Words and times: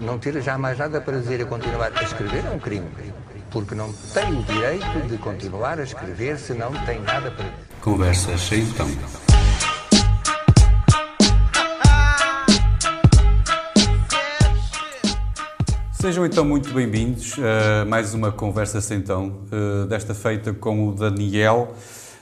Não 0.00 0.18
ter 0.18 0.40
jamais 0.40 0.78
nada 0.78 1.00
para 1.00 1.18
dizer 1.18 1.40
e 1.40 1.44
continuar 1.44 1.90
a 1.94 2.02
escrever 2.02 2.44
é 2.44 2.50
um 2.50 2.58
crime. 2.58 2.86
Porque 3.50 3.74
não 3.74 3.92
tem 4.14 4.38
o 4.38 4.42
direito 4.44 5.06
de 5.08 5.18
continuar 5.18 5.78
a 5.78 5.82
escrever 5.82 6.38
se 6.38 6.54
não 6.54 6.72
tem 6.84 7.00
nada 7.00 7.30
para. 7.30 7.46
Conversas 7.80 8.40
sem 8.40 8.60
então. 8.60 8.88
Sejam 15.92 16.24
então 16.24 16.44
muito 16.44 16.72
bem-vindos 16.72 17.34
a 17.38 17.84
mais 17.84 18.14
uma 18.14 18.30
Conversa 18.30 18.80
Sem 18.80 18.98
Então, 18.98 19.40
desta 19.88 20.14
feita 20.14 20.52
com 20.52 20.88
o 20.88 20.92
Daniel. 20.92 21.74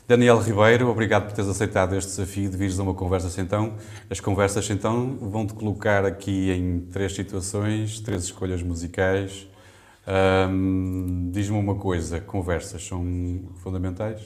Daniel 0.06 0.38
Ribeiro, 0.38 0.90
obrigado 0.90 1.24
por 1.24 1.32
teres 1.32 1.50
aceitado 1.50 1.96
este 1.96 2.10
desafio 2.10 2.50
de 2.50 2.58
vires 2.58 2.78
a 2.78 2.82
uma 2.82 2.92
Conversa 2.92 3.30
Sem 3.30 3.42
Então. 3.42 3.72
As 4.10 4.20
Conversas 4.20 4.66
Sem 4.66 4.76
Então 4.76 5.16
vão-te 5.18 5.54
colocar 5.54 6.04
aqui 6.04 6.50
em 6.50 6.80
três 6.92 7.14
situações, 7.14 8.00
três 8.00 8.24
escolhas 8.24 8.62
musicais. 8.62 9.48
Diz-me 11.30 11.56
uma 11.56 11.76
coisa, 11.76 12.20
conversas 12.20 12.86
são 12.86 13.44
fundamentais? 13.62 14.20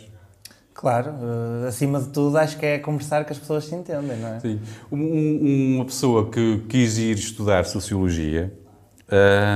Claro, 0.74 1.12
uh, 1.12 1.66
acima 1.68 2.00
de 2.00 2.08
tudo 2.08 2.36
acho 2.38 2.58
que 2.58 2.66
é 2.66 2.78
conversar 2.80 3.24
que 3.24 3.32
as 3.32 3.38
pessoas 3.38 3.64
se 3.64 3.74
entendem, 3.74 4.16
não 4.18 4.34
é? 4.34 4.40
Sim. 4.40 4.60
Um, 4.90 5.76
uma 5.76 5.84
pessoa 5.84 6.28
que 6.28 6.58
quis 6.68 6.98
ir 6.98 7.16
estudar 7.16 7.64
Sociologia, 7.64 8.52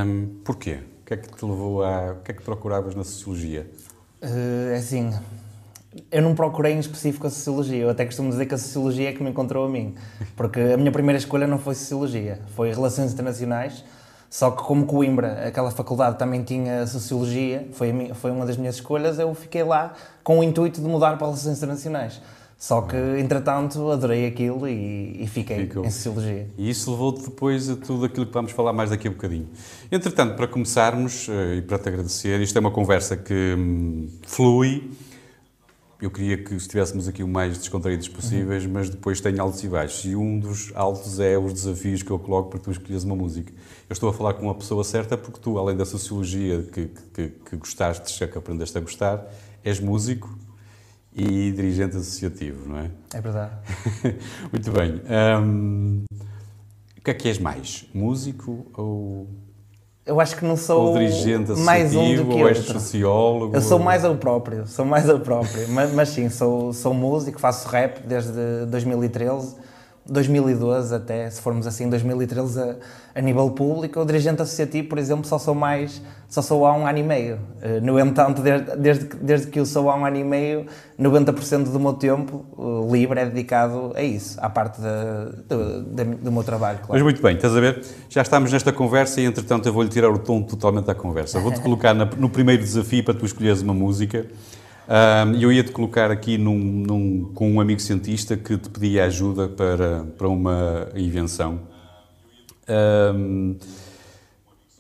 um, 0.04 0.37
porquê? 0.45 0.79
O 1.01 1.04
que 1.04 1.15
é 1.15 1.16
que 1.16 1.29
te 1.29 1.45
levou 1.45 1.84
a... 1.84 2.12
O 2.12 2.23
que 2.23 2.30
é 2.30 2.34
que 2.34 2.43
procuravas 2.43 2.95
na 2.95 3.04
Sociologia? 3.04 3.68
Uh, 4.20 4.77
assim, 4.77 5.12
eu 6.10 6.23
não 6.23 6.34
procurei 6.34 6.73
em 6.73 6.78
específico 6.78 7.27
a 7.27 7.30
Sociologia, 7.30 7.78
eu 7.78 7.91
até 7.91 8.05
costumo 8.05 8.30
dizer 8.30 8.46
que 8.46 8.55
a 8.55 8.59
Sociologia 8.59 9.10
é 9.10 9.12
que 9.12 9.23
me 9.23 9.30
encontrou 9.30 9.66
a 9.66 9.69
mim, 9.69 9.95
porque 10.37 10.60
a 10.60 10.77
minha 10.77 10.92
primeira 10.92 11.18
escolha 11.18 11.46
não 11.46 11.59
foi 11.59 11.74
Sociologia, 11.74 12.41
foi 12.55 12.73
Relações 12.73 13.12
Internacionais, 13.12 13.84
só 14.30 14.51
que 14.51 14.62
como 14.62 14.87
Coimbra, 14.87 15.46
aquela 15.46 15.70
faculdade 15.70 16.18
também 16.18 16.42
tinha 16.42 16.87
Sociologia, 16.87 17.68
foi, 17.73 17.93
minha, 17.93 18.15
foi 18.15 18.30
uma 18.30 18.46
das 18.46 18.57
minhas 18.57 18.76
escolhas, 18.76 19.18
eu 19.18 19.35
fiquei 19.35 19.63
lá 19.63 19.93
com 20.24 20.38
o 20.38 20.43
intuito 20.43 20.80
de 20.80 20.87
mudar 20.87 21.18
para 21.18 21.26
Relações 21.26 21.59
Internacionais. 21.59 22.20
Só 22.63 22.80
que, 22.82 22.96
entretanto, 23.18 23.90
adorei 23.90 24.24
aquilo 24.24 24.68
e, 24.68 25.24
e 25.24 25.26
fiquei 25.26 25.66
Ficou. 25.66 25.85
em 25.85 25.90
Sociologia. 25.90 26.46
E 26.57 26.70
isso 26.70 26.93
levou-te 26.93 27.24
depois 27.24 27.68
a 27.68 27.74
tudo 27.74 28.04
aquilo 28.04 28.24
que 28.24 28.32
vamos 28.32 28.52
falar 28.52 28.73
mais 28.73 28.90
daqui 28.90 29.09
a 29.09 29.10
um 29.10 29.15
bocadinho. 29.15 29.48
Entretanto, 29.90 30.37
para 30.37 30.46
começarmos, 30.46 31.29
eh, 31.29 31.57
e 31.57 31.63
para 31.63 31.76
te 31.76 31.88
agradecer, 31.88 32.40
isto 32.40 32.57
é 32.57 32.60
uma 32.60 32.70
conversa 32.70 33.16
que 33.16 33.57
hum, 33.59 34.09
flui, 34.24 34.93
eu 36.04 36.10
queria 36.10 36.36
que 36.36 36.54
estivéssemos 36.54 37.06
aqui 37.06 37.22
o 37.22 37.28
mais 37.28 37.56
descontraídos 37.56 38.08
possíveis, 38.08 38.64
uhum. 38.64 38.72
mas 38.72 38.90
depois 38.90 39.20
tem 39.20 39.38
altos 39.38 39.62
e 39.62 39.68
baixos. 39.68 40.04
E 40.04 40.16
um 40.16 40.38
dos 40.38 40.72
altos 40.74 41.20
é 41.20 41.38
os 41.38 41.52
desafios 41.52 42.02
que 42.02 42.10
eu 42.10 42.18
coloco 42.18 42.50
para 42.50 42.58
tu 42.58 42.70
escolheres 42.70 43.04
uma 43.04 43.16
música. 43.16 43.52
Eu 43.88 43.92
estou 43.92 44.08
a 44.08 44.12
falar 44.12 44.34
com 44.34 44.42
uma 44.42 44.54
pessoa 44.54 44.82
certa 44.82 45.16
porque 45.16 45.38
tu, 45.40 45.58
além 45.58 45.76
da 45.76 45.84
sociologia 45.84 46.62
que, 46.62 46.90
que, 47.14 47.28
que 47.28 47.56
gostaste, 47.56 48.26
que 48.26 48.36
aprendeste 48.36 48.76
a 48.76 48.80
gostar, 48.80 49.24
és 49.64 49.78
músico, 49.78 50.36
e 51.14 51.52
dirigente 51.52 51.96
associativo, 51.96 52.68
não 52.68 52.78
é? 52.78 52.90
É 53.12 53.20
verdade. 53.20 53.54
Muito 54.50 54.73
bem. 54.73 55.00
Um, 55.40 56.04
o 56.96 57.00
que 57.02 57.10
é 57.10 57.14
que 57.14 57.28
és 57.28 57.38
mais? 57.38 57.86
Músico 57.92 58.66
ou. 58.74 59.28
Eu 60.04 60.20
acho 60.20 60.36
que 60.36 60.45
não 60.45 60.56
sou 60.56 60.95
mais 61.58 61.95
um 61.95 62.16
do 62.16 62.24
que 62.26 62.32
ou 62.32 62.48
outro. 62.48 62.72
sociólogo? 62.72 63.54
Eu 63.54 63.60
sou 63.60 63.78
mais 63.78 64.03
eu 64.03 64.16
próprio, 64.16 64.66
sou 64.66 64.84
mais 64.84 65.08
eu 65.08 65.20
próprio. 65.20 65.66
mas, 65.70 65.92
mas 65.92 66.08
sim, 66.08 66.28
sou, 66.28 66.72
sou 66.72 66.92
músico, 66.92 67.41
faço 67.41 67.69
rap 67.69 68.00
desde 68.04 68.66
2013 68.66 69.56
2012 70.04 70.94
até, 70.94 71.31
se 71.31 71.41
formos 71.41 71.66
assim, 71.66 71.88
2013 71.88 72.60
a, 72.60 72.76
a 73.14 73.20
nível 73.20 73.50
público, 73.50 74.00
o 74.00 74.04
dirigente 74.04 74.42
associativo, 74.42 74.88
por 74.88 74.98
exemplo, 74.98 75.25
só 75.25 75.38
sou 75.38 75.54
mais, 75.54 76.03
só 76.28 76.42
sou 76.42 76.66
há 76.66 76.76
um 76.76 76.86
ano 76.86 76.98
e 76.98 77.03
meio. 77.03 77.38
Eh, 77.60 77.81
no 77.81 77.98
entanto, 78.00 78.42
desde, 78.42 78.76
desde, 78.76 79.04
desde 79.16 79.47
que 79.47 79.60
eu 79.60 79.66
sou 79.66 79.88
há 79.88 79.97
um 79.97 80.04
ano 80.04 80.16
e 80.16 80.25
meio, 80.25 80.66
90% 80.98 81.70
do 81.70 81.78
meu 81.78 81.92
tempo 81.92 82.44
livre 82.91 83.20
é 83.20 83.26
dedicado 83.26 83.92
a 83.94 84.02
isso, 84.02 84.38
à 84.41 84.50
parte 84.50 84.80
de, 84.80 84.84
de, 85.48 86.04
de, 86.04 86.14
do 86.16 86.32
meu 86.32 86.42
trabalho, 86.42 86.78
claro. 86.78 86.94
Mas 86.94 87.02
muito 87.02 87.22
bem, 87.22 87.36
estás 87.36 87.56
a 87.56 87.60
ver? 87.60 87.84
Já 88.08 88.22
estamos 88.22 88.50
nesta 88.52 88.72
conversa 88.72 89.20
e, 89.20 89.24
entretanto, 89.24 89.68
eu 89.68 89.72
vou-lhe 89.72 89.88
tirar 89.88 90.10
o 90.10 90.18
tom 90.18 90.42
totalmente 90.42 90.91
à 90.91 90.94
conversa. 90.94 91.38
Vou-te 91.38 91.60
colocar 91.60 91.94
na, 91.94 92.04
no 92.04 92.28
primeiro 92.28 92.62
desafio 92.62 93.04
para 93.04 93.14
tu 93.14 93.24
escolheres 93.24 93.62
uma 93.62 93.74
música 93.74 94.26
eu 95.41 95.50
ia-te 95.50 95.72
colocar 95.72 96.10
aqui 96.10 96.36
num, 96.36 96.58
num, 96.58 97.32
com 97.34 97.50
um 97.50 97.60
amigo 97.60 97.80
cientista 97.80 98.36
que 98.36 98.58
te 98.58 98.69
pedia 98.69 99.04
ajuda 99.04 99.48
para, 99.48 100.04
para 100.19 100.28
uma 100.28 100.88
invenção. 100.94 101.60
Um, 103.14 103.56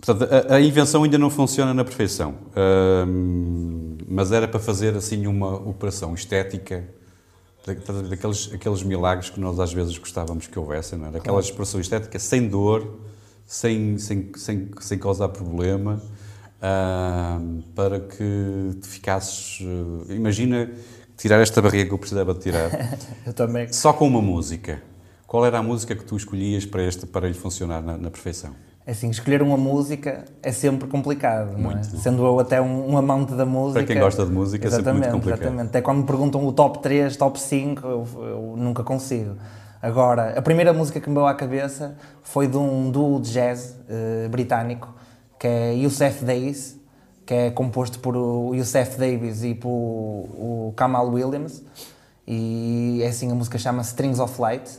portanto, 0.00 0.30
a, 0.50 0.56
a, 0.56 0.60
invenção 0.60 1.02
ainda 1.02 1.16
não 1.16 1.30
funciona 1.30 1.72
na 1.72 1.84
perfeição, 1.84 2.34
um, 3.06 3.96
mas 4.06 4.30
era 4.32 4.46
para 4.46 4.60
fazer 4.60 4.94
assim 4.94 5.26
uma 5.26 5.54
operação 5.54 6.14
estética 6.14 6.84
daqueles 8.08 8.50
aqueles 8.52 8.82
milagres 8.82 9.30
que 9.30 9.40
nós 9.40 9.58
às 9.60 9.72
vezes 9.72 9.96
gostávamos 9.96 10.46
que 10.46 10.58
houvessem, 10.58 10.98
não 10.98 11.06
era? 11.06 11.18
Aquela 11.18 11.40
expressão 11.40 11.80
estética 11.80 12.18
sem 12.18 12.48
dor, 12.48 12.98
sem, 13.46 13.98
sem, 13.98 14.30
sem, 14.36 14.68
sem 14.80 14.98
causar 14.98 15.28
problema 15.28 16.02
uh, 16.62 17.62
para 17.74 18.00
que 18.00 18.78
te 18.80 18.88
ficasses. 18.88 19.60
Uh, 19.60 20.12
imagina 20.12 20.70
tirar 21.16 21.40
esta 21.40 21.60
barriga 21.60 21.86
que 21.86 21.92
eu 21.92 21.98
precisava 21.98 22.32
de 22.32 22.40
tirar. 22.40 22.70
eu 23.26 23.32
também. 23.32 23.72
Só 23.72 23.92
com 23.92 24.06
uma 24.06 24.22
música. 24.22 24.80
Qual 25.26 25.46
era 25.46 25.58
a 25.58 25.62
música 25.62 25.94
que 25.96 26.04
tu 26.04 26.16
escolhias 26.16 26.66
para, 26.66 26.82
este, 26.82 27.06
para 27.06 27.26
ele 27.26 27.34
funcionar 27.34 27.82
na, 27.82 27.96
na 27.96 28.10
perfeição? 28.10 28.50
É 28.84 28.90
assim, 28.90 29.08
escolher 29.08 29.40
uma 29.42 29.56
música 29.56 30.24
é 30.42 30.50
sempre 30.50 30.88
complicado, 30.88 31.56
não 31.56 31.70
é? 31.70 31.82
Sendo 31.84 32.26
eu 32.26 32.38
até 32.40 32.60
um, 32.60 32.90
um, 32.90 32.98
amante 32.98 33.32
da 33.32 33.46
música. 33.46 33.78
Para 33.78 33.86
quem 33.86 33.98
gosta 33.98 34.26
de 34.26 34.32
música 34.32 34.66
é 34.66 34.70
sempre 34.70 34.92
muito 34.92 35.08
complicado. 35.08 35.40
Exatamente, 35.40 35.68
até 35.68 35.80
quando 35.80 35.98
me 35.98 36.04
perguntam 36.04 36.44
o 36.44 36.52
top 36.52 36.80
3, 36.80 37.16
top 37.16 37.40
5, 37.40 37.86
eu, 37.86 38.08
eu, 38.16 38.54
nunca 38.56 38.82
consigo. 38.82 39.36
Agora, 39.80 40.36
a 40.36 40.42
primeira 40.42 40.72
música 40.72 41.00
que 41.00 41.08
me 41.08 41.14
veio 41.14 41.26
à 41.26 41.34
cabeça 41.34 41.96
foi 42.22 42.48
de 42.48 42.56
um 42.56 42.90
duo 42.90 43.20
de 43.20 43.32
jazz 43.32 43.76
uh, 43.88 44.28
britânico 44.28 44.92
que 45.42 45.48
é 45.48 45.74
Youssef 45.74 46.24
Days, 46.24 46.78
que 47.26 47.34
é 47.34 47.50
composto 47.50 47.98
por 47.98 48.16
o 48.16 48.54
Youssef 48.54 48.96
Davis 48.96 49.42
e 49.42 49.56
por 49.56 49.68
o 49.68 50.72
Kamal 50.76 51.08
Williams. 51.08 51.64
E 52.24 53.00
é 53.02 53.08
assim, 53.08 53.28
a 53.32 53.34
música 53.34 53.58
chama 53.58 53.82
Strings 53.82 54.20
of 54.20 54.40
Light. 54.40 54.70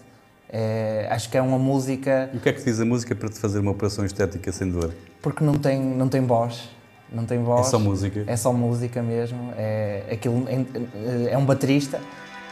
É, 0.47 1.05
acho 1.11 1.29
que 1.29 1.37
é 1.37 1.41
uma 1.41 1.59
música. 1.59 2.29
E 2.33 2.37
o 2.37 2.39
que 2.39 2.47
é 2.47 2.53
que 2.53 2.63
diz 2.63 2.79
a 2.79 2.85
música 2.85 3.13
para 3.13 3.27
te 3.27 3.39
fazer 3.39 3.59
uma 3.59 3.71
operação 3.71 4.05
estética 4.05 4.53
sem 4.53 4.71
dor? 4.71 4.93
Porque 5.21 5.43
não 5.43 5.55
tem, 5.55 5.81
não 5.81 6.07
tem 6.07 6.21
voz. 6.21 6.69
Não 7.11 7.25
tem 7.25 7.43
voz. 7.43 7.67
É 7.67 7.69
só 7.69 7.77
música? 7.77 8.23
É 8.25 8.37
só 8.37 8.53
música 8.53 9.03
mesmo. 9.03 9.51
É, 9.57 10.03
aquilo, 10.13 10.47
é, 10.47 11.33
é 11.33 11.37
um 11.37 11.43
baterista 11.43 11.99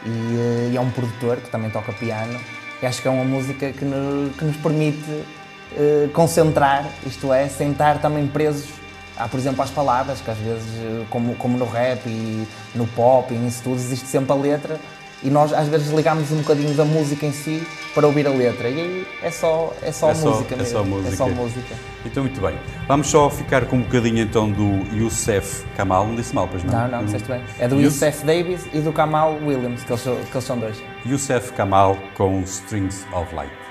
e, 0.04 0.72
e, 0.72 0.76
é 0.76 0.80
um 0.82 0.90
produtor 0.90 1.38
que 1.38 1.50
também 1.50 1.70
toca 1.70 1.94
piano. 1.94 2.38
E 2.82 2.84
acho 2.84 3.00
que 3.00 3.08
é 3.08 3.10
uma 3.10 3.24
música 3.24 3.72
que, 3.72 3.86
no, 3.86 4.28
que 4.34 4.44
nos 4.44 4.56
permite 4.58 5.24
eh, 5.76 6.08
concentrar, 6.12 6.86
isto 7.06 7.32
é, 7.32 7.48
sem 7.48 7.72
estar 7.72 7.98
também 7.98 8.26
presos, 8.26 8.68
há, 9.16 9.28
por 9.28 9.38
exemplo, 9.38 9.62
às 9.62 9.70
palavras, 9.70 10.20
que 10.20 10.30
às 10.30 10.38
vezes, 10.38 10.68
eh, 10.76 11.04
como, 11.10 11.34
como 11.36 11.56
no 11.58 11.64
rap 11.64 12.06
e 12.06 12.46
no 12.74 12.86
pop 12.86 13.32
e 13.32 13.36
nisso 13.36 13.62
tudo, 13.62 13.76
existe 13.76 14.06
sempre 14.06 14.32
a 14.32 14.34
letra 14.34 14.78
e 15.22 15.30
nós 15.30 15.52
às 15.52 15.68
vezes 15.68 15.90
ligamos 15.92 16.30
um 16.32 16.38
bocadinho 16.38 16.74
da 16.74 16.84
música 16.84 17.24
em 17.24 17.32
si 17.32 17.62
para 17.94 18.06
ouvir 18.06 18.26
a 18.26 18.30
letra 18.30 18.68
e 18.68 18.80
aí 18.80 19.06
é 19.22 19.30
só, 19.30 19.72
é 19.82 19.92
só, 19.92 20.10
é 20.10 20.14
música, 20.14 20.56
só, 20.56 20.62
é 20.62 20.64
só 20.64 20.84
música 20.84 21.12
É 21.12 21.16
só 21.16 21.28
música. 21.28 21.74
Então, 22.04 22.24
muito 22.24 22.40
bem. 22.40 22.58
Vamos 22.88 23.06
só 23.06 23.30
ficar 23.30 23.66
com 23.66 23.76
um 23.76 23.82
bocadinho 23.82 24.18
então 24.18 24.50
do 24.50 24.84
Youssef 24.94 25.64
Kamal, 25.76 26.06
não 26.08 26.16
disse 26.16 26.34
mal, 26.34 26.48
pois 26.48 26.64
não? 26.64 26.72
Não, 26.72 26.88
não, 26.88 27.04
disseste 27.04 27.28
bem. 27.28 27.42
É 27.58 27.68
do 27.68 27.80
Youssef 27.80 28.24
Davis 28.24 28.66
e 28.72 28.80
do 28.80 28.92
Kamal 28.92 29.38
Williams, 29.44 29.84
que 29.84 29.92
eles, 29.92 30.02
que 30.02 30.34
eles 30.36 30.44
são 30.44 30.58
dois. 30.58 30.76
Youssef 31.06 31.52
Kamal 31.52 31.96
com 32.16 32.40
Strings 32.42 33.06
of 33.12 33.32
Light. 33.34 33.61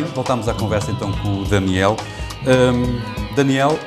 Bem, 0.00 0.04
voltamos 0.14 0.48
à 0.48 0.54
conversa 0.54 0.90
então 0.90 1.12
com 1.12 1.40
o 1.40 1.44
Daniel. 1.44 1.96
Hum, 2.46 3.00
Daniel, 3.34 3.78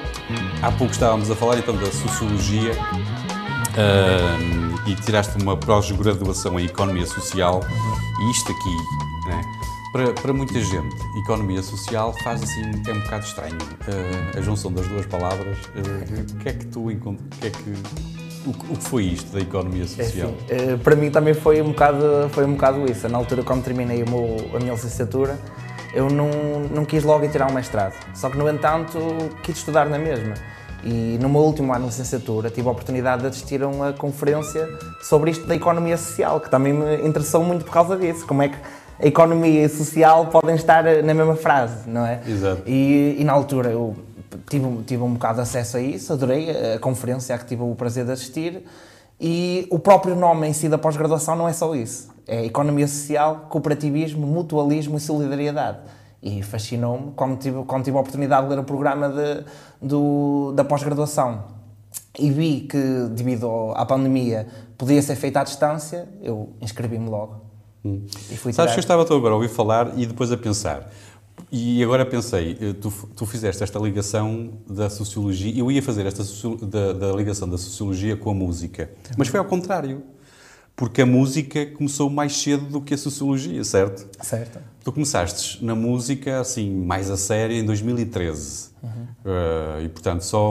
há 0.62 0.71
pouco 0.71 0.94
estávamos 0.94 1.30
a 1.31 1.36
falar 1.36 1.57
então 1.57 1.75
da 1.75 1.88
sociologia 1.92 2.71
hum, 3.77 4.75
e 4.88 4.95
tiraste 4.95 5.42
uma 5.42 5.57
pós-graduação 5.57 6.60
em 6.60 6.65
economia 6.65 7.06
social 7.06 7.62
e 8.19 8.31
isto 8.31 8.51
aqui, 8.51 9.27
né, 9.30 9.42
para, 9.92 10.13
para 10.13 10.33
muita 10.33 10.60
gente, 10.60 10.95
economia 11.19 11.62
social 11.62 12.13
faz 12.24 12.42
assim, 12.44 12.62
é 12.88 12.92
um 12.92 13.00
bocado 13.01 13.25
estranho 13.25 13.57
uh, 13.57 14.38
a 14.38 14.42
junção 14.42 14.71
das 14.71 14.88
duas 14.88 15.06
palavras. 15.06 15.57
Uh, 15.75 16.33
o 16.33 16.38
que 16.39 16.50
é 16.50 16.54
que 16.54 16.65
tu 16.68 16.89
encont- 16.92 17.19
o 17.19 17.38
que 17.39 17.48
é 17.48 17.50
que 17.50 17.74
o, 18.46 18.53
que- 18.53 18.75
foi 18.88 19.03
isto 19.05 19.32
da 19.32 19.39
economia 19.39 19.84
É 19.84 19.88
social? 19.88 20.29
assim, 20.29 20.38
eh, 20.50 20.77
para 20.84 20.96
mim 20.96 21.10
também 21.10 21.34
foi 21.34 21.62
um 21.62 21.67
bocado, 21.70 22.27
foi 22.32 22.43
um 22.46 22.53
bocado 22.53 22.91
isso. 22.91 23.08
Na 23.08 23.17
altura, 23.17 23.41
quando 23.43 23.63
terminei 23.63 24.01
a 24.03 24.60
minha 24.60 24.74
licenciatura, 24.74 25.39
eu 25.93 26.09
não, 26.09 26.29
não 26.71 26.85
quis 26.85 27.03
logo 27.03 27.23
ir 27.25 27.29
tirar 27.29 27.50
um 27.50 27.53
mestrado. 27.53 27.93
Só 28.13 28.29
que, 28.29 28.38
no 28.38 28.50
entanto, 28.50 29.00
quis 29.43 29.57
estudar 29.57 29.85
na 29.85 29.97
mesma. 29.97 30.33
E 30.83 31.17
no 31.21 31.29
meu 31.29 31.41
último 31.41 31.71
ano 31.71 31.85
de 31.85 31.91
licenciatura 31.91 32.50
tive 32.50 32.67
a 32.67 32.71
oportunidade 32.71 33.21
de 33.21 33.27
assistir 33.29 33.63
a 33.63 33.67
uma 33.67 33.93
conferência 33.93 34.67
sobre 35.01 35.31
isto 35.31 35.45
da 35.45 35.55
economia 35.55 35.95
social, 35.97 36.41
que 36.41 36.50
também 36.50 36.73
me 36.73 37.07
interessou 37.07 37.43
muito 37.43 37.63
por 37.63 37.71
causa 37.71 37.95
disso. 37.95 38.27
Como 38.27 38.41
é 38.41 38.50
que 38.50 38.57
a 39.00 39.07
economia 39.07 39.63
e 39.63 39.69
social 39.69 40.27
podem 40.27 40.55
estar 40.55 40.83
na 40.83 41.13
mesma 41.13 41.35
frase, 41.35 41.89
não 41.89 42.05
é? 42.05 42.19
Exato. 42.27 42.63
E, 42.65 43.15
e 43.17 43.23
na 43.23 43.31
altura 43.31 43.69
eu 43.71 43.95
tive, 44.50 44.83
tive 44.83 45.03
um 45.03 45.13
bocado 45.13 45.35
de 45.35 45.41
acesso 45.41 45.77
a 45.77 45.81
isso, 45.81 46.12
adorei 46.12 46.50
a, 46.51 46.75
a 46.75 46.79
conferência 46.79 47.33
a 47.33 47.38
que 47.38 47.45
tive 47.45 47.63
o 47.63 47.73
prazer 47.75 48.05
de 48.05 48.12
assistir. 48.12 48.63
E 49.19 49.67
o 49.69 49.79
próprio 49.79 50.15
nome 50.15 50.47
em 50.47 50.53
si 50.53 50.67
da 50.67 50.77
pós-graduação 50.77 51.35
não 51.35 51.47
é 51.47 51.53
só 51.53 51.73
isso. 51.73 52.12
É 52.27 52.46
Economia 52.46 52.88
Social, 52.88 53.48
Cooperativismo, 53.50 54.25
Mutualismo 54.25 54.98
e 54.98 55.00
Solidariedade. 55.00 55.80
E 56.22 56.42
fascinou-me 56.42 57.12
quando 57.15 57.38
tive, 57.38 57.63
quando 57.63 57.84
tive 57.84 57.98
a 57.98 58.00
oportunidade 58.00 58.48
de 58.48 58.56
ler 58.56 58.60
o 58.60 58.63
programa 58.63 59.10
de, 59.10 59.44
do, 59.82 60.53
da 60.56 60.63
pós-graduação 60.63 61.44
e 62.18 62.32
vi 62.32 62.62
que, 62.62 62.77
devido 63.12 63.72
à 63.75 63.86
pandemia, 63.86 64.48
podia 64.77 65.01
ser 65.01 65.15
feita 65.15 65.42
à 65.42 65.44
distância, 65.44 66.08
eu 66.22 66.53
inscrevi-me 66.62 67.10
logo. 67.10 67.42
E 67.84 68.38
fui 68.38 68.53
Sabes 68.53 68.74
que 68.74 68.80
eu 68.80 68.82
estava 68.82 69.01
agora 69.01 69.34
a 69.34 69.36
ouvir 69.36 69.50
falar 69.50 69.98
e 69.98 70.06
depois 70.06 70.32
a 70.32 70.38
pensar. 70.38 70.89
E 71.51 71.84
agora 71.84 72.06
pensei, 72.06 72.58
eh, 72.62 72.74
tu, 72.74 72.92
tu 73.15 73.25
fizeste 73.25 73.63
esta 73.63 73.80
ligação 73.80 74.51
da 74.68 74.89
sociologia, 74.89 75.53
eu 75.56 75.72
ia 75.72 75.82
fazer 75.82 76.06
esta 76.06 76.24
da, 76.65 76.94
da 76.94 77.12
ligação 77.12 77.50
da 77.50 77.58
sociologia 77.58 78.15
com 78.15 78.30
a 78.30 78.34
música, 78.34 78.89
mas 79.18 79.27
foi 79.27 79.39
ao 79.39 79.46
contrário, 79.46 80.03
porque 80.75 81.01
a 81.01 81.06
música 81.06 81.65
começou 81.68 82.10
mais 82.10 82.36
cedo 82.36 82.65
do 82.65 82.82
que 82.82 82.94
a 82.94 82.98
sociologia, 82.98 83.63
certo? 83.63 84.08
Certo. 84.24 84.60
Tu 84.84 84.92
começaste 84.92 85.63
na 85.63 85.75
música, 85.75 86.39
assim, 86.39 86.70
mais 86.70 87.10
a 87.10 87.18
sério, 87.18 87.56
em 87.56 87.63
2013. 87.63 88.74
Eh, 89.25 89.84
e, 89.86 89.89
portanto, 89.89 90.22
só 90.22 90.42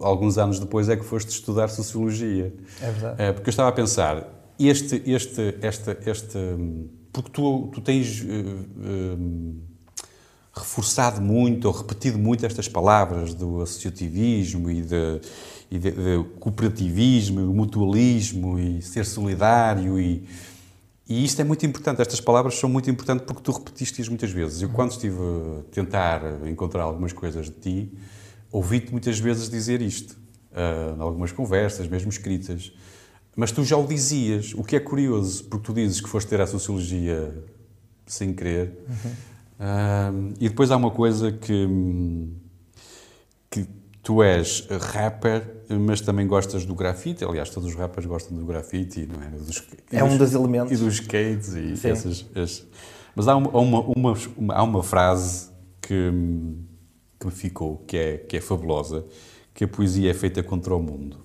alguns 0.00 0.38
anos 0.38 0.60
depois 0.60 0.88
é 0.88 0.96
que 0.96 1.04
foste 1.04 1.30
estudar 1.30 1.68
Sociologia. 1.68 2.54
É 2.80 2.90
verdade. 2.90 3.22
Eh, 3.22 3.32
porque 3.32 3.48
eu 3.48 3.50
estava 3.50 3.68
a 3.70 3.72
pensar, 3.72 4.52
este, 4.58 5.02
este, 5.06 5.56
este, 5.60 5.96
este... 6.06 6.38
Porque 7.12 7.30
tu, 7.30 7.68
tu 7.72 7.80
tens 7.80 8.22
hum, 8.22 9.60
reforçado 10.54 11.20
muito, 11.20 11.66
ou 11.66 11.72
repetido 11.72 12.18
muito 12.18 12.44
estas 12.44 12.68
palavras 12.68 13.34
do 13.34 13.62
associativismo 13.62 14.70
e 14.70 14.82
de, 14.82 15.20
e 15.70 15.78
de, 15.78 15.90
de 15.90 16.24
cooperativismo, 16.38 17.40
mutualismo 17.52 18.58
e 18.58 18.82
ser 18.82 19.04
solidário 19.04 19.98
e... 19.98 20.26
E 21.06 21.22
isto 21.22 21.38
é 21.38 21.44
muito 21.44 21.66
importante, 21.66 22.00
estas 22.00 22.18
palavras 22.18 22.54
são 22.54 22.66
muito 22.66 22.88
importantes 22.90 23.26
porque 23.26 23.42
tu 23.42 23.52
repetiste-as 23.52 24.08
muitas 24.08 24.30
vezes. 24.30 24.62
Eu, 24.62 24.70
quando 24.70 24.92
estive 24.92 25.18
a 25.18 25.62
tentar 25.70 26.22
encontrar 26.46 26.82
algumas 26.82 27.12
coisas 27.12 27.44
de 27.44 27.52
ti, 27.52 27.92
ouvi-te 28.50 28.90
muitas 28.90 29.18
vezes 29.18 29.50
dizer 29.50 29.82
isto, 29.82 30.16
ah, 30.54 30.94
em 30.96 31.00
algumas 31.02 31.30
conversas, 31.30 31.88
mesmo 31.88 32.08
escritas. 32.08 32.72
Mas 33.36 33.52
tu 33.52 33.64
já 33.64 33.76
o 33.76 33.86
dizias, 33.86 34.54
o 34.54 34.62
que 34.62 34.76
é 34.76 34.80
curioso, 34.80 35.44
porque 35.44 35.66
tu 35.66 35.74
dizes 35.74 36.00
que 36.00 36.08
foste 36.08 36.28
ter 36.28 36.40
a 36.40 36.46
sociologia 36.46 37.34
sem 38.06 38.32
querer. 38.32 38.72
Ah, 39.58 40.10
e 40.40 40.48
depois 40.48 40.70
há 40.70 40.76
uma 40.76 40.90
coisa 40.90 41.30
que, 41.30 41.52
hum, 41.52 42.34
que 42.34 42.43
tu 44.04 44.22
és 44.22 44.68
rapper, 44.92 45.42
mas 45.70 46.00
também 46.00 46.26
gostas 46.26 46.64
do 46.64 46.74
grafite. 46.74 47.24
Aliás, 47.24 47.48
todos 47.50 47.68
os 47.70 47.74
rappers 47.74 48.06
gostam 48.06 48.36
do 48.36 48.44
grafite, 48.44 49.08
não 49.10 49.20
é? 49.26 49.30
Dos- 49.30 49.66
É 49.90 50.04
um 50.04 50.16
dos- 50.16 50.34
elementos. 50.34 50.70
E 50.72 50.76
dos 50.76 50.94
skates 50.94 51.48
e 51.54 51.76
Sim. 51.76 51.90
essas. 51.90 52.26
as- 52.36 52.64
Mas 53.16 53.26
há 53.28 53.34
uma, 53.36 53.48
uma, 53.50 54.14
uma- 54.36 54.54
há 54.54 54.62
uma 54.62 54.82
frase 54.82 55.48
que, 55.80 56.12
que 57.18 57.26
me 57.26 57.32
ficou, 57.32 57.78
que 57.86 57.96
é, 57.96 58.16
que 58.18 58.36
é 58.36 58.40
fabulosa, 58.40 59.04
que 59.54 59.64
a 59.64 59.68
poesia 59.68 60.10
é 60.10 60.14
feita 60.14 60.42
contra 60.42 60.74
o 60.74 60.80
mundo. 60.82 61.18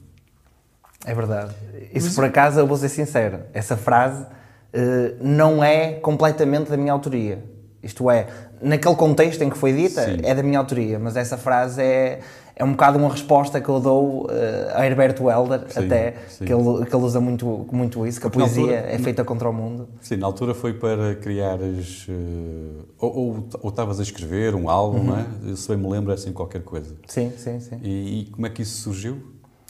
É 1.05 1.13
verdade. 1.15 1.53
Isso 1.93 2.13
por 2.15 2.25
acaso, 2.25 2.59
eu 2.59 2.67
vou 2.67 2.77
ser 2.77 2.89
sincero, 2.89 3.39
essa 3.53 3.75
frase 3.75 4.25
eh, 4.71 5.15
não 5.21 5.63
é 5.63 5.93
completamente 5.93 6.69
da 6.69 6.77
minha 6.77 6.91
autoria. 6.93 7.43
Isto 7.81 8.11
é, 8.11 8.27
naquele 8.61 8.95
contexto 8.95 9.41
em 9.41 9.49
que 9.49 9.57
foi 9.57 9.71
dita, 9.73 10.03
Sim. 10.05 10.17
é 10.23 10.35
da 10.35 10.43
minha 10.43 10.59
autoria, 10.59 10.99
mas 10.99 11.15
essa 11.15 11.37
frase 11.37 11.81
é, 11.81 12.19
é 12.59 12.63
um 12.65 12.71
bocado 12.71 12.97
uma 12.99 13.09
resposta 13.09 13.61
que 13.61 13.69
eu 13.69 13.79
dou 13.79 14.27
eh, 14.29 14.71
a 14.75 14.85
Herberto 14.85 15.23
Welder, 15.23 15.61
Sim, 15.69 15.85
até, 15.85 16.15
sim. 16.27 16.43
que 16.45 16.53
ele, 16.53 16.85
que 16.85 16.93
ele 16.93 17.03
usa 17.05 17.21
muito, 17.21 17.65
muito 17.71 18.05
isso, 18.05 18.19
que 18.19 18.27
a 18.27 18.29
Porque 18.29 18.43
na 18.45 18.53
poesia 18.53 18.75
altura- 18.79 18.93
é 18.93 18.99
feita 18.99 19.23
contra 19.23 19.49
o 19.49 19.53
mundo. 19.53 19.87
Sim, 20.01 20.17
na 20.17 20.25
altura 20.27 20.53
foi 20.53 20.73
para 20.73 21.15
criares. 21.15 22.05
eh, 22.09 22.83
ou, 22.99 23.47
estavas 23.63 23.97
a 23.99 24.03
escrever 24.03 24.55
um 24.55 24.69
álbum, 24.69 25.03
não 25.05 25.17
é? 25.17 25.25
Eu, 25.47 25.55
Se 25.55 25.69
bem 25.69 25.77
me 25.77 25.89
lembro, 25.89 26.11
é 26.11 26.15
assim 26.15 26.33
qualquer 26.33 26.61
coisa. 26.61 26.95
Sim, 27.07 27.31
sim, 27.37 27.61
sim. 27.61 27.79
E, 27.81 28.23
e 28.23 28.25
como 28.25 28.45
é 28.45 28.49
que 28.49 28.61
isso 28.61 28.81
surgiu? 28.81 29.19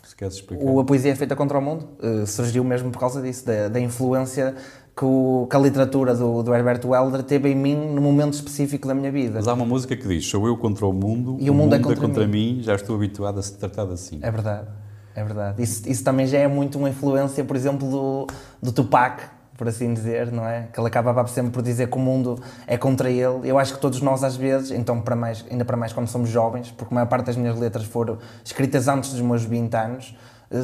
Se 0.03 0.15
queres 0.15 0.33
explicar. 0.33 0.65
O 0.65 0.79
A 0.79 0.83
Poesia 0.83 1.11
é 1.11 1.15
Feita 1.15 1.35
contra 1.35 1.59
o 1.59 1.61
Mundo 1.61 1.89
eh, 2.01 2.25
surgiu 2.25 2.63
mesmo 2.63 2.89
por 2.89 2.97
causa 2.99 3.21
disso, 3.21 3.45
da, 3.45 3.67
da 3.67 3.79
influência 3.79 4.55
que, 4.99 5.05
o- 5.05 5.47
que 5.49 5.55
a 5.55 5.59
literatura 5.59 6.13
do, 6.13 6.43
do 6.43 6.53
Herbert 6.53 6.81
Welder 6.85 7.23
teve 7.23 7.47
em 7.49 7.55
mim 7.55 7.75
num 7.75 8.01
momento 8.01 8.33
específico 8.33 8.85
da 8.85 8.93
minha 8.93 9.09
vida. 9.11 9.35
Mas 9.35 9.47
há 9.47 9.53
uma 9.53 9.65
música 9.65 9.95
que 9.95 10.05
diz: 10.05 10.27
Sou 10.27 10.45
eu 10.45 10.57
contra 10.57 10.85
o 10.85 10.91
mundo, 10.91 11.37
E 11.39 11.49
o 11.49 11.53
mundo 11.53 11.73
é 11.75 11.79
contra 11.79 12.27
mim. 12.27 12.59
já 12.61 12.75
estou 12.75 12.95
habituado 12.97 13.39
a 13.39 13.41
ser 13.41 13.55
tratado 13.55 13.93
assim. 13.93 14.19
É 14.21 14.29
verdade, 14.29 14.67
é 15.15 15.23
verdade. 15.23 15.63
Isso, 15.63 15.89
isso 15.89 16.03
também 16.03 16.27
já 16.27 16.37
é 16.39 16.47
muito 16.49 16.77
uma 16.77 16.89
influência, 16.89 17.43
por 17.45 17.55
exemplo, 17.55 17.89
do, 17.89 18.27
do 18.61 18.71
Tupac, 18.73 19.23
por 19.57 19.67
assim 19.69 19.93
dizer, 19.93 20.31
não 20.33 20.45
é? 20.45 20.67
Que 20.73 20.79
ele 20.79 20.87
acabava 20.87 21.25
sempre 21.27 21.51
por 21.51 21.61
dizer 21.61 21.89
que 21.89 21.95
o 21.97 21.99
mundo 22.01 22.37
é 22.67 22.77
contra 22.77 23.09
ele. 23.09 23.39
Eu 23.49 23.57
acho 23.57 23.73
que 23.75 23.79
todos 23.79 24.01
nós, 24.01 24.21
às 24.23 24.35
vezes, 24.35 24.71
então 24.71 24.99
para 25.01 25.15
mais, 25.15 25.45
ainda 25.49 25.63
para 25.63 25.77
mais 25.77 25.93
quando 25.93 26.07
somos 26.07 26.29
jovens, 26.29 26.71
porque 26.71 26.93
a 26.93 26.95
maior 26.95 27.07
parte 27.07 27.25
das 27.27 27.37
minhas 27.37 27.57
letras 27.57 27.85
foram 27.85 28.17
escritas 28.43 28.87
antes 28.89 29.11
dos 29.11 29.21
meus 29.21 29.43
20 29.45 29.73
anos, 29.75 30.15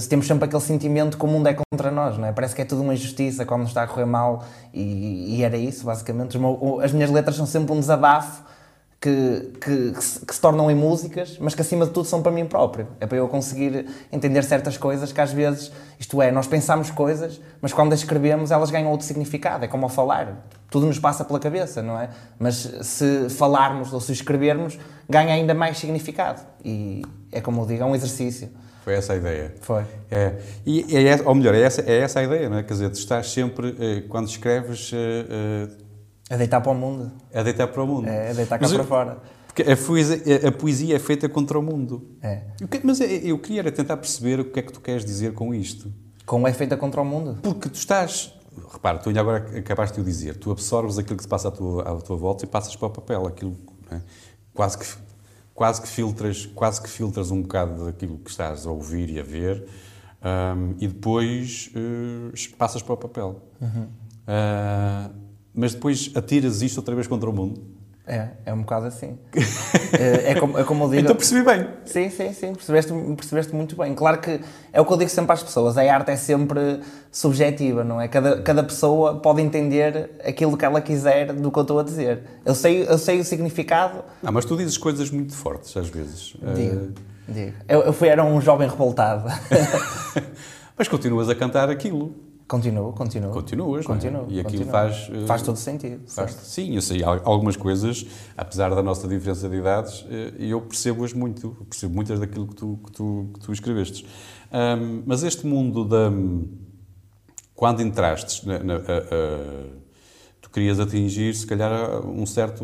temos 0.09 0.25
sempre 0.25 0.45
aquele 0.45 0.61
sentimento 0.61 1.17
que 1.17 1.23
o 1.23 1.27
mundo 1.27 1.47
é 1.47 1.53
contra 1.53 1.91
nós, 1.91 2.17
não 2.17 2.27
é? 2.27 2.31
Parece 2.31 2.55
que 2.55 2.61
é 2.61 2.65
tudo 2.65 2.81
uma 2.81 2.93
injustiça 2.93 3.45
quando 3.45 3.61
nos 3.61 3.69
está 3.69 3.83
a 3.83 3.87
correr 3.87 4.05
mal 4.05 4.43
e, 4.73 5.37
e 5.37 5.43
era 5.43 5.57
isso, 5.57 5.85
basicamente. 5.85 6.37
As 6.83 6.91
minhas 6.91 7.11
letras 7.11 7.35
são 7.35 7.45
sempre 7.45 7.71
um 7.71 7.79
desabafo 7.79 8.43
que, 8.99 9.51
que, 9.61 9.91
que 9.91 10.03
se, 10.03 10.25
que 10.25 10.33
se 10.33 10.41
tornam 10.41 10.71
em 10.71 10.73
músicas, 10.73 11.37
mas 11.39 11.53
que 11.53 11.61
acima 11.61 11.85
de 11.85 11.91
tudo 11.91 12.07
são 12.07 12.23
para 12.23 12.31
mim 12.31 12.45
próprio. 12.45 12.87
É 12.99 13.05
para 13.05 13.19
eu 13.19 13.27
conseguir 13.27 13.85
entender 14.11 14.43
certas 14.43 14.75
coisas 14.77 15.11
que 15.11 15.21
às 15.21 15.31
vezes, 15.31 15.71
isto 15.99 16.19
é, 16.19 16.31
nós 16.31 16.47
pensamos 16.47 16.89
coisas, 16.89 17.39
mas 17.61 17.71
quando 17.71 17.93
as 17.93 17.99
escrevemos 17.99 18.49
elas 18.49 18.71
ganham 18.71 18.89
outro 18.89 19.05
significado. 19.05 19.65
É 19.65 19.67
como 19.67 19.85
ao 19.85 19.89
falar. 19.89 20.47
Tudo 20.71 20.87
nos 20.87 20.97
passa 20.97 21.23
pela 21.23 21.39
cabeça, 21.39 21.83
não 21.83 21.99
é? 21.99 22.09
Mas 22.39 22.55
se 22.81 23.29
falarmos 23.29 23.93
ou 23.93 24.01
se 24.01 24.11
escrevermos, 24.11 24.79
ganha 25.07 25.35
ainda 25.35 25.53
mais 25.53 25.77
significado. 25.77 26.41
E 26.63 27.03
é 27.31 27.39
como 27.39 27.61
eu 27.61 27.67
digo, 27.67 27.83
é 27.83 27.85
um 27.85 27.93
exercício. 27.93 28.49
Foi 28.85 28.93
essa 28.93 29.13
a 29.13 29.15
ideia. 29.15 29.51
Foi. 29.61 29.83
É, 30.11 30.35
e 30.63 30.95
é, 30.95 31.19
ou 31.25 31.33
melhor, 31.33 31.55
é 31.55 31.61
essa, 31.61 31.81
é 31.81 32.01
essa 32.01 32.19
a 32.19 32.23
ideia, 32.23 32.47
não 32.47 32.57
é? 32.59 32.61
Quer 32.63 32.73
dizer, 32.73 32.89
tu 32.91 32.99
estás 32.99 33.31
sempre, 33.31 33.75
eh, 33.79 34.03
quando 34.07 34.27
escreves, 34.27 34.91
eh, 34.93 35.67
É 36.29 36.37
deitar 36.37 36.61
para 36.61 36.71
o 36.71 36.75
mundo. 36.75 37.11
eh, 37.33 37.39
a 37.39 37.41
deitar 37.41 37.67
para 37.67 37.81
o 37.81 37.87
mundo. 37.87 38.07
É 38.07 38.31
deitar 38.35 38.59
cá 38.59 38.65
Mas 38.67 38.71
para 38.73 38.83
fora. 38.83 39.17
Porque 39.47 39.63
a 39.63 39.75
poesia, 39.75 40.47
a 40.47 40.51
poesia 40.51 40.95
é 40.97 40.99
feita 40.99 41.27
contra 41.27 41.57
o 41.57 41.63
mundo. 41.63 42.09
É. 42.21 42.41
Que- 42.69 42.81
Mas 42.83 43.01
é- 43.01 43.21
eu 43.23 43.39
queria 43.39 43.61
era 43.61 43.71
tentar 43.71 43.97
perceber 43.97 44.39
o 44.39 44.45
que 44.45 44.59
é 44.59 44.61
que 44.61 44.71
tu 44.71 44.79
queres 44.79 45.03
dizer 45.03 45.33
com 45.33 45.51
isto. 45.51 45.91
Como 46.23 46.47
é 46.47 46.53
feita 46.53 46.77
contra 46.77 47.01
o 47.01 47.05
mundo? 47.05 47.39
Porque 47.41 47.67
tu 47.69 47.75
estás. 47.75 48.35
Repara, 48.71 48.99
tu 48.99 49.09
ainda 49.09 49.19
agora 49.21 49.47
acabaste 49.57 49.95
de 49.95 50.01
o 50.01 50.03
dizer. 50.03 50.35
Tu 50.37 50.51
absorves 50.51 50.99
aquilo 50.99 51.17
que 51.17 51.23
se 51.23 51.27
passa 51.29 51.47
à 51.47 51.51
tua, 51.51 51.81
à 51.89 51.95
tua 52.01 52.17
volta 52.17 52.45
e 52.45 52.47
passas 52.47 52.75
para 52.75 52.87
o 52.87 52.91
papel. 52.91 53.25
Aquilo, 53.25 53.57
é? 53.91 53.99
quase, 54.53 54.77
que, 54.77 54.85
quase, 55.55 55.81
que 55.81 55.87
filtras, 55.87 56.45
quase 56.45 56.81
que 56.81 56.89
filtras 56.89 57.31
um 57.31 57.41
bocado 57.41 57.85
daquilo 57.85 58.19
que 58.19 58.29
estás 58.29 58.67
a 58.67 58.71
ouvir 58.71 59.09
e 59.09 59.19
a 59.19 59.23
ver 59.23 59.65
ahm, 60.21 60.75
e 60.79 60.87
depois 60.87 61.71
eh, 61.73 62.53
passas 62.57 62.83
para 62.83 62.93
o 62.93 62.97
papel. 62.97 63.41
Ah, 64.27 65.09
mas 65.53 65.73
depois 65.73 66.11
atiras 66.13 66.61
isto 66.61 66.77
outra 66.77 66.93
vez 66.93 67.07
contra 67.07 67.29
o 67.29 67.33
mundo. 67.33 67.61
É, 68.07 68.27
é 68.45 68.53
um 68.53 68.59
bocado 68.59 68.85
assim. 68.85 69.17
é, 69.99 70.31
é 70.31 70.39
como, 70.39 70.59
é 70.59 70.63
como 70.63 70.83
eu 70.83 70.89
digo. 70.89 71.01
Então 71.01 71.15
percebi 71.15 71.43
bem. 71.43 71.67
Sim, 71.85 72.09
sim, 72.09 72.33
sim, 72.33 72.53
percebeste, 72.53 72.93
percebeste 73.15 73.55
muito 73.55 73.75
bem. 73.75 73.95
Claro 73.95 74.19
que 74.19 74.39
é 74.71 74.79
o 74.79 74.85
que 74.85 74.93
eu 74.93 74.97
digo 74.97 75.09
sempre 75.09 75.33
às 75.33 75.41
pessoas, 75.41 75.75
a 75.75 75.81
arte 75.81 76.11
é 76.11 76.15
sempre 76.15 76.81
subjetiva, 77.11 77.83
não 77.83 77.99
é? 77.99 78.07
Cada, 78.07 78.41
cada 78.43 78.63
pessoa 78.63 79.15
pode 79.15 79.41
entender 79.41 80.11
aquilo 80.23 80.55
que 80.55 80.63
ela 80.63 80.81
quiser 80.81 81.33
do 81.33 81.51
que 81.51 81.57
eu 81.57 81.61
estou 81.63 81.79
a 81.79 81.83
dizer. 81.83 82.21
Eu 82.45 82.53
sei, 82.53 82.87
eu 82.87 82.97
sei 82.99 83.19
o 83.19 83.23
significado, 83.23 84.03
Não, 84.21 84.31
mas 84.31 84.45
tu 84.45 84.55
dizes 84.55 84.77
coisas 84.77 85.09
muito 85.09 85.33
fortes 85.33 85.75
às 85.75 85.89
vezes. 85.89 86.35
Ah, 86.45 86.53
digo, 86.53 86.93
digo. 87.27 87.53
Eu, 87.67 87.81
eu 87.81 87.93
fui, 87.93 88.07
era 88.07 88.23
um 88.23 88.39
jovem 88.39 88.69
revoltado. 88.69 89.31
mas 90.77 90.87
continuas 90.87 91.27
a 91.27 91.33
cantar 91.33 91.71
aquilo. 91.71 92.24
Continuo, 92.47 92.93
continuo. 92.93 93.31
Continuas, 93.31 93.83
é? 93.85 93.87
Continuo, 93.87 94.25
E 94.29 94.39
aquilo 94.39 94.43
continuo. 94.65 94.71
faz, 94.71 95.09
eh, 95.11 95.25
Faz 95.25 95.41
todo 95.41 95.55
sentido. 95.57 96.07
Faz- 96.07 96.31
sim. 96.43 96.75
eu 96.75 96.81
sei 96.81 97.03
al- 97.03 97.21
algumas 97.23 97.55
coisas, 97.57 98.05
apesar 98.37 98.73
da 98.73 98.83
nossa 98.83 99.07
diferença 99.07 99.49
de 99.49 99.55
idades, 99.57 100.05
eh, 100.09 100.33
eu 100.39 100.61
percebo-as 100.61 101.13
muito, 101.13 101.55
eu 101.59 101.65
percebo 101.65 101.93
muitas 101.95 102.19
daquilo 102.19 102.47
que 102.47 102.55
tu, 102.55 102.79
que 102.85 102.91
tu, 102.91 103.29
que 103.33 103.39
tu 103.39 103.51
escrevestes. 103.51 104.05
Ahm, 104.51 105.01
mas 105.05 105.23
este 105.23 105.45
mundo 105.47 105.83
da. 105.83 106.11
Quando 107.55 107.81
entrastes, 107.81 108.43
na, 108.45 108.59
na- 108.59 108.75
a- 108.75 108.79
a- 108.79 109.65
tu 110.41 110.49
querias 110.49 110.79
atingir, 110.79 111.33
se 111.35 111.47
calhar, 111.47 112.05
um 112.05 112.25
certo. 112.25 112.63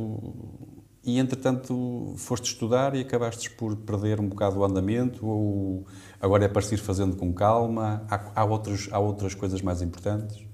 E 1.03 1.17
entretanto 1.17 2.13
foste 2.17 2.45
estudar 2.45 2.93
e 2.95 3.01
acabaste 3.01 3.49
por 3.49 3.75
perder 3.75 4.19
um 4.19 4.27
bocado 4.27 4.59
o 4.59 4.63
andamento, 4.63 5.25
ou 5.25 5.85
agora 6.21 6.45
é 6.45 6.47
para 6.47 6.61
ir 6.61 6.77
fazendo 6.77 7.15
com 7.15 7.33
calma? 7.33 8.03
Há, 8.09 8.15
há, 8.35 8.41
há 8.91 8.99
outras 8.99 9.33
coisas 9.33 9.61
mais 9.61 9.81
importantes? 9.81 10.45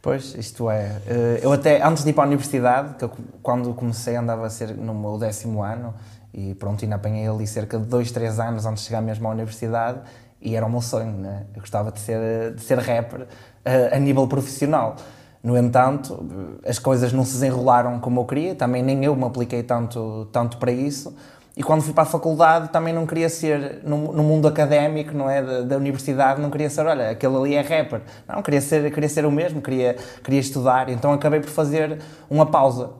Pois, 0.00 0.34
isto 0.34 0.70
é. 0.70 1.00
eh, 1.06 1.40
Eu 1.42 1.52
até, 1.52 1.82
antes 1.82 2.04
de 2.04 2.10
ir 2.10 2.12
para 2.12 2.24
a 2.24 2.26
universidade, 2.26 2.94
que 2.96 3.04
eu, 3.04 3.10
quando 3.42 3.72
comecei 3.74 4.16
andava 4.16 4.46
a 4.46 4.50
ser 4.50 4.74
no 4.76 4.94
meu 4.94 5.18
décimo 5.18 5.62
ano, 5.62 5.94
e 6.32 6.54
pronto, 6.54 6.84
ainda 6.84 6.96
apanhei 6.96 7.26
ali 7.26 7.46
cerca 7.46 7.78
de 7.78 7.86
dois, 7.86 8.10
três 8.10 8.38
anos 8.38 8.66
antes 8.66 8.82
de 8.82 8.88
chegar 8.88 9.00
mesmo 9.00 9.26
à 9.28 9.30
universidade, 9.30 10.00
e 10.42 10.54
era 10.54 10.66
o 10.66 10.70
meu 10.70 10.82
sonho, 10.82 11.12
né? 11.12 11.46
Eu 11.54 11.60
gostava 11.60 11.90
de 11.90 12.00
ser, 12.00 12.54
de 12.54 12.60
ser 12.62 12.78
rapper 12.78 13.26
eh, 13.64 13.96
a 13.96 13.98
nível 13.98 14.26
profissional. 14.28 14.96
No 15.44 15.58
entanto, 15.58 16.26
as 16.66 16.78
coisas 16.78 17.12
não 17.12 17.22
se 17.22 17.34
desenrolaram 17.34 18.00
como 18.00 18.20
eu 18.20 18.24
queria, 18.24 18.54
também 18.54 18.82
nem 18.82 19.04
eu 19.04 19.14
me 19.14 19.24
apliquei 19.24 19.62
tanto, 19.62 20.26
tanto 20.32 20.56
para 20.56 20.72
isso. 20.72 21.14
E 21.54 21.62
quando 21.62 21.82
fui 21.82 21.92
para 21.92 22.02
a 22.04 22.06
faculdade 22.06 22.70
também 22.70 22.94
não 22.94 23.06
queria 23.06 23.28
ser, 23.28 23.80
no, 23.84 24.10
no 24.12 24.22
mundo 24.24 24.48
académico, 24.48 25.14
não 25.14 25.28
é, 25.28 25.42
da, 25.42 25.60
da 25.60 25.76
universidade, 25.76 26.40
não 26.40 26.50
queria 26.50 26.70
ser, 26.70 26.86
olha, 26.86 27.10
aquele 27.10 27.36
ali 27.36 27.54
é 27.54 27.60
rapper. 27.60 28.00
Não, 28.26 28.42
queria 28.42 28.60
ser, 28.62 28.90
queria 28.90 29.08
ser 29.08 29.26
o 29.26 29.30
mesmo, 29.30 29.60
queria, 29.60 29.96
queria 30.24 30.40
estudar. 30.40 30.88
Então 30.88 31.12
acabei 31.12 31.40
por 31.40 31.50
fazer 31.50 32.00
uma 32.28 32.46
pausa. 32.46 32.90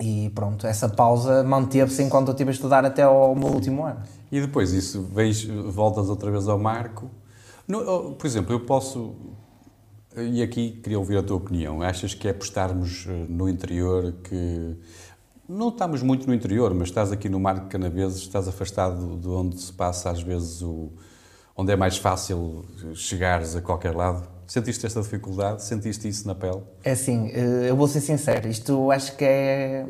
E 0.00 0.30
pronto, 0.34 0.66
essa 0.66 0.88
pausa 0.88 1.42
manteve-se 1.42 2.02
enquanto 2.02 2.28
eu 2.28 2.32
estive 2.32 2.50
a 2.50 2.54
estudar 2.54 2.84
até 2.84 3.02
ao 3.02 3.34
meu 3.34 3.48
último 3.48 3.84
ano. 3.84 4.00
E 4.30 4.40
depois 4.40 4.72
isso, 4.72 5.02
vens, 5.12 5.44
voltas 5.44 6.08
outra 6.08 6.30
vez 6.30 6.48
ao 6.48 6.58
marco. 6.58 7.10
No- 7.66 7.80
oh, 7.80 8.12
por 8.12 8.26
exemplo, 8.26 8.54
eu 8.54 8.60
posso. 8.60 9.14
E 10.16 10.42
aqui 10.42 10.78
queria 10.82 10.98
ouvir 10.98 11.18
a 11.18 11.22
tua 11.22 11.36
opinião. 11.36 11.82
Achas 11.82 12.14
que 12.14 12.28
é 12.28 12.32
por 12.32 12.44
estarmos 12.44 13.06
eh, 13.08 13.26
no 13.28 13.48
interior 13.48 14.14
que. 14.22 14.76
Não 15.48 15.68
estamos 15.68 16.02
muito 16.02 16.26
no 16.26 16.32
interior, 16.32 16.72
mas 16.72 16.88
estás 16.88 17.12
aqui 17.12 17.28
no 17.28 17.38
Marco 17.38 17.64
de 17.64 17.68
Canaveses, 17.68 18.22
estás 18.22 18.48
afastado 18.48 19.18
de 19.18 19.28
onde 19.28 19.60
se 19.60 19.72
passa 19.72 20.10
às 20.10 20.22
vezes 20.22 20.62
o. 20.62 20.92
onde 21.56 21.72
é 21.72 21.76
mais 21.76 21.96
fácil 21.96 22.64
chegares 22.94 23.56
a 23.56 23.60
qualquer 23.60 23.94
lado. 23.94 24.26
Sentiste 24.46 24.86
esta 24.86 25.02
dificuldade? 25.02 25.64
Sentiste 25.64 26.06
isso 26.06 26.26
na 26.28 26.34
pele? 26.34 26.62
É 26.84 26.92
assim, 26.92 27.30
eh, 27.32 27.66
eu 27.68 27.76
vou 27.76 27.88
ser 27.88 28.00
sincero, 28.00 28.48
isto 28.48 28.92
acho 28.92 29.16
que 29.16 29.24
é. 29.24 29.86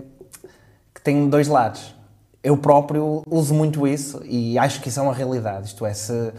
que 0.94 1.02
tem 1.02 1.28
dois 1.28 1.48
lados. 1.48 1.94
Eu 2.42 2.56
próprio 2.56 3.22
uso 3.28 3.52
muito 3.54 3.86
isso 3.86 4.22
e 4.24 4.58
acho 4.58 4.80
que 4.80 4.88
isso 4.88 5.00
é 5.00 5.02
uma 5.02 5.14
realidade. 5.14 5.66
Isto 5.66 5.84
é, 5.84 5.92
se 5.94 6.32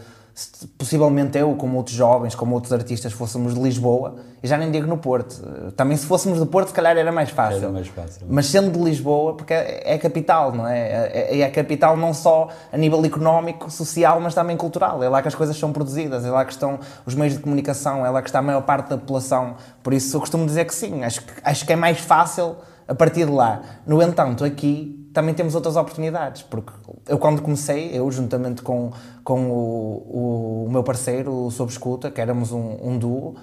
possivelmente 0.76 1.38
eu, 1.38 1.54
como 1.54 1.78
outros 1.78 1.96
jovens, 1.96 2.34
como 2.34 2.54
outros 2.54 2.72
artistas, 2.72 3.12
fôssemos 3.12 3.54
de 3.54 3.60
Lisboa, 3.60 4.16
e 4.42 4.46
já 4.46 4.58
nem 4.58 4.70
digo 4.70 4.86
no 4.86 4.98
Porto, 4.98 5.42
eh, 5.42 5.70
também 5.74 5.96
se 5.96 6.04
fôssemos 6.04 6.38
do 6.38 6.46
Porto, 6.46 6.68
se 6.68 6.74
calhar 6.74 6.96
era 6.96 7.10
mais 7.10 7.30
fácil. 7.30 7.58
Era 7.58 7.70
mais 7.70 7.88
fácil. 7.88 8.26
Mas 8.28 8.46
sendo 8.46 8.70
de 8.70 8.78
Lisboa, 8.78 9.34
porque 9.34 9.54
é 9.54 9.82
é 9.86 9.94
a 9.94 9.98
capital, 9.98 10.52
não 10.52 10.66
é? 10.66 10.78
É, 10.78 11.38
é 11.38 11.44
a 11.44 11.50
capital 11.50 11.96
não 11.96 12.12
só 12.12 12.48
a 12.70 12.76
nível 12.76 13.02
económico, 13.04 13.70
social, 13.70 14.20
mas 14.20 14.34
também 14.34 14.56
cultural. 14.56 15.02
É 15.02 15.08
lá 15.08 15.22
que 15.22 15.28
as 15.28 15.34
coisas 15.34 15.56
são 15.56 15.72
produzidas, 15.72 16.24
é 16.24 16.30
lá 16.30 16.44
que 16.44 16.52
estão 16.52 16.78
os 17.06 17.14
meios 17.14 17.34
de 17.34 17.40
comunicação, 17.40 18.04
é 18.04 18.10
lá 18.10 18.20
que 18.20 18.28
está 18.28 18.40
a 18.40 18.42
maior 18.42 18.62
parte 18.62 18.90
da 18.90 18.98
população. 18.98 19.54
Por 19.82 19.94
isso 19.94 20.14
eu 20.16 20.20
costumo 20.20 20.44
dizer 20.44 20.66
que 20.66 20.74
sim, 20.74 21.02
acho 21.02 21.22
que, 21.22 21.32
acho 21.42 21.64
que 21.64 21.72
é 21.72 21.76
mais 21.76 21.98
fácil 21.98 22.56
a 22.86 22.94
partir 22.94 23.24
de 23.24 23.32
lá. 23.32 23.62
No 23.86 24.02
entanto, 24.02 24.44
aqui 24.44 25.05
também 25.16 25.32
temos 25.32 25.54
outras 25.54 25.76
oportunidades, 25.76 26.42
porque 26.42 26.70
eu 27.08 27.16
quando 27.16 27.40
comecei, 27.40 27.90
eu 27.94 28.10
juntamente 28.10 28.60
com, 28.60 28.92
com 29.24 29.50
o, 29.50 30.66
o 30.66 30.70
meu 30.70 30.82
parceiro, 30.82 31.32
o 31.32 31.50
Sob 31.50 31.72
Escuta, 31.72 32.10
que 32.10 32.20
éramos 32.20 32.52
um, 32.52 32.76
um 32.82 32.98
duo, 32.98 33.34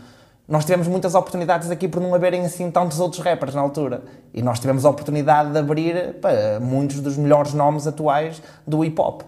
nós 0.48 0.65
tivemos 0.65 0.88
muitas 0.88 1.15
oportunidades 1.15 1.72
aqui 1.72 1.88
por 1.88 2.00
não 2.00 2.13
haverem 2.13 2.46
assim 2.46 2.70
tantos 2.70 3.00
outros 3.00 3.24
rappers 3.24 3.56
na 3.56 3.62
altura. 3.62 4.03
E 4.32 4.44
nós 4.44 4.60
tivemos 4.60 4.86
a 4.86 4.92
oportunidade 4.92 5.51
de 5.51 5.58
abrir 5.58 6.13
para 6.22 6.60
muitos 6.60 7.00
dos 7.00 7.18
melhores 7.18 7.56
nomes 7.56 7.88
atuais 7.88 8.39
do 8.68 8.86
hip 8.86 9.01
hop. 9.01 9.22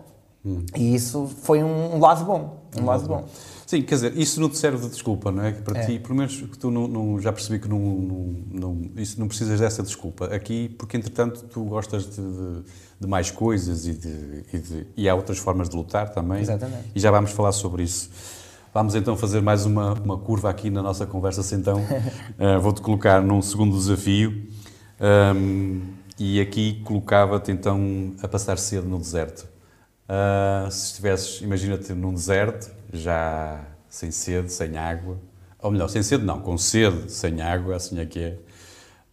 E 0.76 0.94
isso 0.94 1.28
foi 1.42 1.64
um 1.64 2.00
lado 2.00 2.26
bom. 2.26 2.60
Um 2.80 2.86
lado 2.86 3.08
bom. 3.08 3.24
Sim, 3.66 3.82
quer 3.82 3.96
dizer, 3.96 4.18
isso 4.18 4.40
não 4.40 4.48
te 4.50 4.58
serve 4.58 4.78
de 4.86 4.90
desculpa, 4.92 5.32
não 5.32 5.44
é? 5.44 5.52
Para 5.52 5.80
ti, 5.88 6.00
pelo 6.00 6.16
menos 6.16 6.36
que 6.40 6.58
tu 6.58 6.70
não, 6.70 6.88
não- 6.88 7.20
já 7.20 7.34
percebi 7.34 7.58
que 7.60 7.68
não, 7.68 7.80
não, 7.80 8.36
não- 8.52 8.82
isso 8.96 9.20
não 9.20 9.28
precisas 9.28 9.60
dessa 9.60 9.82
desculpa. 9.82 10.26
Aqui, 10.28 10.70
porque 10.78 10.96
entretanto 10.98 11.44
tu 11.52 11.64
gostas 11.66 12.06
de, 12.06 12.22
de- 12.22 12.62
de 13.00 13.08
mais 13.08 13.32
coisas 13.32 13.88
e, 13.88 13.94
de, 13.94 14.08
e, 14.54 14.88
e 15.04 15.10
há 15.10 15.16
outras 15.16 15.38
formas 15.40 15.68
de 15.68 15.76
lutar 15.76 16.10
também. 16.10 16.42
Exatamente. 16.42 16.90
E 16.96 17.00
já 17.00 17.10
vamos 17.10 17.32
falar 17.32 17.52
sobre 17.52 17.82
isso. 17.84 18.10
Vamos 18.74 18.94
então 18.94 19.16
fazer 19.18 19.42
mais 19.42 19.66
uma, 19.66 19.94
uma 19.94 20.18
curva 20.18 20.50
aqui 20.50 20.70
na 20.70 20.84
nossa 20.84 21.06
conversa, 21.08 21.42
se 21.42 21.56
então. 21.56 21.82
Eh, 22.38 22.58
Vou-te 22.60 22.82
colocar 22.82 23.22
num 23.22 23.42
segundo 23.42 23.76
desafio. 23.78 24.48
Ahm, 25.00 25.82
e 26.20 26.40
aqui 26.40 26.82
colocava-te 26.84 27.52
então 27.52 28.12
a 28.22 28.28
passar 28.28 28.58
cedo 28.58 28.88
no 28.88 28.98
deserto. 29.00 29.48
Ah, 30.08 30.68
se 30.70 30.88
estivesses, 30.88 31.42
imagina-te 31.42 31.94
num 31.94 32.14
deserto, 32.14 32.72
já 32.94 33.66
sem 33.90 34.12
sede, 34.12 34.52
sem 34.52 34.78
água, 34.78 35.18
ou 35.60 35.72
melhor, 35.72 35.88
sem 35.90 36.04
sede 36.04 36.24
não, 36.24 36.40
com 36.40 36.58
sede, 36.58 37.12
sem 37.12 37.42
água, 37.42 37.76
assim 37.76 38.00
é 38.00 38.06
que 38.06 38.20
é. 38.20 38.38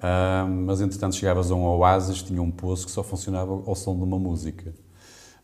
Ah, 0.01 0.47
mas 0.49 0.81
entretanto 0.81 1.17
chegavas 1.17 1.51
a 1.51 1.55
um 1.55 1.65
oásis, 1.65 2.23
tinha 2.23 2.43
um 2.43 2.51
poço 2.51 2.87
que 2.87 2.93
só 2.93 3.03
funcionava 3.03 3.53
ao 3.53 3.75
som 3.75 3.97
de 3.97 4.03
uma 4.03 4.19
música 4.19 4.73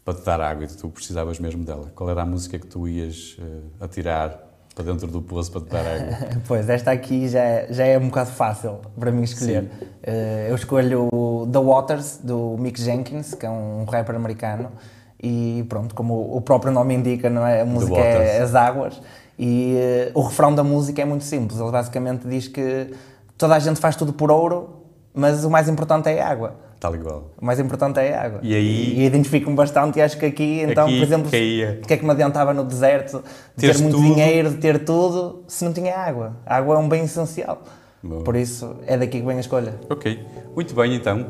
para 0.05 0.15
te 0.15 0.25
dar 0.25 0.41
água 0.41 0.65
e 0.65 0.69
tu 0.69 0.89
precisavas 0.89 1.39
mesmo 1.39 1.65
dela. 1.65 1.93
Qual 1.95 2.09
era 2.11 2.23
a 2.23 2.27
música 2.27 2.59
que 2.59 2.67
tu 2.67 2.89
ias 2.89 3.37
eh, 3.39 3.85
atirar 3.85 4.43
para 4.75 4.85
dentro 4.85 5.07
do 5.07 5.21
poço 5.21 5.53
para 5.53 5.61
te 5.61 5.69
dar 5.69 5.87
água? 5.87 6.41
Pois, 6.49 6.69
esta 6.69 6.91
aqui 6.91 7.29
já 7.29 7.41
é, 7.41 7.73
já 7.73 7.85
é 7.85 7.99
um 7.99 8.09
bocado 8.09 8.31
fácil 8.31 8.81
para 8.99 9.13
mim 9.13 9.23
escolher. 9.23 9.71
Eh, 10.03 10.47
eu 10.49 10.55
escolho 10.55 11.11
The 11.53 11.59
Waters, 11.59 12.21
do 12.25 12.57
Mick 12.59 12.81
Jenkins, 12.81 13.35
que 13.35 13.45
é 13.45 13.51
um 13.51 13.85
rapper 13.85 14.17
americano. 14.17 14.73
E 15.23 15.65
pronto, 15.69 15.95
como 15.95 16.37
o 16.37 16.41
próprio 16.41 16.73
nome 16.73 16.95
indica, 16.95 17.29
não 17.29 17.47
é? 17.47 17.63
a 17.63 17.65
música 17.65 17.99
é 17.99 18.41
as 18.43 18.55
águas. 18.55 19.01
E 19.39 19.75
eh, 19.77 20.11
o 20.15 20.23
refrão 20.23 20.55
da 20.55 20.63
música 20.65 21.03
é 21.03 21.05
muito 21.05 21.25
simples. 21.25 21.61
Ele 21.61 21.71
basicamente 21.71 22.27
diz 22.29 22.49
que 22.49 22.93
toda 23.37 23.55
a 23.55 23.59
gente 23.59 23.81
faz 23.81 23.97
tudo 23.97 24.13
por 24.13 24.31
ouro, 24.31 24.83
mas 25.15 25.45
o 25.45 25.51
mais 25.51 25.69
importante 25.69 26.09
é 26.09 26.21
a 26.21 26.29
água. 26.29 26.55
Tal 26.81 26.95
igual. 26.95 27.33
O 27.41 27.45
mais 27.45 27.59
importante 27.59 27.99
é 27.99 28.15
a 28.17 28.23
água. 28.23 28.41
E 28.43 28.55
aí- 28.55 28.95
E 29.01 29.05
identifico-me 29.05 29.57
bastante 29.57 29.99
e 29.99 30.03
acho 30.03 30.17
que 30.17 30.27
aqui, 30.27 30.61
então, 30.61 30.87
Aqui 30.87 30.99
por 30.99 31.05
exemplo, 31.05 31.31
caía. 31.31 31.77
porque 31.81 31.95
é 31.95 31.97
que 31.97 32.05
me 32.05 32.11
adiantava 32.13 32.55
no 32.55 32.63
deserto 32.65 33.19
de 33.57 33.61
Teres 33.63 33.77
ter 33.79 33.83
muito 33.83 33.97
tudo. 33.97 34.07
dinheiro, 34.15 34.51
de 34.51 34.57
ter 34.59 34.85
tudo, 34.85 35.43
se 35.49 35.65
não 35.65 35.73
tinha 35.73 35.97
água? 35.97 36.37
A 36.47 36.57
água 36.57 36.77
é 36.77 36.79
um 36.79 36.89
bem 36.89 37.03
essencial. 37.05 37.63
Boa. 38.01 38.23
Por 38.23 38.37
isso, 38.37 38.77
é 38.87 38.97
daqui 38.97 39.19
que 39.21 39.27
vem 39.27 39.39
a 39.39 39.41
escolha. 39.41 39.75
Ok, 39.91 40.25
muito 40.55 40.73
bem 40.73 40.95
então. 40.95 41.27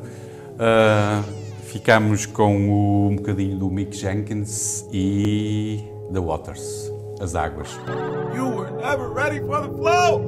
Ah, 0.58 1.22
ficamos 1.68 2.24
com 2.24 2.70
o, 2.70 3.08
um 3.08 3.16
bocadinho 3.16 3.58
do 3.58 3.70
Mick 3.70 3.96
Jenkins 3.96 4.86
e 4.90 5.84
The 6.12 6.18
Waters, 6.18 6.90
as 7.20 7.34
águas. 7.34 7.68
You 8.34 8.48
were 8.48 8.70
never 8.70 9.10
ready 9.10 9.40
for 9.40 9.60
the 9.60 9.68
flow. 9.76 10.18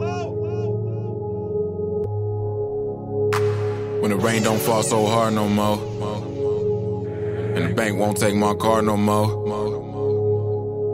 When 4.00 4.10
the 4.10 4.16
rain 4.16 4.42
don't 4.42 4.60
fall 4.60 4.82
so 4.82 5.06
hard 5.06 5.34
no 5.34 5.48
more. 5.48 5.78
And 7.54 7.68
the 7.68 7.74
bank 7.74 7.98
won't 7.98 8.18
take 8.18 8.34
my 8.34 8.54
car 8.54 8.82
no 8.82 8.96
more. 8.96 9.59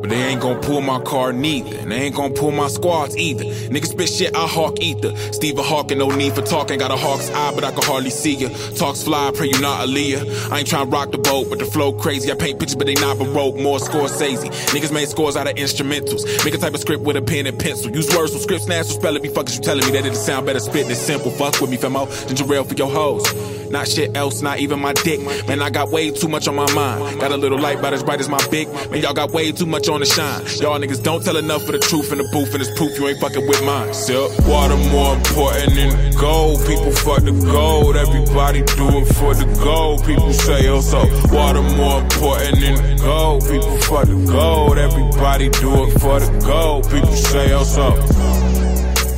But 0.06 0.14
they 0.14 0.22
ain't 0.22 0.40
gon' 0.40 0.62
pull 0.62 0.82
my 0.82 1.00
car 1.00 1.32
neither. 1.32 1.78
And 1.78 1.90
they 1.90 1.96
ain't 1.96 2.14
gon' 2.14 2.32
pull 2.32 2.52
my 2.52 2.68
squads 2.68 3.16
either. 3.16 3.42
Niggas 3.42 3.88
spit 3.88 4.08
shit, 4.08 4.36
I 4.36 4.46
hawk 4.46 4.80
ether. 4.80 5.16
Stephen 5.32 5.64
Hawking, 5.64 5.98
no 5.98 6.10
need 6.10 6.32
for 6.32 6.42
talking. 6.42 6.78
Got 6.78 6.92
a 6.92 6.96
hawk's 6.96 7.28
eye, 7.30 7.52
but 7.52 7.64
I 7.64 7.72
can 7.72 7.82
hardly 7.82 8.10
see 8.10 8.34
ya. 8.34 8.48
Talks 8.76 9.02
fly, 9.02 9.32
pray 9.34 9.48
you 9.48 9.60
not 9.60 9.88
Aaliyah. 9.88 10.52
I 10.52 10.60
ain't 10.60 10.68
tryna 10.68 10.92
rock 10.92 11.10
the 11.10 11.18
boat, 11.18 11.48
but 11.50 11.58
the 11.58 11.64
flow 11.64 11.92
crazy. 11.92 12.30
I 12.30 12.36
paint 12.36 12.60
pictures, 12.60 12.76
but 12.76 12.86
they 12.86 12.94
not 12.94 13.18
baroque. 13.18 13.56
More 13.56 13.78
Scorsese. 13.78 14.48
Niggas 14.70 14.92
made 14.92 15.08
scores 15.08 15.36
out 15.36 15.48
of 15.48 15.56
instrumentals. 15.56 16.22
Make 16.44 16.54
a 16.54 16.58
type 16.58 16.74
of 16.74 16.80
script 16.80 17.02
with 17.02 17.16
a 17.16 17.22
pen 17.22 17.48
and 17.48 17.58
pencil. 17.58 17.90
Use 17.90 18.14
words 18.14 18.30
from 18.30 18.42
scripts, 18.42 18.66
spell 18.66 19.16
it. 19.16 19.22
Be 19.24 19.28
fuckers, 19.28 19.56
you 19.56 19.62
telling 19.62 19.84
me 19.86 19.90
that 19.90 20.06
it'll 20.06 20.14
sound 20.14 20.46
better 20.46 20.60
spit 20.60 20.86
than 20.86 20.94
simple. 20.94 21.32
Fuck 21.32 21.60
with 21.60 21.70
me, 21.70 21.78
famo. 21.78 22.06
Ginger 22.28 22.54
ale 22.54 22.62
for 22.62 22.74
your 22.74 22.90
hoes. 22.90 23.24
Not 23.70 23.88
shit 23.88 24.16
else, 24.16 24.42
not 24.42 24.58
even 24.58 24.80
my 24.80 24.92
dick. 24.92 25.20
Man, 25.46 25.62
I 25.62 25.70
got 25.70 25.90
way 25.90 26.10
too 26.10 26.28
much 26.28 26.48
on 26.48 26.54
my 26.54 26.70
mind. 26.72 27.20
Got 27.20 27.32
a 27.32 27.36
little 27.36 27.58
light, 27.58 27.80
but 27.80 27.92
as 27.92 28.02
bright 28.02 28.20
as 28.20 28.28
my 28.28 28.44
big. 28.48 28.68
Man, 28.90 29.02
y'all 29.02 29.14
got 29.14 29.32
way 29.32 29.52
too 29.52 29.66
much 29.66 29.88
on 29.88 30.00
the 30.00 30.06
shine. 30.06 30.42
Y'all 30.60 30.78
niggas 30.78 31.02
don't 31.02 31.24
tell 31.24 31.36
enough 31.36 31.64
for 31.64 31.72
the 31.72 31.78
truth 31.78 32.12
in 32.12 32.18
the 32.18 32.28
booth, 32.32 32.52
and 32.52 32.62
it's 32.62 32.76
proof 32.76 32.98
you 32.98 33.08
ain't 33.08 33.20
fucking 33.20 33.46
with 33.46 33.64
mine. 33.64 33.92
Still, 33.94 34.30
water 34.46 34.76
more 34.90 35.14
important 35.14 35.74
than 35.74 36.12
gold. 36.16 36.60
People 36.66 36.92
fuck 36.92 37.22
the 37.22 37.32
gold. 37.32 37.96
Everybody 37.96 38.62
do 38.62 38.88
it 39.00 39.06
for 39.14 39.34
the 39.34 39.46
gold. 39.62 40.04
People 40.04 40.32
say, 40.32 40.68
oh, 40.68 40.80
so 40.80 41.00
water 41.34 41.62
more 41.62 42.00
important 42.00 42.60
than 42.60 42.96
gold. 42.98 43.42
People 43.42 43.76
fuck 43.82 44.06
the 44.06 44.24
gold. 44.26 44.78
Everybody 44.78 45.48
do 45.50 45.84
it 45.84 45.98
for 46.00 46.20
the 46.20 46.30
gold. 46.44 46.84
People 46.90 47.12
say, 47.12 47.52
oh, 47.52 47.64
so. 47.64 47.90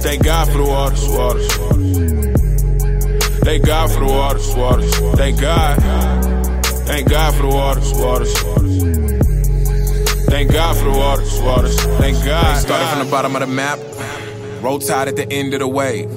Thank 0.00 0.24
God 0.24 0.46
for 0.46 0.58
the 0.58 0.64
waters, 0.64 1.08
waters. 1.08 1.97
Thank 3.48 3.64
God 3.64 3.90
for 3.90 4.00
the 4.00 4.12
waters, 4.12 4.54
waters. 4.54 4.94
Thank 5.16 5.40
God. 5.40 5.82
Thank 6.84 7.08
God 7.08 7.34
for 7.34 7.42
the 7.44 7.48
waters, 7.48 7.94
waters. 7.94 8.34
Thank 10.26 10.52
God 10.52 10.76
for 10.76 10.84
the 10.84 10.90
waters, 10.90 11.40
waters. 11.40 11.80
Thank 11.96 12.22
God. 12.26 12.58
Started 12.60 12.86
from 12.88 13.06
the 13.06 13.10
bottom 13.10 13.34
of 13.36 13.40
the 13.40 13.46
map. 13.46 13.78
Roll 14.60 14.78
tide 14.78 15.08
at 15.08 15.16
the 15.16 15.30
end 15.30 15.54
of 15.54 15.60
the 15.60 15.68
wave. 15.68 16.10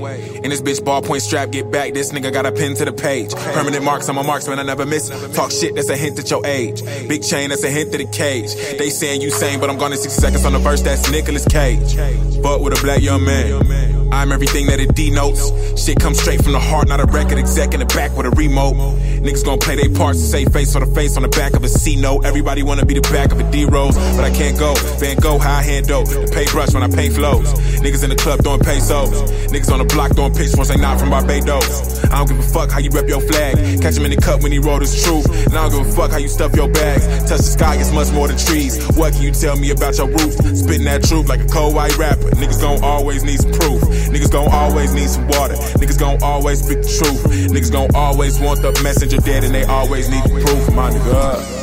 In 0.43 0.49
this 0.49 0.62
bitch 0.62 0.80
ballpoint 0.80 1.21
strap, 1.21 1.51
get 1.51 1.71
back. 1.71 1.93
This 1.93 2.12
nigga 2.12 2.32
got 2.32 2.45
a 2.45 2.51
pin 2.51 2.75
to 2.75 2.86
the 2.86 2.93
page. 2.93 3.34
Permanent 3.34 3.84
marks, 3.84 4.10
I'm 4.10 4.17
a 4.17 4.23
marksman, 4.23 4.60
I 4.60 4.63
never 4.63 4.86
miss. 4.86 5.10
Talk 5.36 5.51
shit, 5.51 5.75
that's 5.75 5.89
a 5.89 5.97
hint 5.97 6.19
at 6.19 6.30
your 6.30 6.45
age. 6.45 6.84
Big 7.08 7.23
chain, 7.23 7.49
that's 7.49 7.63
a 7.63 7.69
hint 7.69 7.91
to 7.91 7.97
the 7.97 8.06
cage. 8.06 8.56
They 8.77 8.89
saying 8.89 9.21
you 9.21 9.30
sane, 9.30 9.60
but 9.60 9.69
I'm 9.69 9.77
gone 9.77 9.91
in 9.91 9.97
60 9.97 10.21
seconds 10.21 10.45
on 10.45 10.54
the 10.54 10.60
verse, 10.60 10.82
that's 10.82 11.10
Nicolas 11.12 11.45
Cage. 11.45 11.95
But 12.41 12.62
with 12.62 12.77
a 12.77 12.82
black 12.82 13.01
young 13.01 13.23
man. 13.23 14.01
I'm 14.12 14.32
everything 14.32 14.67
that 14.67 14.80
it 14.80 14.93
denotes. 14.93 15.49
Shit 15.82 15.99
comes 15.99 16.19
straight 16.19 16.43
from 16.43 16.51
the 16.51 16.60
heart, 16.60 16.88
not 16.88 16.99
a 16.99 17.06
record 17.06 17.39
exec 17.39 17.73
in 17.73 17.80
the 17.80 17.86
back 17.86 18.15
with 18.15 18.25
a 18.25 18.30
remote. 18.32 18.75
Niggas 19.23 19.45
gon' 19.45 19.58
play 19.58 19.75
their 19.75 19.89
parts 19.95 20.19
to 20.19 20.25
save 20.25 20.51
face 20.51 20.75
on 20.75 20.84
the 20.84 20.93
face 20.93 21.15
on 21.15 21.23
the 21.23 21.30
back 21.30 21.54
of 21.54 21.63
a 21.63 21.69
C 21.69 21.95
note. 21.95 22.25
Everybody 22.25 22.62
wanna 22.62 22.86
be 22.86 22.93
the 22.93 23.01
back 23.01 23.32
of 23.32 23.39
a 23.39 23.49
D 23.51 23.65
Rose, 23.65 23.95
but 23.95 24.25
I 24.25 24.30
can't 24.30 24.60
go. 24.60 24.75
Van 24.99 25.17
Gogh, 25.17 25.39
high 25.39 25.63
hand 25.63 25.88
dope. 25.88 26.08
The 26.08 26.30
paintbrush 26.32 26.73
when 26.73 26.84
I 26.84 26.89
paint 26.89 27.13
flows. 27.15 27.51
Niggas 27.82 28.04
in 28.04 28.12
the 28.12 28.15
club 28.15 28.44
doing 28.44 28.60
pesos. 28.60 29.10
Niggas 29.50 29.72
on 29.72 29.80
the 29.80 29.86
block 29.86 30.13
doing 30.13 30.34
pitch 30.34 30.54
once 30.56 30.70
they 30.70 30.78
not 30.78 31.00
from 31.00 31.10
Barbados. 31.10 32.04
I 32.06 32.17
don't 32.17 32.30
give 32.30 32.39
a 32.39 32.44
fuck 32.44 32.70
how 32.70 32.78
you 32.78 32.91
rep 32.91 33.08
your 33.08 33.22
flag. 33.22 33.82
Catch 33.82 33.98
him 33.98 34.06
in 34.06 34.12
the 34.12 34.22
cup 34.22 34.44
when 34.44 34.52
he 34.52 34.60
wrote 34.60 34.82
his 34.82 35.04
truth. 35.04 35.26
And 35.48 35.58
I 35.58 35.67
don't 35.67 35.84
give 35.84 35.89
a 35.89 35.96
fuck 35.96 36.12
how 36.12 36.17
you 36.17 36.28
stuff 36.28 36.56
your 36.56 36.70
bags. 36.70 37.08
Touch 37.26 37.41
the 37.41 37.52
sky, 37.58 37.76
it's 37.82 37.91
much 37.91 38.12
more 38.12 38.28
than 38.28 38.38
trees. 38.38 38.78
What 38.94 39.13
can 39.13 39.24
you 39.24 39.32
tell 39.32 39.58
me 39.58 39.72
about 39.72 39.98
your 39.98 40.08
roots? 40.08 40.38
Spitting 40.62 40.86
that 40.86 41.04
truth 41.04 41.28
like 41.28 41.41
a 41.41 41.48
cold 41.48 41.74
white 41.74 41.98
rapper. 41.98 42.30
Niggas 42.38 42.62
gon' 42.62 42.84
always 42.84 43.24
need 43.24 43.41
some 43.41 43.52
proof. 43.52 43.82
Niggas 44.13 44.32
gon' 44.32 44.52
always 44.52 44.94
need 44.94 45.10
some 45.10 45.28
water. 45.28 45.56
Niggas 45.82 45.98
gon' 45.98 46.22
always 46.22 46.62
speak 46.62 46.86
the 46.86 46.91
truth. 47.02 47.50
Niggas 47.50 47.72
gon' 47.72 47.89
always 47.96 48.39
want 48.39 48.62
the 48.62 48.72
messenger 48.84 49.17
dead 49.17 49.44
and 49.44 49.56
they 49.56 49.63
always 49.65 50.08
need 50.08 50.24
the 50.24 50.30
proof, 50.46 50.76
my 50.76 50.91
nigga. 50.91 51.62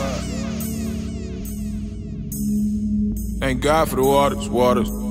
Thank 3.39 3.63
God 3.63 3.89
for 3.89 3.97
the 3.97 4.03
waters, 4.03 4.49
waters. 4.49 5.08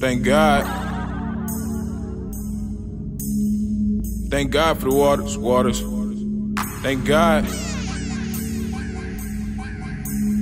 Thank 0.00 0.24
God. 0.24 0.64
Thank 4.30 4.50
God 4.50 4.78
for 4.78 4.88
the 4.88 4.94
waters, 4.96 5.36
waters. 5.36 5.80
Thank 6.82 7.04
God. 7.04 7.44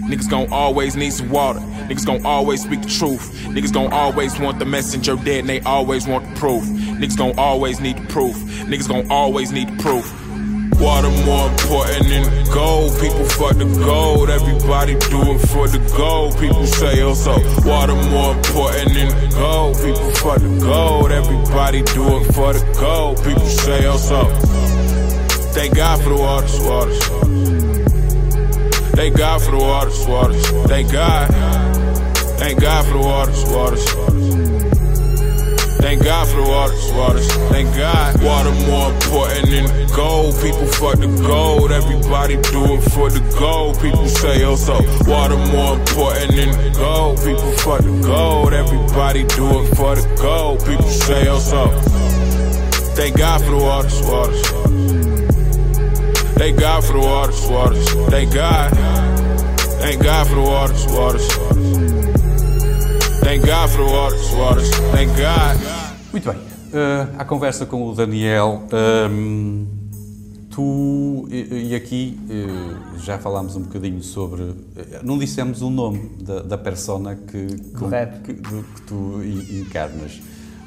Niggas 0.09 0.31
gon' 0.31 0.53
always 0.53 0.95
need 0.95 1.13
some 1.13 1.31
water. 1.31 1.59
Niggas 1.59 2.07
gon' 2.07 2.25
always 2.25 2.63
speak 2.63 2.83
the 2.83 2.89
truth. 2.89 3.35
Niggas 3.49 3.73
gon' 3.73 3.93
always 3.93 4.39
want 4.39 4.61
the 4.61 4.65
messenger 4.65 5.17
dead 5.17 5.41
and 5.41 5.49
they 5.49 5.61
always 5.63 6.07
want 6.07 6.29
the 6.29 6.39
proof. 6.39 6.63
Niggas 6.65 7.17
gon' 7.17 7.37
always 7.37 7.81
need 7.81 7.99
the 7.99 8.07
proof. 8.07 8.37
Niggas 8.37 8.89
gon' 8.89 9.11
always 9.11 9.51
need 9.51 9.77
the 9.77 9.83
proof. 9.83 10.07
Water 10.81 11.11
more 11.27 11.49
important 11.49 12.09
than 12.09 12.45
gold. 12.53 12.93
People 13.01 13.25
fuck 13.25 13.57
the 13.57 13.65
gold. 13.85 14.31
Everybody 14.31 14.95
do 15.11 15.21
it 15.35 15.39
for 15.49 15.67
the 15.67 15.79
gold. 15.97 16.39
People 16.39 16.67
say 16.67 17.03
oh 17.03 17.15
so. 17.15 17.33
Water 17.69 17.95
more 17.95 18.35
important 18.35 18.95
than 18.95 19.31
gold. 19.31 19.77
People 19.77 20.11
fuck 20.13 20.39
the 20.39 20.59
gold. 20.61 21.11
Everybody 21.11 21.83
do 21.83 22.19
it 22.19 22.33
for 22.33 22.53
the 22.53 22.79
gold. 22.79 23.17
People 23.25 23.47
say 23.47 23.87
oh 23.87 23.97
so. 23.97 24.25
Thank 25.53 25.75
God 25.75 26.01
for 26.01 26.11
the 26.11 26.17
waters, 26.17 26.61
waters. 26.61 26.99
Thank 28.95 29.17
God 29.17 29.43
for 29.43 29.51
the 29.51 29.59
waters, 29.59 30.07
waters. 30.07 30.47
Thank 30.69 30.93
God. 30.93 31.29
Thank 32.39 32.61
God 32.61 32.87
for 32.87 32.93
the 32.93 33.01
waters, 33.01 33.45
waters. 33.51 34.58
Thank 35.79 36.03
God 36.05 36.29
for 36.29 36.37
the 36.37 36.49
waters, 36.49 36.93
waters. 36.93 37.27
Thank 37.51 37.75
God. 37.77 38.23
Water 38.23 38.51
more 38.67 38.93
important 38.93 39.49
than 39.49 39.87
gold. 39.95 40.35
People 40.43 40.67
fuck 40.67 40.99
the 40.99 41.07
gold. 41.27 41.71
Everybody 41.71 42.35
do 42.51 42.75
it 42.75 42.83
for 42.91 43.09
the 43.11 43.21
gold. 43.39 43.81
People 43.81 44.09
say 44.09 44.45
oh 44.45 44.57
so. 44.57 44.75
Water 45.09 45.37
more 45.37 45.79
important 45.79 46.35
than 46.35 46.73
gold. 46.75 47.19
People 47.19 47.53
fuck 47.59 47.81
the 47.81 48.01
gold. 48.03 48.53
Everybody 48.53 49.25
do 49.25 49.61
it 49.61 49.77
for 49.77 49.95
the 49.95 50.07
gold. 50.21 50.59
People 50.67 50.89
say 50.89 51.29
oh 51.29 51.39
so. 51.39 51.69
Thank 52.95 53.17
God 53.17 53.41
for 53.41 53.51
the 53.51 53.57
waters, 53.57 54.03
waters. 54.03 54.43
Thank 56.35 56.59
God 56.59 56.85
for 56.85 56.93
the 56.95 56.99
waters, 56.99 57.47
waters. 57.47 57.89
Thank 58.11 58.35
God. 58.35 58.75
Thank 59.81 60.03
God 60.03 60.27
for 60.27 60.35
the 60.35 60.43
waters, 60.43 60.87
waters. 60.89 61.78
Thank 63.29 63.45
God 63.45 63.69
for 63.69 63.85
the 63.85 63.93
waters, 63.93 64.33
waters. 64.33 64.71
Thank 64.91 65.11
God. 65.19 65.59
Muito 66.11 66.33
bem. 66.33 66.39
Uh, 66.73 67.15
à 67.19 67.27
conversa 67.27 67.67
com 67.67 67.87
o 67.87 67.95
Daniel, 67.95 68.63
um, 69.13 69.67
tu 70.51 71.29
e, 71.31 71.69
e 71.73 71.75
aqui 71.75 72.19
uh, 72.31 72.99
já 73.01 73.19
falámos 73.19 73.55
um 73.55 73.65
bocadinho 73.65 74.03
sobre. 74.03 74.45
Uh, 74.45 74.57
não 75.03 75.19
dissemos 75.19 75.61
o 75.61 75.69
nome 75.69 76.09
da, 76.23 76.41
da 76.41 76.57
persona 76.57 77.17
que, 77.17 77.49
rap. 77.91 78.19
que, 78.23 78.33
que 78.33 78.83
tu 78.87 79.21
en- 79.23 79.61
encarnas, 79.61 80.23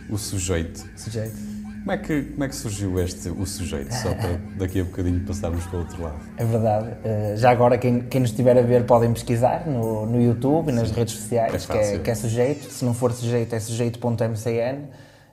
o 0.08 0.16
sujeito. 0.20 0.86
Sujeito. 0.96 1.51
Como 1.82 1.92
é, 1.94 1.98
que, 1.98 2.22
como 2.22 2.44
é 2.44 2.48
que 2.48 2.56
surgiu 2.56 3.00
este, 3.00 3.30
o 3.30 3.44
sujeito? 3.44 3.92
Só 3.92 4.14
para 4.14 4.40
daqui 4.56 4.80
a 4.80 4.84
bocadinho 4.84 5.20
passarmos 5.22 5.66
para 5.66 5.78
o 5.78 5.80
outro 5.80 6.04
lado. 6.04 6.20
É 6.38 6.46
verdade. 6.46 6.94
Eh, 7.04 7.34
já 7.38 7.50
agora, 7.50 7.76
quem, 7.76 8.02
quem 8.02 8.22
nos 8.22 8.30
estiver 8.30 8.56
a 8.56 8.62
ver, 8.62 8.86
podem 8.86 9.12
pesquisar 9.12 9.68
no, 9.68 10.06
no 10.06 10.22
YouTube 10.22 10.70
e 10.70 10.72
nas 10.72 10.92
redes 10.92 11.16
sociais, 11.16 11.68
É 11.68 11.74
que, 11.74 11.78
é, 11.80 11.98
que 11.98 12.12
é 12.12 12.16
sujeito. 12.16 12.70
Se 12.70 12.86
não 12.86 12.94
for 12.94 13.12
sujeito, 13.12 13.56
é 13.56 13.60
sujeito.mcn. 13.60 14.90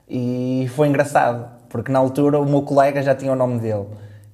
E 0.09 0.67
foi 0.75 0.87
engraçado, 0.87 1.47
porque 1.69 1.91
na 1.91 1.99
altura 1.99 2.39
o 2.39 2.45
meu 2.45 2.63
colega 2.63 3.03
já 3.03 3.13
tinha 3.13 3.31
o 3.31 3.35
nome 3.35 3.59
dele. 3.59 3.85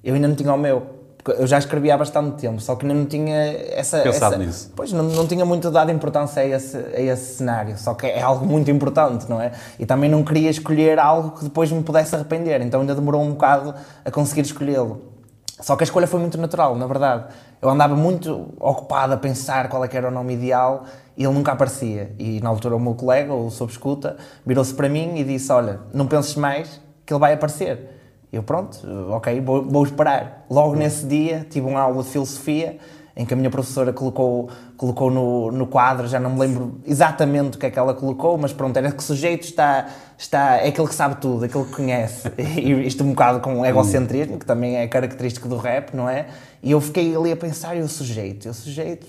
Eu 0.02 0.14
ainda 0.14 0.26
não 0.26 0.34
tinha 0.34 0.54
o 0.54 0.58
meu. 0.58 0.95
Eu 1.32 1.46
já 1.46 1.58
escrevia 1.58 1.94
há 1.94 1.98
bastante 1.98 2.36
tempo, 2.40 2.60
só 2.60 2.76
que 2.76 2.84
não 2.86 3.04
tinha 3.06 3.34
essa. 3.72 4.00
Pensado 4.00 4.34
essa- 4.34 4.44
nisso. 4.44 4.72
Pois, 4.74 4.92
não, 4.92 5.04
não 5.04 5.26
tinha 5.26 5.44
muito 5.44 5.70
dado 5.70 5.90
importância 5.90 6.42
a 6.42 6.46
esse, 6.46 6.76
a 6.76 7.00
esse 7.00 7.36
cenário, 7.36 7.76
só 7.78 7.94
que 7.94 8.06
é 8.06 8.22
algo 8.22 8.44
muito 8.46 8.70
importante, 8.70 9.28
não 9.28 9.40
é? 9.40 9.52
E 9.78 9.86
também 9.86 10.10
não 10.10 10.22
queria 10.24 10.50
escolher 10.50 10.98
algo 10.98 11.32
que 11.38 11.44
depois 11.44 11.70
me 11.72 11.82
pudesse 11.82 12.14
arrepender, 12.14 12.60
então 12.62 12.80
ainda 12.80 12.94
demorou 12.94 13.22
um 13.22 13.30
bocado 13.32 13.74
a 14.04 14.10
conseguir 14.10 14.42
escolhê-lo. 14.42 15.12
Só 15.58 15.74
que 15.74 15.82
a 15.82 15.86
escolha 15.86 16.06
foi 16.06 16.20
muito 16.20 16.36
natural, 16.38 16.76
na 16.76 16.86
verdade. 16.86 17.24
Eu 17.62 17.70
andava 17.70 17.96
muito 17.96 18.48
ocupado 18.60 19.14
a 19.14 19.16
pensar 19.16 19.68
qual 19.70 19.82
é 19.84 19.88
que 19.88 19.96
era 19.96 20.08
o 20.08 20.10
nome 20.10 20.34
ideal 20.34 20.84
e 21.16 21.24
ele 21.24 21.32
nunca 21.32 21.52
aparecia. 21.52 22.12
E 22.18 22.40
na 22.42 22.50
altura 22.50 22.76
o 22.76 22.80
meu 22.80 22.94
colega, 22.94 23.32
o 23.32 23.50
sob 23.50 23.72
escuta, 23.72 24.16
virou-se 24.44 24.74
para 24.74 24.86
mim 24.88 25.16
e 25.16 25.24
disse: 25.24 25.50
Olha, 25.50 25.80
não 25.94 26.06
penses 26.06 26.34
mais 26.36 26.78
que 27.06 27.12
ele 27.14 27.20
vai 27.20 27.32
aparecer. 27.32 27.95
Eu, 28.32 28.42
pronto, 28.42 28.78
ok, 29.10 29.40
vou, 29.40 29.64
vou 29.64 29.84
esperar. 29.84 30.44
Logo 30.50 30.74
nesse 30.74 31.06
dia 31.06 31.46
tive 31.48 31.66
uma 31.66 31.80
aula 31.80 32.02
de 32.02 32.08
filosofia 32.10 32.78
em 33.16 33.24
que 33.24 33.32
a 33.32 33.36
minha 33.36 33.48
professora 33.48 33.94
colocou, 33.94 34.50
colocou 34.76 35.10
no, 35.10 35.50
no 35.50 35.66
quadro, 35.66 36.06
já 36.06 36.20
não 36.20 36.30
me 36.30 36.40
lembro 36.40 36.78
exatamente 36.84 37.56
o 37.56 37.58
que 37.58 37.64
é 37.64 37.70
que 37.70 37.78
ela 37.78 37.94
colocou, 37.94 38.36
mas 38.36 38.52
pronto, 38.52 38.76
era 38.76 38.92
que 38.92 38.98
o 38.98 39.02
sujeito 39.02 39.44
está, 39.44 39.86
está, 40.18 40.56
é 40.56 40.68
aquele 40.68 40.86
que 40.86 40.94
sabe 40.94 41.16
tudo, 41.18 41.46
aquele 41.46 41.64
que 41.64 41.72
conhece. 41.72 42.30
E 42.36 42.86
isto 42.86 43.02
um 43.02 43.10
bocado 43.10 43.40
com 43.40 43.64
egocentrismo, 43.64 44.38
que 44.38 44.44
também 44.44 44.76
é 44.76 44.86
característico 44.86 45.48
do 45.48 45.56
rap, 45.56 45.94
não 45.94 46.08
é? 46.08 46.26
E 46.62 46.72
eu 46.72 46.80
fiquei 46.80 47.16
ali 47.16 47.32
a 47.32 47.36
pensar, 47.36 47.74
e 47.74 47.80
o 47.80 47.88
sujeito? 47.88 48.46
E 48.46 48.50
o 48.50 48.54
sujeito 48.54 49.06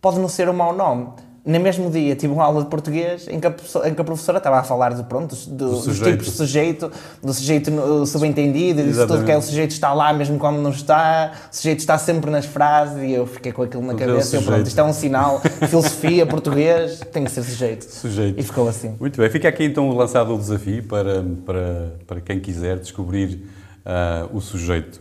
pode 0.00 0.18
não 0.18 0.28
ser 0.28 0.48
um 0.48 0.54
mau 0.54 0.74
nome, 0.74 1.08
no 1.44 1.58
mesmo 1.58 1.90
dia 1.90 2.14
tive 2.14 2.32
uma 2.32 2.44
aula 2.44 2.62
de 2.62 2.68
português 2.68 3.26
em 3.28 3.40
que 3.40 3.46
a, 3.46 3.50
professora, 3.50 3.88
em 3.88 3.94
que 3.94 4.00
a 4.00 4.04
professora 4.04 4.38
estava 4.38 4.58
a 4.60 4.62
falar 4.62 4.94
de, 4.94 5.02
pronto, 5.02 5.34
do, 5.34 5.50
do, 5.56 5.70
dos 5.70 5.84
sujeito. 5.84 6.10
tipos 6.10 6.26
de 6.26 6.32
sujeito, 6.32 6.92
do 7.20 7.34
sujeito 7.34 7.70
no- 7.70 8.06
subentendido, 8.06 8.80
e 8.80 8.84
disso 8.84 9.06
tudo 9.08 9.24
que 9.24 9.32
é 9.32 9.36
o 9.36 9.42
sujeito 9.42 9.72
está 9.72 9.92
lá 9.92 10.12
mesmo 10.12 10.38
quando 10.38 10.58
não 10.60 10.70
está, 10.70 11.32
o 11.50 11.54
sujeito 11.56 11.80
está 11.80 11.98
sempre 11.98 12.30
nas 12.30 12.44
frases 12.46 13.02
e 13.02 13.12
eu 13.12 13.26
fiquei 13.26 13.50
com 13.50 13.62
aquilo 13.62 13.82
na 13.82 13.92
é 13.92 13.96
o 13.96 13.98
cabeça 13.98 14.36
e 14.36 14.38
eu, 14.38 14.42
pronto, 14.44 14.66
isto 14.68 14.78
é 14.80 14.84
um 14.84 14.92
sinal, 14.92 15.40
filosofia, 15.68 16.24
português, 16.26 17.00
tem 17.12 17.24
que 17.24 17.30
ser 17.30 17.42
sujeito. 17.42 17.82
Sujeito. 17.90 18.38
E 18.38 18.42
ficou 18.44 18.68
assim. 18.68 18.94
Muito 19.00 19.20
bem, 19.20 19.28
fica 19.28 19.48
aqui 19.48 19.64
então 19.64 19.90
lançado 19.90 20.32
o 20.34 20.38
desafio 20.38 20.84
para, 20.84 21.24
para, 21.44 21.94
para 22.06 22.20
quem 22.20 22.38
quiser 22.38 22.78
descobrir 22.78 23.44
ah, 23.84 24.28
o 24.32 24.40
sujeito. 24.40 25.00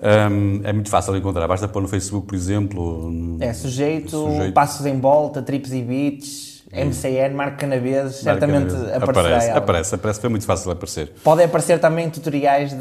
Ahm, 0.00 0.60
é 0.62 0.72
muito 0.72 0.88
fácil 0.90 1.12
de 1.12 1.18
encontrar, 1.18 1.48
basta 1.48 1.66
pôr 1.66 1.82
no 1.82 1.88
Facebook, 1.88 2.26
por 2.28 2.34
exemplo. 2.34 3.10
É 3.40 3.52
sujeito, 3.52 4.10
Sujeito. 4.10 4.52
passos 4.54 4.86
em 4.86 5.00
volta, 5.00 5.42
trips 5.42 5.72
e 5.72 5.82
beats, 5.82 6.62
MCN, 6.72 7.34
Marco 7.34 7.58
Canaveses, 7.58 8.16
certamente 8.16 8.74
aparecerá 8.74 8.96
aparece, 8.96 9.48
ela. 9.48 9.58
aparece, 9.58 9.94
aparece, 9.94 10.20
foi 10.20 10.30
muito 10.30 10.44
fácil 10.46 10.70
aparecer. 10.70 11.12
Podem 11.24 11.46
aparecer 11.46 11.80
também 11.80 12.08
tutoriais 12.10 12.72
de, 12.72 12.78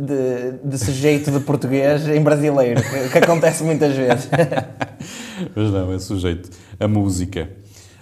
de, 0.00 0.58
de 0.62 0.78
sujeito 0.78 1.30
de 1.30 1.40
português 1.40 2.06
em 2.06 2.20
brasileiro, 2.22 2.82
que, 2.82 3.08
que 3.08 3.18
acontece 3.18 3.64
muitas 3.64 3.94
vezes. 3.94 4.28
Mas 5.56 5.70
não, 5.72 5.92
é 5.92 5.98
sujeito. 5.98 6.50
A 6.78 6.86
música. 6.86 7.48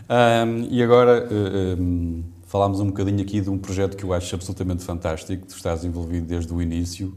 Ahm, 0.09 0.67
e 0.71 0.83
agora 0.83 1.29
eh, 1.31 1.75
ahm, 1.79 2.23
falámos 2.47 2.81
um 2.81 2.87
bocadinho 2.87 3.23
aqui 3.23 3.41
de 3.41 3.49
um 3.49 3.59
projeto 3.59 3.97
que 3.97 4.03
eu 4.03 4.13
acho 4.13 4.35
absolutamente 4.35 4.83
fantástico, 4.83 5.43
que 5.43 5.49
tu 5.49 5.57
estás 5.57 5.85
envolvido 5.85 6.27
desde 6.27 6.53
o 6.53 6.61
início 6.61 7.17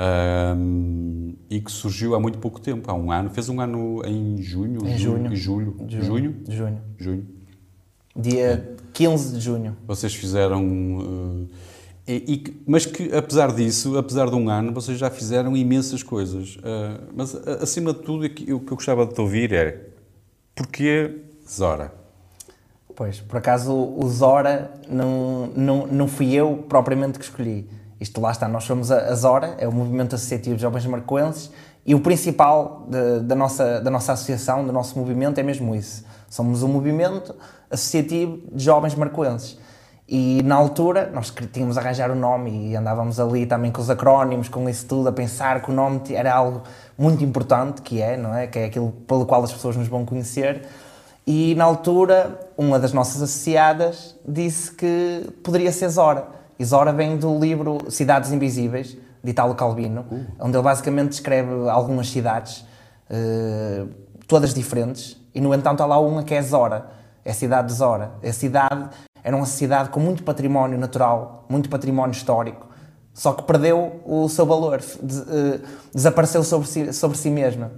ahm, 0.00 1.34
e 1.50 1.60
que 1.60 1.70
surgiu 1.70 2.14
há 2.14 2.20
muito 2.20 2.38
pouco 2.38 2.60
tempo, 2.60 2.90
há 2.90 2.94
um 2.94 3.10
ano. 3.12 3.30
Fez 3.30 3.48
um 3.48 3.60
ano 3.60 4.02
em 4.06 4.40
junho? 4.42 4.86
Em 4.86 4.96
ju- 4.96 5.12
junho. 5.16 5.36
Julho? 5.36 5.76
Junho? 5.88 6.32
De 6.32 6.56
junho. 6.56 6.78
Junho. 6.98 7.26
Dia 8.16 8.76
15 8.92 9.34
de 9.34 9.40
junho. 9.40 9.76
Vocês 9.86 10.14
fizeram. 10.14 11.48
eh, 12.06 12.12
e- 12.12 12.34
e 12.34 12.62
mas 12.66 12.86
que, 12.86 13.14
apesar 13.14 13.52
disso, 13.54 13.96
apesar 13.98 14.28
de 14.28 14.34
um 14.34 14.48
ano, 14.48 14.72
vocês 14.72 14.98
já 14.98 15.10
fizeram 15.10 15.56
imensas 15.56 16.02
coisas. 16.02 16.58
Ah, 16.64 17.00
mas, 17.14 17.34
acima 17.62 17.92
de 17.92 18.00
tudo, 18.00 18.24
aqui- 18.24 18.52
o 18.52 18.60
que 18.60 18.72
eu 18.72 18.76
gostava 18.76 19.06
de 19.06 19.14
te 19.14 19.20
ouvir 19.20 19.52
é 19.52 19.86
porquê 20.54 21.18
Zora? 21.48 21.92
Pois, 22.96 23.20
por 23.20 23.38
acaso 23.38 23.72
o 23.72 24.08
Zora 24.08 24.72
não, 24.88 25.46
não, 25.56 25.86
não 25.86 26.08
fui 26.08 26.34
eu 26.34 26.64
propriamente 26.68 27.18
que 27.18 27.24
escolhi. 27.24 27.66
Isto 28.00 28.20
lá 28.20 28.30
está, 28.30 28.48
nós 28.48 28.64
somos 28.64 28.90
a, 28.90 29.08
a 29.08 29.14
Zora, 29.14 29.54
é 29.58 29.68
o 29.68 29.72
Movimento 29.72 30.14
Associativo 30.14 30.56
de 30.56 30.62
Jovens 30.62 30.86
Marcoenses, 30.86 31.50
e 31.84 31.94
o 31.94 32.00
principal 32.00 32.86
de- 32.88 33.20
da, 33.20 33.34
nossa, 33.34 33.80
da 33.80 33.90
nossa 33.90 34.12
associação, 34.12 34.64
do 34.64 34.72
nosso 34.72 34.98
movimento, 34.98 35.38
é 35.38 35.42
mesmo 35.42 35.74
isso. 35.74 36.04
Somos 36.28 36.62
um 36.62 36.68
movimento 36.68 37.34
associativo 37.70 38.38
de 38.52 38.64
jovens 38.64 38.94
marcoenses. 38.94 39.58
E 40.08 40.42
na 40.42 40.56
altura 40.56 41.10
nós 41.14 41.32
tínhamos 41.52 41.78
a 41.78 41.80
arranjar 41.80 42.10
o 42.10 42.16
nome 42.16 42.70
e 42.70 42.76
andávamos 42.76 43.20
ali 43.20 43.46
também 43.46 43.70
com 43.70 43.80
os 43.80 43.88
acrónimos, 43.88 44.48
com 44.48 44.68
isso 44.68 44.86
tudo, 44.86 45.08
a 45.08 45.12
pensar 45.12 45.62
que 45.62 45.70
o 45.70 45.74
nome 45.74 46.00
era 46.10 46.34
algo 46.34 46.62
muito 46.98 47.22
importante, 47.22 47.80
que 47.80 48.02
é, 48.02 48.16
não 48.16 48.34
é? 48.34 48.46
Que 48.48 48.58
é 48.58 48.64
aquilo 48.64 48.90
pelo 49.06 49.24
qual 49.24 49.44
as 49.44 49.52
pessoas 49.52 49.76
nos 49.76 49.86
vão 49.86 50.04
conhecer. 50.04 50.66
E 51.24 51.54
na 51.54 51.64
altura, 51.64 52.40
uma 52.56 52.76
das 52.78 52.92
nossas 52.92 53.22
associadas 53.22 54.16
disse 54.26 54.72
que 54.72 55.30
poderia 55.44 55.70
ser 55.70 55.88
Zora. 55.88 56.39
Zora 56.64 56.92
vem 56.92 57.16
do 57.16 57.38
livro 57.38 57.78
Cidades 57.90 58.32
Invisíveis, 58.32 58.96
de 59.22 59.30
Italo 59.30 59.54
Calvino, 59.54 60.04
onde 60.38 60.56
ele 60.56 60.62
basicamente 60.64 61.10
descreve 61.10 61.68
algumas 61.68 62.08
cidades, 62.08 62.64
eh, 63.08 63.84
todas 64.26 64.54
diferentes, 64.54 65.16
e 65.34 65.40
no 65.40 65.54
entanto 65.54 65.82
há 65.82 65.86
lá 65.86 65.98
uma 65.98 66.22
que 66.22 66.34
é 66.34 66.42
Zora, 66.42 66.86
é 67.24 67.30
a 67.30 67.34
cidade 67.34 67.68
de 67.68 67.74
Zora. 67.74 68.12
A 68.22 68.32
cidade 68.32 68.88
era 69.22 69.36
uma 69.36 69.44
cidade 69.46 69.90
com 69.90 70.00
muito 70.00 70.22
património 70.22 70.78
natural, 70.78 71.44
muito 71.48 71.68
património 71.68 72.12
histórico, 72.12 72.66
só 73.12 73.32
que 73.32 73.42
perdeu 73.42 74.00
o 74.06 74.28
seu 74.28 74.46
valor, 74.46 74.78
des- 75.02 75.20
eh, 75.28 75.60
desapareceu 75.94 76.42
sobre 76.42 76.66
si, 76.68 76.92
sobre 76.92 77.18
si 77.18 77.28
mesma. 77.30 77.72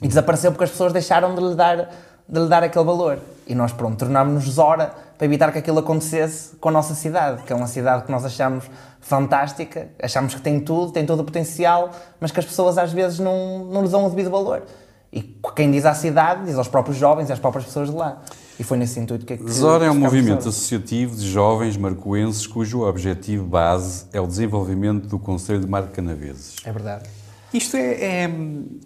E 0.00 0.06
desapareceu 0.06 0.52
porque 0.52 0.64
as 0.64 0.70
pessoas 0.70 0.92
deixaram 0.92 1.34
de 1.34 1.40
lhe 1.40 1.54
dar, 1.54 1.90
de 2.28 2.40
lhe 2.40 2.48
dar 2.48 2.62
aquele 2.62 2.84
valor. 2.84 3.18
E 3.46 3.54
nós, 3.54 3.72
pronto, 3.72 3.96
tornámos-nos 3.98 4.44
Zora 4.54 4.92
para 5.16 5.26
evitar 5.26 5.52
que 5.52 5.58
aquilo 5.58 5.78
acontecesse 5.78 6.56
com 6.56 6.68
a 6.68 6.72
nossa 6.72 6.94
cidade, 6.94 7.42
que 7.42 7.52
é 7.52 7.56
uma 7.56 7.66
cidade 7.66 8.04
que 8.04 8.10
nós 8.10 8.24
achamos 8.24 8.64
fantástica, 9.00 9.88
achamos 10.02 10.34
que 10.34 10.40
tem 10.40 10.60
tudo, 10.60 10.92
tem 10.92 11.06
todo 11.06 11.20
o 11.20 11.24
potencial, 11.24 11.90
mas 12.20 12.30
que 12.30 12.40
as 12.40 12.46
pessoas 12.46 12.76
às 12.76 12.92
vezes 12.92 13.18
não, 13.18 13.64
não 13.66 13.82
lhes 13.82 13.90
dão 13.92 14.04
o 14.04 14.10
devido 14.10 14.30
valor. 14.30 14.64
E 15.12 15.22
quem 15.54 15.70
diz 15.70 15.86
à 15.86 15.94
cidade, 15.94 16.44
diz 16.44 16.58
aos 16.58 16.68
próprios 16.68 16.96
jovens 16.98 17.30
e 17.30 17.32
às 17.32 17.38
próprias 17.38 17.64
pessoas 17.64 17.88
de 17.88 17.96
lá. 17.96 18.20
E 18.58 18.64
foi 18.64 18.76
nesse 18.76 18.98
intuito 18.98 19.24
que... 19.24 19.36
que 19.36 19.50
Zora 19.52 19.86
é 19.86 19.90
um 19.90 19.94
movimento 19.98 20.48
associativo 20.48 21.14
de 21.14 21.28
jovens 21.30 21.76
marcoenses 21.76 22.46
cujo 22.46 22.82
objetivo 22.82 23.46
base 23.46 24.06
é 24.12 24.20
o 24.20 24.26
desenvolvimento 24.26 25.06
do 25.06 25.18
Conselho 25.18 25.60
de 25.60 25.66
Marco 25.66 25.92
Canaveses. 25.92 26.56
É 26.64 26.72
verdade. 26.72 27.08
Isto 27.52 27.76
é, 27.76 28.24
é- 28.24 28.30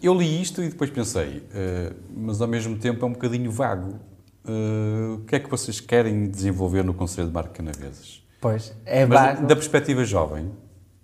Eu 0.02 0.14
li 0.14 0.40
isto 0.40 0.62
e 0.62 0.68
depois 0.68 0.90
pensei, 0.90 1.44
eh, 1.54 1.92
mas 2.14 2.40
ao 2.40 2.48
mesmo 2.48 2.76
tempo 2.76 3.04
é 3.04 3.08
um 3.08 3.12
bocadinho 3.12 3.50
vago. 3.50 3.94
Eh, 4.46 5.14
o 5.14 5.20
que 5.26 5.36
é 5.36 5.38
que 5.40 5.50
vocês 5.50 5.80
querem 5.80 6.26
desenvolver 6.28 6.82
no 6.84 6.94
Conselho 6.94 7.28
de 7.28 7.34
Marco 7.34 7.50
Canaveses? 7.54 8.22
Pois, 8.40 8.72
é 8.86 9.04
Mas 9.04 9.20
vago. 9.20 9.46
da 9.46 9.54
perspectiva 9.54 10.04
jovem, 10.04 10.50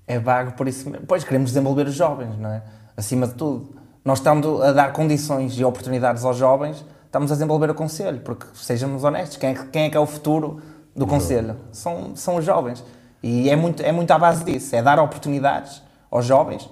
É 0.09 0.19
vago 0.21 0.53
por 0.53 0.69
isso 0.69 0.89
mesmo. 0.89 1.05
Pois, 1.07 1.25
queremos 1.25 1.51
desenvolver 1.51 1.87
os 1.87 1.95
jovens, 1.95 2.39
não 2.39 2.49
é? 2.51 2.63
Acima 2.97 3.27
de 3.27 3.35
tudo. 3.35 3.75
Nós 4.05 4.19
estamos 4.19 4.63
a 4.63 4.71
dar 4.73 4.93
condições 4.93 5.59
e 5.59 5.65
oportunidades 5.65 6.25
aos 6.25 6.37
jovens, 6.37 6.85
estamos 7.05 7.31
a 7.33 7.35
desenvolver 7.35 7.69
o 7.71 7.75
Conselho, 7.75 8.21
porque, 8.21 8.47
sejamos 8.55 9.03
honestos, 9.03 9.37
quem 9.37 9.51
é, 9.51 9.55
que- 9.55 9.67
quem 9.67 9.83
é 9.87 9.91
que 9.91 9.97
é 9.97 10.01
o 10.01 10.07
futuro 10.07 10.63
do 10.95 11.07
Conselho? 11.09 11.57
São, 11.73 12.15
são 12.15 12.37
os 12.37 12.45
jovens. 12.45 12.85
E 13.23 13.51
é 13.51 13.57
muito, 13.57 13.83
é 13.83 13.91
muito 13.91 14.11
à 14.13 14.19
base 14.19 14.45
disso, 14.45 14.77
é 14.77 14.81
dar 14.83 14.99
oportunidades 15.01 15.83
aos 16.09 16.25
jovens, 16.25 16.71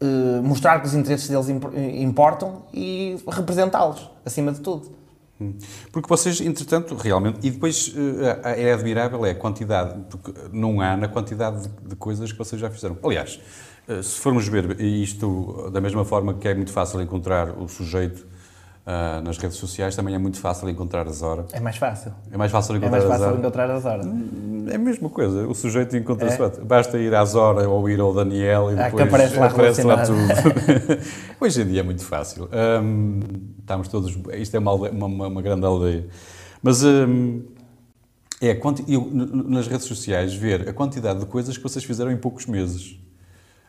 eh, 0.00 0.40
mostrar 0.40 0.78
que 0.80 0.86
os 0.86 0.94
interesses 0.94 1.28
deles 1.28 1.48
imp- 1.48 1.74
importam 2.00 2.62
e 2.72 3.16
representá-los, 3.28 4.08
acima 4.24 4.52
de 4.52 4.60
tudo. 4.60 4.92
Porque 5.92 6.08
vocês, 6.08 6.40
entretanto, 6.40 6.94
realmente. 6.94 7.38
E 7.46 7.50
depois 7.50 7.94
eh, 7.96 8.64
é 8.64 8.72
admirável 8.72 9.24
é 9.24 9.30
a 9.30 9.34
quantidade, 9.34 10.00
porque 10.10 10.32
num 10.52 10.80
ano, 10.80 11.04
a 11.04 11.08
quantidade 11.08 11.62
de, 11.62 11.88
de 11.90 11.96
coisas 11.96 12.32
que 12.32 12.38
vocês 12.38 12.60
já 12.60 12.68
fizeram. 12.70 12.98
Aliás, 13.02 13.40
eh, 13.86 14.02
se 14.02 14.18
formos 14.18 14.48
ver 14.48 14.80
isto 14.80 15.70
da 15.72 15.80
mesma 15.80 16.04
forma 16.04 16.34
que 16.34 16.48
é 16.48 16.54
muito 16.54 16.72
fácil 16.72 17.00
encontrar 17.00 17.50
o 17.50 17.68
sujeito 17.68 18.26
ah, 18.90 19.20
nas 19.22 19.36
redes 19.36 19.58
sociais, 19.58 19.94
também 19.94 20.14
é 20.14 20.18
muito 20.18 20.40
fácil 20.40 20.66
encontrar 20.70 21.06
a 21.06 21.12
Zora. 21.12 21.44
É 21.52 21.60
mais 21.60 21.76
fácil. 21.76 22.10
É 22.32 22.38
mais 22.38 22.50
fácil 22.50 22.72
É 22.74 22.78
encontrar 22.78 22.98
mais 22.98 23.04
a 23.04 23.18
fácil 23.18 23.38
encontrar 23.38 23.70
as 23.70 23.84
horas. 23.84 24.06
É 24.70 24.76
a 24.76 24.78
mesma 24.78 25.10
coisa, 25.10 25.46
o 25.46 25.54
sujeito 25.54 25.94
encontra-se. 25.94 26.40
É? 26.40 26.44
lá. 26.46 26.50
Basta 26.64 26.96
ir 26.98 27.14
à 27.14 27.22
Zora 27.26 27.68
ou 27.68 27.86
ir 27.90 28.00
ao 28.00 28.14
Daniel 28.14 28.70
e 28.72 28.80
Ah, 28.80 28.90
que 28.90 28.96
depois 28.96 29.36
aparece 29.36 29.82
lá 29.82 30.02
tudo. 30.06 30.16
Hoje 31.38 31.60
em 31.60 31.66
dia 31.66 31.80
é 31.80 31.82
muito 31.82 32.02
fácil. 32.02 32.48
Hum, 32.82 33.20
estamos 33.60 33.88
todos. 33.88 34.18
Isto 34.38 34.54
é 34.56 34.58
uma, 34.58 34.70
aldeia- 34.70 34.92
uma, 34.92 35.26
uma- 35.26 35.42
grande 35.42 35.66
aldeia. 35.66 36.06
Mas 36.62 36.82
hum, 36.82 37.42
é, 38.40 38.58
eu, 38.88 39.10
nas 39.12 39.68
redes 39.68 39.84
sociais, 39.86 40.34
ver 40.34 40.66
a 40.66 40.72
quantidade 40.72 41.20
de 41.20 41.26
coisas 41.26 41.58
que 41.58 41.62
vocês 41.62 41.84
fizeram 41.84 42.10
em 42.10 42.16
poucos 42.16 42.46
meses. 42.46 42.98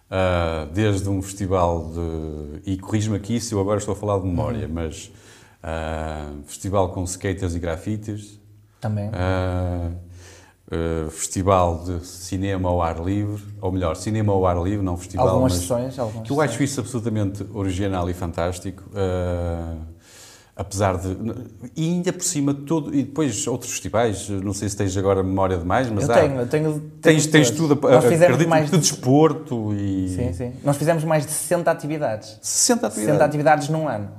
Ah, 0.10 0.67
desde 0.74 1.08
um 1.10 1.22
festival 1.22 1.91
de. 1.93 2.72
E 2.72 2.78
corrijo-me 2.78 3.17
aqui 3.17 3.39
se 3.39 3.54
eu 3.54 3.60
agora 3.60 3.78
estou 3.78 3.93
a 3.93 3.95
falar 3.95 4.19
de 4.19 4.26
memória, 4.26 4.67
mas. 4.67 5.12
ah, 5.62 6.32
festival 6.45 6.89
com 6.89 7.04
skaters 7.04 7.56
e 7.56 7.60
grafites. 7.60 8.39
Também. 8.82 9.10
Ah, 9.13 9.91
festival 11.10 11.84
de 11.84 12.06
cinema 12.06 12.69
ao 12.69 12.80
ar 12.80 13.04
livre, 13.04 13.43
ou 13.60 13.72
melhor, 13.72 13.95
cinema 13.95 14.32
ao 14.32 14.45
ar 14.45 14.62
livre, 14.62 14.86
não 14.86 14.95
festival, 14.98 15.28
Algumas 15.30 15.54
mas 15.54 15.62
sessões, 15.62 15.98
algumas 15.98 16.28
que 16.28 16.32
eu 16.32 16.39
acho 16.39 16.62
isso 16.62 16.80
absolutamente 16.80 17.43
original 17.56 18.08
e 18.08 18.13
fantástico. 18.13 18.84
ah, 18.95 19.78
apesar 20.60 20.98
de 20.98 21.15
e 21.74 21.86
ainda 21.89 22.12
por 22.12 22.22
cima 22.22 22.54
todo 22.54 22.93
e 22.93 23.04
depois 23.04 23.48
outros 23.48 23.72
festivais, 23.72 24.28
não 24.30 24.54
sei 24.54 24.67
se 24.67 24.76
tens 24.76 24.95
agora 24.98 25.24
memória 25.24 25.58
demais, 25.58 25.89
mas 25.89 26.04
Eu 26.04 26.13
há, 26.13 26.19
tenho, 26.19 26.36
eu 26.41 26.48
tenho. 26.48 26.74
tens, 27.02 27.26
tenho 27.26 27.45
tens 27.45 27.52
tudo 27.52 27.80
a, 27.88 27.91
Nós 27.91 28.06
fizemos 28.06 28.45
mais 28.45 28.65
de 28.65 28.72
de 28.72 28.78
desporto 28.78 29.74
e 29.74 30.10
Sim, 30.10 30.34
sim. 30.34 30.54
Nós 30.62 30.76
fizemos 30.76 31.04
mais 31.06 31.26
de 31.26 31.32
60 31.32 31.72
atividades. 31.72 32.38
60 32.41 32.88
atividades. 32.88 33.06
60 33.06 33.26
atividades 33.26 33.69
num 33.69 33.88
ano. 33.88 34.10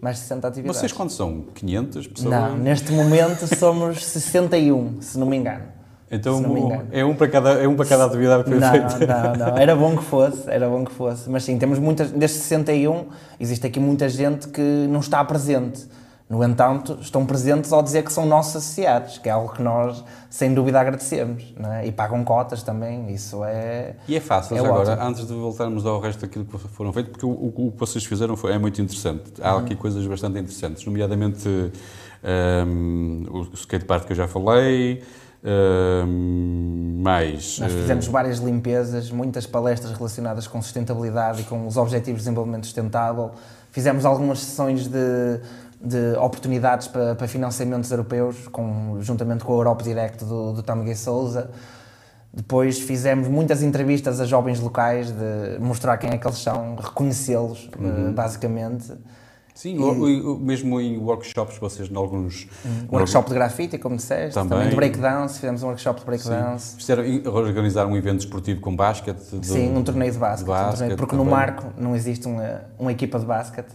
Mais 0.00 0.16
de 0.16 0.22
60 0.22 0.48
atividades. 0.48 0.80
Vocês 0.80 0.92
quantos 0.92 1.14
são? 1.14 1.44
500 1.54 2.06
pessoas? 2.08 2.30
Não, 2.30 2.58
neste 2.58 2.90
momento 2.90 3.46
somos 3.56 4.04
61, 4.04 5.00
se 5.00 5.16
não 5.16 5.26
me 5.26 5.36
engano. 5.36 5.75
Então 6.10 6.36
se 6.36 6.42
não 6.42 6.50
me 6.54 6.60
engano. 6.60 6.88
é 6.92 7.04
um 7.04 7.14
para 7.16 7.28
cada 7.28 7.50
é 7.54 7.66
um 7.66 7.74
para 7.74 7.86
cada 7.86 8.04
atividade 8.04 8.44
que 8.44 8.50
foi 8.50 8.60
Não, 8.60 8.70
feita. 8.70 9.06
não, 9.06 9.34
não. 9.50 9.58
Era 9.58 9.74
bom 9.74 9.96
que 9.96 10.04
fosse, 10.04 10.48
era 10.50 10.68
bom 10.68 10.84
que 10.84 10.92
fosse. 10.92 11.28
Mas 11.28 11.42
sim, 11.44 11.58
temos 11.58 11.78
muitas. 11.78 12.10
Destes 12.12 12.42
61, 12.42 13.06
existe 13.40 13.66
aqui 13.66 13.80
muita 13.80 14.08
gente 14.08 14.48
que 14.48 14.60
não 14.88 15.00
está 15.00 15.24
presente 15.24 15.84
No 16.28 16.42
entanto, 16.42 16.98
estão 17.00 17.24
presentes 17.24 17.72
ao 17.72 17.80
dizer 17.82 18.02
que 18.02 18.12
são 18.12 18.26
nossos 18.26 18.56
associados, 18.56 19.16
que 19.18 19.28
é 19.28 19.32
algo 19.32 19.52
que 19.52 19.62
nós, 19.62 20.02
sem 20.28 20.52
dúvida, 20.52 20.80
agradecemos. 20.80 21.54
Não 21.56 21.72
é? 21.72 21.86
E 21.86 21.92
pagam 21.92 22.24
cotas 22.24 22.64
também, 22.64 23.12
isso 23.12 23.44
é. 23.44 23.94
E 24.08 24.16
é 24.16 24.20
fácil, 24.20 24.56
É 24.56 24.58
agora, 24.60 24.90
ótimo. 24.92 25.06
antes 25.08 25.24
de 25.26 25.32
voltarmos 25.34 25.86
ao 25.86 26.00
resto 26.00 26.20
daquilo 26.22 26.44
que 26.44 26.58
foram 26.58 26.92
feitos, 26.92 27.12
porque 27.12 27.24
o, 27.26 27.30
o- 27.30 27.68
o 27.68 27.72
que 27.72 27.78
vocês 27.78 28.04
fizeram 28.04 28.36
foi, 28.36 28.52
é 28.52 28.58
muito 28.58 28.80
interessante. 28.82 29.22
Há 29.40 29.52
Uhum. 29.54 29.58
aqui 29.60 29.76
coisas 29.76 30.04
bastante 30.04 30.36
interessantes, 30.38 30.84
nomeadamente 30.84 31.48
ehm, 32.24 33.24
o 33.30 33.42
skatepark 33.54 34.06
que 34.06 34.12
eu 34.12 34.16
já 34.16 34.26
falei, 34.28 35.02
mais. 36.98 37.58
Nós 37.58 37.72
eh, 37.72 37.80
fizemos 37.80 38.06
várias 38.06 38.38
limpezas, 38.38 39.10
muitas 39.10 39.46
palestras 39.46 39.92
relacionadas 39.92 40.46
com 40.46 40.60
sustentabilidade 40.60 41.42
e 41.42 41.44
com 41.44 41.66
os 41.66 41.76
Objetivos 41.76 42.20
de 42.20 42.24
Desenvolvimento 42.24 42.64
Sustentável. 42.64 43.30
Fizemos 43.70 44.04
algumas 44.04 44.40
sessões 44.40 44.88
de, 44.88 45.40
de 45.80 46.16
oportunidades 46.18 46.88
para, 46.88 47.14
para 47.14 47.28
financiamentos 47.28 47.90
europeus, 47.90 48.48
com, 48.48 48.98
juntamente 49.00 49.44
com 49.44 49.52
o 49.52 49.56
Europe 49.56 49.84
Direct 49.84 50.24
do, 50.24 50.52
do 50.52 50.62
Gay 50.82 50.96
Souza. 50.96 51.50
Depois 52.32 52.78
fizemos 52.80 53.28
muitas 53.28 53.62
entrevistas 53.62 54.20
a 54.20 54.26
jovens 54.26 54.60
locais, 54.60 55.10
de 55.10 55.58
mostrar 55.58 55.96
quem 55.96 56.10
é 56.10 56.18
que 56.18 56.26
eles 56.26 56.38
são, 56.38 56.76
reconhecê-los, 56.76 57.70
Uhum. 57.78 58.08
eh, 58.08 58.12
basicamente. 58.12 58.92
Sim, 59.56 59.78
o- 59.78 60.34
o- 60.34 60.38
mesmo 60.38 60.78
em 60.78 60.98
workshops, 60.98 61.56
vocês, 61.58 61.90
em 61.90 61.96
alguns. 61.96 62.46
Um 62.90 62.94
workshop 62.96 63.28
de 63.30 63.34
grafite, 63.34 63.78
como 63.78 63.96
disseste, 63.96 64.34
Também. 64.34 64.50
também, 64.50 64.68
de 64.68 64.76
breakdance, 64.76 65.40
fizemos 65.40 65.62
um 65.62 65.68
workshop 65.68 66.00
de 66.00 66.04
breakdance. 66.06 66.76
Fizeram, 66.76 67.02
organizar 67.32 67.86
um 67.86 67.96
evento 67.96 68.20
esportivo 68.20 68.60
com 68.60 68.76
basquete? 68.76 69.18
de- 69.32 69.46
Sim, 69.46 69.74
um 69.74 69.82
torneio 69.82 70.12
de 70.12 70.18
basquete. 70.18 70.44
um 70.44 70.52
basquete 70.52 70.76
torneio- 70.78 70.96
porque 70.98 71.16
no 71.16 71.22
também, 71.24 71.34
Marco 71.38 71.64
não 71.78 71.96
existe 71.96 72.26
uma, 72.26 72.60
uma 72.78 72.92
equipa 72.92 73.18
de 73.18 73.24
basquete, 73.24 73.68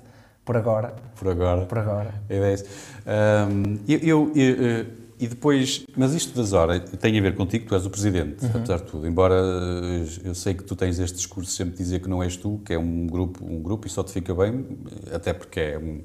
por 0.46 0.56
agora. 0.56 0.94
Por 1.16 1.28
agora. 1.28 1.66
Por 1.66 1.80
agora. 1.80 2.14
É 2.30 2.54
essa. 2.54 2.66
Ahm, 3.08 3.78
eu, 3.88 4.00
eu- 4.00 4.32
eu, 4.36 4.56
eh, 4.64 4.86
e 5.22 5.28
depois, 5.28 5.86
mas 5.96 6.14
isto 6.14 6.36
das 6.36 6.52
horas 6.52 6.82
tem 7.00 7.18
a 7.18 7.22
ver 7.22 7.36
contigo, 7.36 7.68
tu 7.68 7.76
és 7.76 7.86
o 7.86 7.90
presidente, 7.90 8.44
Uhum. 8.44 8.52
apesar 8.56 8.78
de 8.78 8.84
tudo. 8.84 9.08
Embora 9.08 9.36
eh, 9.36 10.06
eu 10.26 10.34
sei 10.36 10.54
que 10.56 10.64
tu 10.64 10.76
tens 10.76 10.98
este 11.00 11.16
discurso 11.16 11.52
sempre 11.52 11.74
de 11.74 11.84
dizer 11.84 12.00
que 12.02 12.10
não 12.10 12.24
és 12.24 12.36
tu, 12.36 12.60
que 12.66 12.74
é 12.74 12.80
um 12.80 13.06
grupo, 13.08 13.46
um 13.46 13.62
grupo 13.62 13.86
e 13.86 13.90
só 13.90 14.04
te 14.04 14.12
fica 14.12 14.34
bem, 14.34 14.66
até 15.14 15.32
porque 15.34 15.60
é 15.60 15.78
um. 15.78 16.02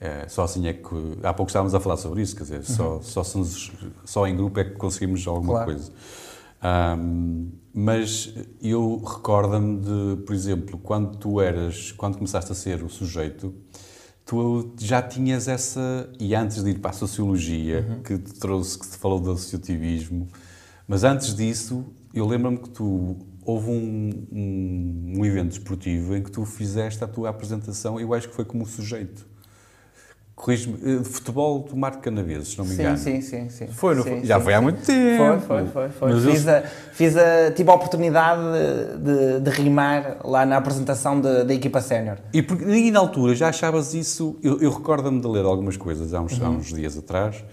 é, 0.00 0.28
só 0.28 0.42
assim 0.44 0.66
é 0.68 0.72
que. 0.74 0.94
Há 1.22 1.32
pouco 1.32 1.48
estávamos 1.48 1.74
a 1.74 1.80
falar 1.80 1.96
sobre 1.96 2.20
isso, 2.20 2.36
quer 2.36 2.42
dizer, 2.42 2.64
só, 2.64 3.00
só, 3.00 3.24
somos- 3.24 3.72
só 4.04 4.26
em 4.26 4.36
grupo 4.36 4.60
é 4.60 4.64
que 4.64 4.72
conseguimos 4.72 5.26
alguma 5.26 5.60
Uhum. 5.60 5.64
Claro. 5.64 5.72
coisa. 5.72 5.92
Ahm, 6.62 7.48
mas 7.72 8.32
eu 8.62 9.02
recordo-me 9.04 9.80
de, 9.80 10.22
por 10.22 10.34
exemplo, 10.34 10.78
quando 10.78 11.16
tu 11.16 11.40
eras, 11.40 11.92
quando 11.92 12.16
começaste 12.16 12.52
a 12.52 12.54
ser 12.54 12.82
o 12.82 12.88
sujeito, 12.88 13.52
tu 14.24 14.74
já 14.78 15.02
tinhas 15.02 15.48
essa, 15.48 16.10
e 16.18 16.34
antes 16.34 16.62
de 16.62 16.70
ir 16.70 16.78
para 16.78 16.90
a 16.90 16.94
sociologia, 16.94 18.00
que 18.04 18.18
te 18.18 18.34
trouxe, 18.34 18.78
que 18.78 18.88
te 18.88 18.96
falou 18.96 19.20
do 19.20 19.32
associativismo, 19.32 20.28
mas 20.88 21.04
antes 21.04 21.34
disso, 21.34 21.84
eu 22.12 22.26
lembro-me 22.26 22.58
que 22.58 22.70
tu, 22.70 23.16
houve 23.44 23.70
um, 23.70 24.26
um, 24.32 25.12
um 25.18 25.24
evento 25.24 25.52
esportivo 25.52 26.16
em 26.16 26.22
que 26.22 26.30
tu 26.30 26.44
fizeste 26.44 27.04
a 27.04 27.06
tua 27.06 27.28
apresentação, 27.28 28.00
eu 28.00 28.14
acho 28.14 28.28
que 28.28 28.34
foi 28.34 28.44
como 28.44 28.64
sujeito. 28.66 29.26
Corrige-me, 30.36 30.76
eh, 30.84 30.98
de 30.98 31.04
futebol 31.08 31.60
do 31.60 31.76
Marco 31.76 32.02
Canaveses, 32.02 32.48
se 32.48 32.58
não 32.58 32.64
me 32.64 32.74
engano. 32.74 32.98
Sim, 32.98 33.20
sim, 33.20 33.48
sim, 33.48 33.48
sim. 33.50 33.66
Foi, 33.68 33.94
Sim, 33.94 34.02
foi? 34.02 34.24
Já 34.24 34.38
sim, 34.38 34.44
foi 34.44 34.54
há 34.54 34.58
sim. 34.58 34.62
muito 34.64 34.82
tempo. 34.84 35.16
Foi, 35.24 35.38
foi, 35.40 35.66
foi. 35.68 35.88
foi. 35.90 36.12
Mas 36.12 36.24
eu- 36.24 36.30
Fiz, 36.32 36.48
a, 36.48 36.62
fiz 36.92 37.16
a, 37.16 37.50
tive 37.52 37.70
a 37.70 37.74
oportunidade 37.74 38.40
de, 38.98 39.38
de, 39.38 39.40
de 39.40 39.50
rimar 39.50 40.18
lá 40.24 40.44
na 40.44 40.56
apresentação 40.56 41.20
da 41.20 41.44
da 41.44 41.54
equipa 41.54 41.80
sénior. 41.80 42.18
E, 42.32 42.42
porque, 42.42 42.64
e 42.64 42.90
na 42.90 42.98
altura 42.98 43.34
já 43.36 43.48
achavas 43.48 43.94
isso, 43.94 44.36
eu, 44.42 44.60
eu 44.60 44.72
recordo-me 44.72 45.20
de 45.20 45.26
ler 45.28 45.44
algumas 45.44 45.76
coisas 45.76 46.12
há 46.12 46.20
uns, 46.20 46.40
há 46.42 46.48
Uhum. 46.50 46.56
uns 46.56 46.66
dias 46.72 46.98
atrás, 46.98 47.44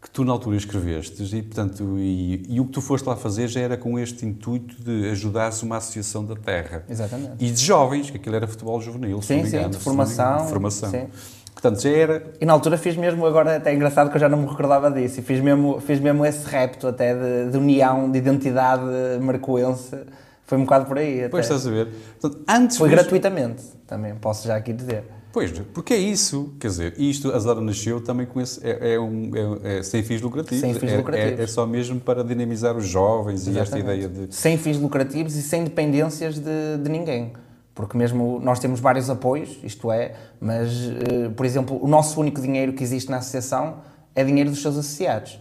que 0.00 0.10
tu 0.10 0.24
na 0.24 0.32
altura 0.32 0.56
escrevestes 0.56 1.32
e, 1.34 1.42
portanto, 1.42 1.96
e, 1.98 2.44
e 2.48 2.58
o 2.60 2.64
que 2.64 2.72
tu 2.72 2.80
foste 2.80 3.04
lá 3.06 3.14
fazer 3.14 3.46
já 3.48 3.60
era 3.60 3.76
com 3.76 3.98
este 3.98 4.24
intuito 4.24 4.74
de 4.82 5.10
ajudares 5.10 5.62
uma 5.62 5.76
associação 5.76 6.24
da 6.24 6.34
terra. 6.34 6.82
Exatamente. 6.88 7.32
E 7.38 7.50
de 7.50 7.62
jovens, 7.62 8.10
que 8.10 8.16
aquilo 8.16 8.34
era 8.34 8.48
futebol 8.48 8.80
juvenil, 8.80 9.20
se 9.20 9.28
Sim, 9.28 9.34
não 9.36 9.42
me 9.42 9.50
sim, 9.50 9.56
engano, 9.58 9.70
de 9.70 9.76
se 9.82 9.86
não 9.86 9.94
me 9.94 10.02
engano, 10.02 10.16
formação, 10.16 10.44
de 10.46 10.50
formação. 10.50 10.90
sim. 10.90 11.06
Portanto, 11.52 11.80
já 11.80 11.90
era... 11.90 12.22
E 12.40 12.46
na 12.46 12.52
altura 12.52 12.76
fiz 12.76 12.96
mesmo, 12.96 13.24
agora 13.26 13.56
até 13.56 13.70
é 13.70 13.74
engraçado 13.74 14.10
que 14.10 14.16
eu 14.16 14.20
já 14.20 14.28
não 14.28 14.38
me 14.38 14.46
recordava 14.46 14.90
disso, 14.90 15.20
e 15.20 15.22
fiz 15.22 15.40
mesmo, 15.40 15.80
fiz 15.80 16.00
mesmo 16.00 16.24
esse 16.26 16.44
repto 16.48 16.88
até 16.88 17.14
de, 17.14 17.50
de 17.52 17.58
união, 17.58 18.10
de 18.10 18.18
identidade 18.18 18.82
marcoense, 19.20 19.96
foi 20.44 20.58
um 20.58 20.62
bocado 20.62 20.86
por 20.86 20.98
aí. 20.98 21.14
Até. 21.14 21.22
Depois 21.24 21.44
estás 21.44 21.66
a 21.66 21.70
ver. 21.70 21.88
Portanto, 22.20 22.44
antes 22.48 22.76
Foi 22.76 22.88
mesmo- 22.88 23.02
gratuitamente, 23.02 23.62
também, 23.86 24.14
posso 24.16 24.46
já 24.48 24.56
aqui 24.56 24.72
dizer. 24.72 25.04
Pois, 25.32 25.50
porque 25.72 25.94
é 25.94 25.98
isso, 25.98 26.52
quer 26.60 26.68
dizer, 26.68 26.94
isto, 26.98 27.32
a 27.32 27.38
Zara 27.38 27.60
nasceu 27.62 28.02
também 28.02 28.26
com 28.26 28.38
esse, 28.38 28.60
é, 28.66 28.94
é 28.94 29.00
um, 29.00 29.30
é, 29.64 29.78
é 29.78 29.82
sem 29.82 30.02
fins 30.02 30.20
lucrativos. 30.20 30.60
Sem 30.60 30.74
fins 30.74 30.92
É- 30.92 30.96
lucrativos. 30.98 31.40
É, 31.40 31.42
é 31.42 31.46
só 31.46 31.64
mesmo 31.66 31.98
para 31.98 32.22
dinamizar 32.22 32.76
os 32.76 32.86
jovens 32.86 33.46
e 33.46 33.50
esta 33.58 33.78
Exatamente. 33.78 34.04
ideia 34.04 34.26
de... 34.26 34.34
Sem 34.34 34.58
fins 34.58 34.76
lucrativos 34.78 35.34
e 35.36 35.40
sem 35.42 35.64
dependências 35.64 36.34
de, 36.34 36.76
de 36.82 36.90
ninguém. 36.90 37.32
Porque 37.74 37.96
mesmo 37.96 38.38
nós 38.40 38.58
temos 38.58 38.80
vários 38.80 39.08
apoios, 39.08 39.58
isto 39.62 39.90
é, 39.90 40.14
mas, 40.40 40.68
eh, 40.90 41.30
por 41.34 41.46
exemplo, 41.46 41.82
o 41.82 41.88
nosso 41.88 42.20
único 42.20 42.40
dinheiro 42.40 42.74
que 42.74 42.82
existe 42.82 43.10
na 43.10 43.16
associação 43.16 43.78
é 44.14 44.22
dinheiro 44.22 44.50
dos 44.50 44.60
seus 44.60 44.76
associados. 44.76 45.38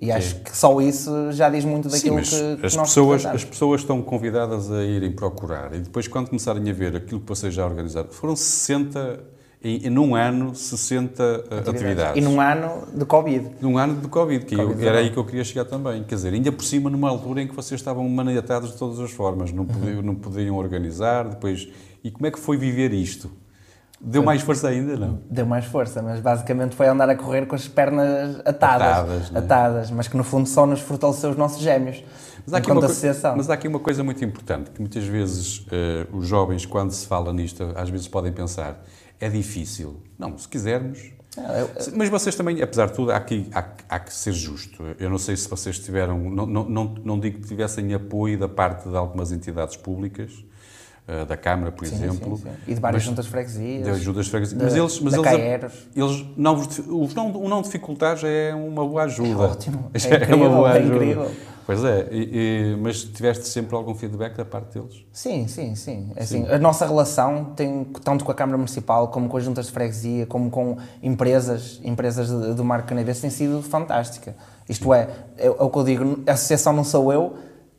E 0.00 0.12
acho 0.12 0.36
que 0.42 0.56
só 0.56 0.80
isso 0.80 1.32
já 1.32 1.50
diz 1.50 1.64
muito 1.64 1.90
Sim, 1.90 1.96
daquilo 1.96 2.14
mas 2.16 2.30
que, 2.30 2.56
que 2.56 2.66
as, 2.66 2.76
nós 2.76 2.88
pessoas, 2.88 3.26
as 3.26 3.44
pessoas 3.44 3.80
estão 3.80 4.00
convidadas 4.00 4.70
a 4.70 4.84
irem 4.84 5.10
procurar. 5.10 5.74
E 5.74 5.80
depois 5.80 6.06
quando 6.06 6.28
começarem 6.28 6.70
a 6.70 6.72
ver 6.72 6.94
aquilo 6.94 7.20
que 7.20 7.26
vocês 7.26 7.52
já 7.52 7.66
organizaram, 7.66 8.08
foram 8.10 8.36
60, 8.36 9.20
em, 9.62 9.86
em 9.86 9.90
num 9.90 10.14
ano, 10.14 10.54
60 10.54 11.22
uh, 11.22 11.70
atividades. 11.70 12.16
E 12.16 12.20
num 12.20 12.40
ano 12.40 12.86
de 12.94 13.04
Covid. 13.04 13.50
Num 13.60 13.76
ano 13.76 13.96
de 13.96 14.08
Covid, 14.08 14.44
que 14.44 14.54
eu- 14.54 14.70
Covid-19. 14.70 14.84
era 14.84 14.98
aí 14.98 15.10
que 15.10 15.16
eu 15.16 15.24
queria 15.24 15.44
chegar 15.44 15.64
também. 15.64 16.04
Quer 16.04 16.14
dizer, 16.14 16.32
ainda 16.32 16.52
por 16.52 16.64
cima 16.64 16.88
numa 16.88 17.08
altura 17.08 17.42
em 17.42 17.48
que 17.48 17.54
vocês 17.54 17.80
estavam 17.80 18.08
maniatados 18.08 18.72
de 18.72 18.78
todas 18.78 19.00
as 19.00 19.10
formas, 19.10 19.52
não 19.52 19.66
podiam, 19.66 20.02
não 20.02 20.14
podiam 20.14 20.56
organizar, 20.56 21.28
depois... 21.28 21.68
E 22.04 22.10
como 22.10 22.26
é 22.26 22.30
que 22.30 22.38
foi 22.38 22.56
viver 22.56 22.92
isto? 22.92 23.28
Deu 24.00 24.22
mais 24.22 24.42
força 24.42 24.68
ainda, 24.68 24.96
não? 24.96 25.20
Deu 25.28 25.44
mais 25.44 25.64
força, 25.64 26.00
mas 26.00 26.20
basicamente 26.20 26.76
foi 26.76 26.86
andar 26.86 27.10
a 27.10 27.16
correr 27.16 27.46
com 27.46 27.56
as 27.56 27.66
pernas 27.66 28.40
atadas. 28.44 28.86
Atadas, 28.86 29.30
né? 29.30 29.38
atadas, 29.40 29.90
mas 29.90 30.06
que 30.06 30.16
no 30.16 30.22
fundo 30.22 30.48
só 30.48 30.64
nos 30.64 30.80
fortaleceu 30.80 31.30
os 31.30 31.36
nossos 31.36 31.60
gêmeos. 31.60 32.04
Mas 32.46 32.54
há, 32.54 32.58
aqui 32.58 32.70
uma, 32.70 32.84
associação. 32.84 33.36
mas 33.36 33.50
há 33.50 33.54
aqui 33.54 33.66
uma 33.66 33.80
coisa 33.80 34.04
muito 34.04 34.24
importante, 34.24 34.70
que 34.70 34.80
muitas 34.80 35.04
vezes 35.04 35.66
eh, 35.72 36.06
os 36.12 36.28
jovens, 36.28 36.64
quando 36.64 36.92
se 36.92 37.06
fala 37.06 37.32
nisto, 37.32 37.72
às 37.74 37.90
vezes 37.90 38.06
podem 38.06 38.32
pensar, 38.32 38.80
é 39.20 39.28
difícil. 39.28 40.02
Não, 40.18 40.36
se 40.38 40.48
quisermos... 40.48 40.98
Ah, 41.36 41.58
eu- 41.60 41.70
Se- 41.82 41.94
Mas 41.96 42.08
vocês 42.08 42.34
também, 42.34 42.60
apesar 42.62 42.86
de 42.86 42.94
tudo, 42.94 43.12
há 43.12 43.20
que, 43.20 43.46
há, 43.54 43.64
há 43.88 43.98
que 44.00 44.12
ser 44.12 44.32
justo. 44.32 44.82
Eu 44.98 45.08
não 45.10 45.18
sei 45.18 45.36
se 45.36 45.48
vocês 45.48 45.78
tiveram, 45.78 46.18
não, 46.18 46.46
não, 46.46 46.64
não, 46.68 46.84
não 47.04 47.20
digo 47.20 47.40
que 47.40 47.46
tivessem 47.46 47.94
apoio 47.94 48.38
da 48.38 48.48
parte 48.48 48.88
de 48.88 48.96
algumas 48.96 49.30
entidades 49.30 49.76
públicas, 49.76 50.32
eh, 51.06 51.24
da 51.26 51.36
Câmara, 51.36 51.70
por 51.70 51.86
sim, 51.86 51.94
exemplo. 51.94 52.36
sim, 52.38 52.42
sim. 52.44 52.50
E 52.66 52.74
de 52.74 52.80
várias 52.80 53.02
mas- 53.02 53.08
juntas 53.10 53.26
freguesias. 53.26 53.84
de 53.84 53.90
ajudas 53.90 54.24
de 54.24 54.30
freguesia. 54.32 54.58
da- 54.58 54.64
Mas 54.64 54.74
eles, 54.74 55.00
mas 55.00 55.14
eles, 55.14 55.26
eles 55.94 56.26
não, 56.36 56.56
não, 57.14 57.42
o 57.42 57.48
não 57.48 57.62
dificultar 57.62 58.16
já 58.16 58.26
é 58.28 58.54
uma 58.54 58.84
boa 58.84 59.02
ajuda. 59.04 59.30
É 59.44 59.46
ótimo. 59.46 59.90
É 59.94 59.98
Já 59.98 60.16
incrível, 60.16 60.66
é 60.66 60.82
incrível. 60.82 61.30
Pois 61.68 61.84
é, 61.84 62.08
e- 62.10 62.72
e- 62.72 62.76
mas 62.80 63.02
tiveste 63.04 63.46
sempre 63.46 63.76
algum 63.76 63.94
feedback 63.94 64.34
da 64.34 64.44
parte 64.46 64.78
deles? 64.78 65.04
Sim, 65.12 65.46
sim, 65.46 65.74
sim. 65.74 66.10
É 66.16 66.22
Assim, 66.22 66.48
a 66.48 66.58
nossa 66.58 66.86
relação 66.86 67.52
tem 67.54 67.84
tanto 68.02 68.24
com 68.24 68.32
a 68.32 68.34
Câmara 68.34 68.56
Municipal 68.56 69.08
como 69.08 69.28
com 69.28 69.36
as 69.36 69.44
juntas 69.44 69.66
de 69.66 69.72
freguesia, 69.72 70.24
como 70.24 70.48
com 70.50 70.78
empresas, 71.02 71.78
empresas 71.84 72.30
do 72.30 72.64
Marco 72.64 72.88
Canadense, 72.88 73.20
tem 73.20 73.28
sido 73.28 73.60
fantástica. 73.62 74.34
Isto 74.66 74.94
é, 74.94 75.10
é, 75.36 75.46
é 75.46 75.50
o 75.50 75.68
que 75.68 75.78
eu 75.78 75.84
digo, 75.84 76.20
a 76.26 76.32
associação 76.32 76.72
não 76.72 76.84
sou 76.84 77.12
eu, 77.12 77.34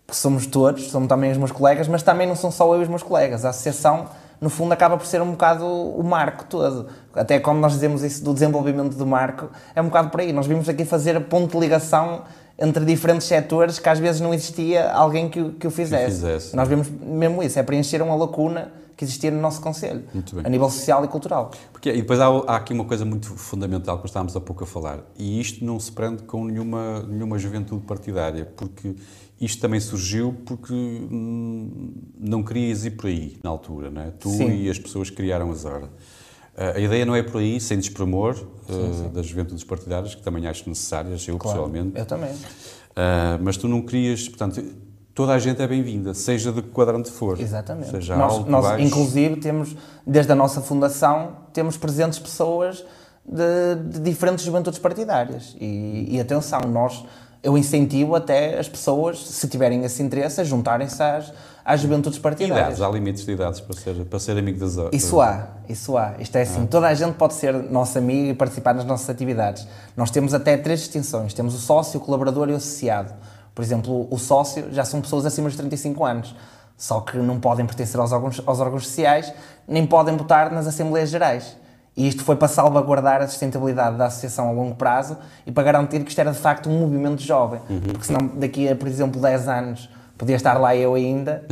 que 0.05 0.15
somos 0.15 0.45
todos, 0.45 0.91
somos 0.91 1.09
também 1.09 1.31
os 1.31 1.39
meus 1.39 1.51
colegas, 1.51 1.87
mas 1.87 2.03
também 2.03 2.27
não 2.27 2.35
são 2.35 2.51
só 2.51 2.71
eu 2.75 2.81
e 2.81 2.83
os 2.83 2.89
meus 2.89 3.01
colegas. 3.01 3.43
A 3.43 3.49
associação, 3.49 4.05
no 4.39 4.51
fundo, 4.51 4.71
acaba 4.71 4.97
por 4.97 5.07
ser 5.07 5.19
um 5.19 5.31
bocado 5.31 5.65
o 5.65 6.03
marco 6.03 6.45
todo. 6.45 6.89
Até 7.15 7.39
como 7.39 7.59
nós 7.59 7.71
dizemos 7.71 8.03
isso 8.03 8.23
do 8.23 8.35
desenvolvimento 8.35 8.95
do 8.95 9.07
marco, 9.07 9.49
é 9.75 9.81
um 9.81 9.85
bocado 9.85 10.11
por 10.11 10.19
aí. 10.19 10.31
Nós 10.31 10.45
vimos 10.45 10.69
aqui 10.69 10.85
fazer 10.85 11.17
a 11.17 11.21
ponto 11.21 11.53
de 11.53 11.57
ligação 11.59 12.21
entre 12.59 12.83
diferentes 12.85 13.25
setores 13.27 13.79
que 13.79 13.87
às 13.89 13.99
vezes 13.99 14.19
não 14.21 14.33
existia 14.33 14.91
alguém 14.91 15.29
que, 15.29 15.39
o- 15.41 15.53
que 15.53 15.65
o 15.67 15.71
fizesse. 15.71 16.15
fizesse. 16.15 16.55
Nós 16.55 16.67
vemos 16.67 16.89
mesmo 16.89 17.41
isso, 17.41 17.57
é 17.57 17.63
preencher 17.63 18.01
uma 18.01 18.15
lacuna 18.15 18.71
que 18.97 19.05
existia 19.05 19.31
no 19.31 19.39
nosso 19.39 19.61
Conselho, 19.61 20.03
a 20.43 20.49
nível 20.49 20.69
social 20.69 21.05
e 21.05 21.07
cultural. 21.07 21.51
Porque, 21.71 21.89
e 21.89 22.01
depois 22.01 22.19
há, 22.19 22.25
há 22.27 22.55
aqui 22.57 22.73
uma 22.73 22.83
coisa 22.83 23.05
muito 23.05 23.27
fundamental 23.27 23.99
que 23.99 24.05
estávamos 24.07 24.35
há 24.35 24.41
pouco 24.41 24.65
a 24.65 24.67
falar, 24.67 24.99
e 25.17 25.39
isto 25.39 25.63
não 25.63 25.79
se 25.79 25.89
prende 25.89 26.23
com 26.23 26.43
nenhuma, 26.43 27.01
nenhuma 27.03 27.39
juventude 27.39 27.85
partidária, 27.85 28.43
porque 28.57 28.93
isto 29.39 29.61
também 29.61 29.79
surgiu 29.79 30.35
porque 30.45 30.73
hum, 30.73 31.93
não 32.19 32.43
querias 32.43 32.83
ir 32.83 32.91
por 32.91 33.05
aí 33.07 33.37
na 33.41 33.49
altura, 33.49 33.89
não 33.89 34.01
é? 34.01 34.11
Tu 34.11 34.29
Sim. 34.31 34.63
e 34.63 34.69
as 34.69 34.77
pessoas 34.77 35.09
que 35.09 35.15
criaram 35.15 35.49
a 35.49 35.53
Zora. 35.53 35.89
Ah, 36.59 36.73
A 36.75 36.79
ideia 36.79 37.05
não 37.05 37.15
é 37.15 37.23
por 37.23 37.39
aí, 37.39 37.59
sem 37.61 37.77
desprimor 37.77 38.35
ah, 38.69 39.09
das 39.13 39.25
juventudes 39.25 39.63
partidárias, 39.63 40.13
que 40.13 40.21
também 40.21 40.45
acho 40.45 40.67
necessárias, 40.67 41.25
eu 41.25 41.39
pessoalmente. 41.39 41.97
Eu 41.97 42.05
também. 42.05 42.33
Ah, 42.95 43.39
mas 43.41 43.55
tu 43.55 43.67
não 43.69 43.81
querias, 43.81 44.27
portanto, 44.27 44.61
toda 45.15 45.33
a 45.33 45.39
gente 45.39 45.61
é 45.61 45.67
bem-vinda, 45.67 46.13
seja 46.13 46.51
de 46.51 46.61
que 46.61 46.69
quadrante 46.69 47.09
for. 47.09 47.39
Exatamente. 47.39 47.91
Seja 47.91 48.17
nós, 48.17 48.33
alto, 48.33 48.51
nós, 48.51 48.65
baixo. 48.65 48.85
inclusive, 48.85 49.37
temos, 49.37 49.75
desde 50.05 50.31
a 50.33 50.35
nossa 50.35 50.59
fundação, 50.59 51.37
temos 51.53 51.77
presentes 51.77 52.19
pessoas 52.19 52.83
de, 53.25 53.75
de 53.89 53.99
diferentes 53.99 54.43
juventudes 54.43 54.79
partidárias. 54.79 55.55
E, 55.61 56.07
e 56.09 56.19
atenção, 56.19 56.59
nós, 56.61 57.05
eu 57.41 57.57
incentivo 57.57 58.15
até 58.15 58.59
as 58.59 58.67
pessoas, 58.67 59.19
se 59.19 59.47
tiverem 59.47 59.83
esse 59.83 60.03
interesse, 60.03 60.41
a 60.41 60.43
juntarem-se 60.43 61.01
às, 61.01 61.31
às 61.63 61.79
juventudes 61.79 62.19
partidárias. 62.19 62.77
Idades, 62.77 62.81
há 62.81 62.89
limites 62.89 63.25
de 63.25 63.31
idades 63.31 63.61
para 63.61 63.75
ser, 63.77 63.93
para 64.05 64.19
ser 64.19 64.37
amigo 64.37 64.59
das 64.59 64.77
outras. 64.77 65.01
Isso 65.01 65.21
há, 65.21 65.47
isso 65.69 65.97
há. 65.97 66.15
Isto 66.19 66.37
é 66.37 66.41
assim, 66.41 66.65
toda 66.65 66.87
a 66.87 66.93
gente 66.93 67.15
pode 67.15 67.35
ser 67.35 67.53
nosso 67.53 67.97
amigo 67.97 68.29
e 68.29 68.33
participar 68.33 68.73
nas 68.73 68.83
nossas 68.83 69.09
atividades. 69.09 69.65
Nós 69.95 70.11
temos 70.11 70.33
até 70.33 70.57
três 70.57 70.79
distinções. 70.79 71.33
Temos 71.33 71.55
o 71.55 71.59
sócio, 71.59 71.99
o 71.99 72.03
colaborador 72.03 72.49
e 72.49 72.53
o 72.53 72.55
associado. 72.57 73.13
Por 73.55 73.63
exemplo, 73.63 74.07
o 74.09 74.17
sócio 74.17 74.65
já 74.71 74.83
são 74.83 74.99
pessoas 75.01 75.25
acima 75.25 75.47
dos 75.47 75.57
35 75.57 76.03
anos. 76.03 76.35
Só 76.77 77.01
que 77.01 77.17
não 77.17 77.39
podem 77.39 77.65
pertencer 77.65 77.99
aos 77.99 78.11
órgãos, 78.11 78.41
aos 78.45 78.59
órgãos 78.59 78.87
sociais, 78.87 79.33
nem 79.67 79.85
podem 79.85 80.15
votar 80.15 80.51
nas 80.51 80.65
Assembleias 80.65 81.09
Gerais. 81.09 81.57
E 81.99 82.07
isto 82.07 82.23
foi 82.23 82.37
para 82.37 82.47
salvaguardar 82.47 83.21
a 83.21 83.27
sustentabilidade 83.27 83.97
da 83.97 84.05
associação 84.05 84.47
a 84.47 84.51
longo 84.53 84.73
prazo 84.73 85.17
e 85.45 85.51
para 85.51 85.63
garantir 85.63 86.01
que 86.01 86.07
isto 86.07 86.19
era 86.19 86.31
de 86.31 86.37
facto 86.37 86.69
um 86.69 86.79
movimento 86.79 87.21
jovem. 87.21 87.59
Porque 87.91 88.05
senão 88.05 88.25
daqui 88.35 88.69
a, 88.69 88.73
por 88.73 88.87
exemplo, 88.87 89.19
10 89.19 89.47
anos 89.49 89.89
podia 90.17 90.37
estar 90.37 90.57
lá 90.57 90.73
eu 90.73 90.93
ainda 90.95 91.43